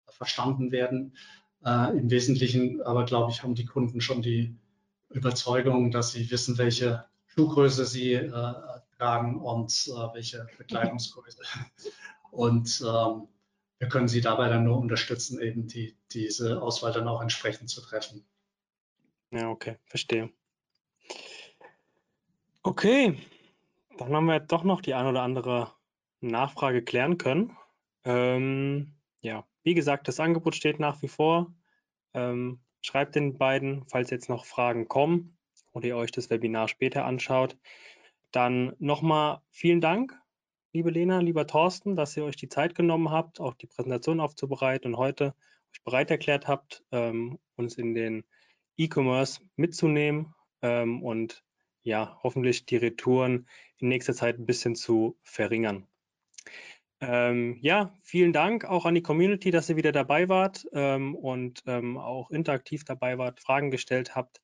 verstanden 0.07 0.71
werden. 0.71 1.17
Äh, 1.65 1.99
Im 1.99 2.11
Wesentlichen 2.11 2.83
aber, 2.83 3.05
glaube 3.05 3.31
ich, 3.31 3.43
haben 3.43 3.55
die 3.55 3.65
Kunden 3.65 4.01
schon 4.01 4.23
die 4.23 4.57
Überzeugung, 5.11 5.91
dass 5.91 6.13
sie 6.13 6.31
wissen, 6.31 6.59
welche 6.59 7.05
Schuhgröße 7.27 7.85
sie 7.85 8.15
äh, 8.15 8.55
tragen 8.99 9.41
und 9.41 9.71
äh, 9.89 10.15
welche 10.15 10.47
Bekleidungsgröße. 10.59 11.43
Und 12.33 12.83
ähm, 12.87 13.29
wir 13.79 13.89
können 13.89 14.09
sie 14.09 14.21
dabei 14.21 14.49
dann 14.49 14.65
nur 14.65 14.79
unterstützen, 14.79 15.41
eben 15.41 15.67
die, 15.67 15.97
diese 16.13 16.61
Auswahl 16.61 16.93
dann 16.93 17.09
auch 17.09 17.23
entsprechend 17.23 17.71
zu 17.71 17.81
treffen. 17.81 18.27
Ja, 19.31 19.49
okay, 19.49 19.77
verstehe. 19.87 20.31
Okay, 22.63 23.19
dann 23.97 24.15
haben 24.15 24.27
wir 24.27 24.41
doch 24.41 24.65
noch 24.65 24.81
die 24.81 24.95
ein 24.95 25.07
oder 25.07 25.23
andere 25.23 25.73
Nachfrage 26.21 26.83
klären 26.83 27.17
können. 27.17 27.57
Ähm, 28.05 28.95
ja, 29.21 29.47
wie 29.67 29.75
gesagt, 29.75 30.07
das 30.07 30.21
Angebot 30.21 30.55
steht 30.55 30.79
nach 30.79 31.03
wie 31.03 31.09
vor. 31.09 31.53
Ähm, 32.15 32.61
schreibt 32.83 33.17
den 33.17 33.37
beiden, 33.37 33.85
falls 33.89 34.11
jetzt 34.11 34.29
noch 34.29 34.45
Fragen 34.45 34.87
kommen 34.87 35.37
oder 35.73 35.89
ihr 35.89 35.97
euch 35.97 36.13
das 36.13 36.31
Webinar 36.31 36.69
später 36.69 37.05
anschaut. 37.05 37.59
Dann 38.31 38.77
nochmal 38.79 39.41
vielen 39.51 39.81
Dank, 39.81 40.17
liebe 40.73 40.91
Lena, 40.91 41.19
lieber 41.19 41.49
Thorsten, 41.49 41.97
dass 41.97 42.17
ihr 42.17 42.25
euch 42.25 42.37
die 42.37 42.49
Zeit 42.49 42.77
genommen 42.77 43.11
habt, 43.11 43.41
auch 43.41 43.55
die 43.55 43.67
Präsentation 43.67 44.21
aufzubereiten 44.21 44.95
und 44.95 44.99
heute 44.99 45.35
euch 45.75 45.83
bereit 45.83 46.13
erklärt 46.13 46.47
habt, 46.47 46.85
ähm, 46.93 47.41
uns 47.57 47.77
in 47.77 47.93
den 47.93 48.23
E-Commerce 48.77 49.41
mitzunehmen 49.57 50.33
ähm, 50.63 51.03
und 51.03 51.43
ja, 51.83 52.21
hoffentlich 52.23 52.67
die 52.67 52.77
Retouren 52.77 53.49
in 53.79 53.89
nächster 53.89 54.15
Zeit 54.15 54.39
ein 54.39 54.47
bisschen 54.47 54.77
zu 54.77 55.19
verringern. 55.25 55.89
Ähm, 57.01 57.59
ja, 57.61 57.95
vielen 58.03 58.33
Dank 58.33 58.65
auch 58.65 58.87
an 58.87 58.95
die 58.95 59.03
Community, 59.03 59.51
dass 59.51 59.69
ihr 59.69 59.77
wieder 59.77 59.93
dabei 59.93 60.29
wart 60.29 60.67
ähm, 60.73 61.15
und 61.15 61.63
ähm, 61.67 61.99
auch 61.99 62.31
interaktiv 62.31 62.85
dabei 62.85 63.19
wart, 63.19 63.41
Fragen 63.41 63.71
gestellt 63.71 64.15
habt. 64.15 64.41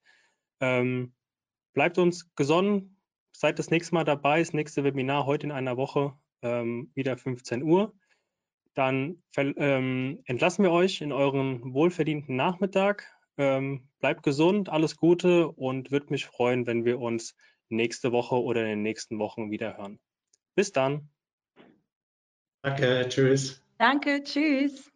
Ähm, 0.60 1.14
bleibt 1.72 1.96
uns 1.96 2.34
gesonnen, 2.34 2.98
seid 3.32 3.58
das 3.58 3.70
nächste 3.70 3.94
Mal 3.94 4.04
dabei, 4.04 4.40
das 4.40 4.52
nächste 4.52 4.84
Webinar 4.84 5.24
heute 5.24 5.46
in 5.46 5.52
einer 5.52 5.78
Woche, 5.78 6.14
ähm, 6.42 6.90
wieder 6.94 7.16
15 7.16 7.62
Uhr. 7.62 7.94
Dann 8.74 9.22
ähm, 9.36 10.20
entlassen 10.26 10.62
wir 10.62 10.72
euch 10.72 11.00
in 11.00 11.12
euren 11.12 11.74
wohlverdienten 11.74 12.36
Nachmittag. 12.36 13.06
bleibt 13.36 14.22
gesund, 14.22 14.68
alles 14.68 14.96
Gute 14.96 15.48
und 15.48 15.90
würde 15.90 16.06
mich 16.10 16.26
freuen, 16.26 16.66
wenn 16.66 16.84
wir 16.84 17.00
uns 17.00 17.34
nächste 17.68 18.12
Woche 18.12 18.36
oder 18.36 18.62
in 18.62 18.68
den 18.68 18.82
nächsten 18.82 19.18
Wochen 19.18 19.50
wieder 19.50 19.76
hören. 19.76 19.98
Bis 20.54 20.72
dann. 20.72 21.11
Danke, 22.62 23.06
tschüss. 23.08 23.60
Danke, 23.78 24.22
tschüss. 24.22 24.91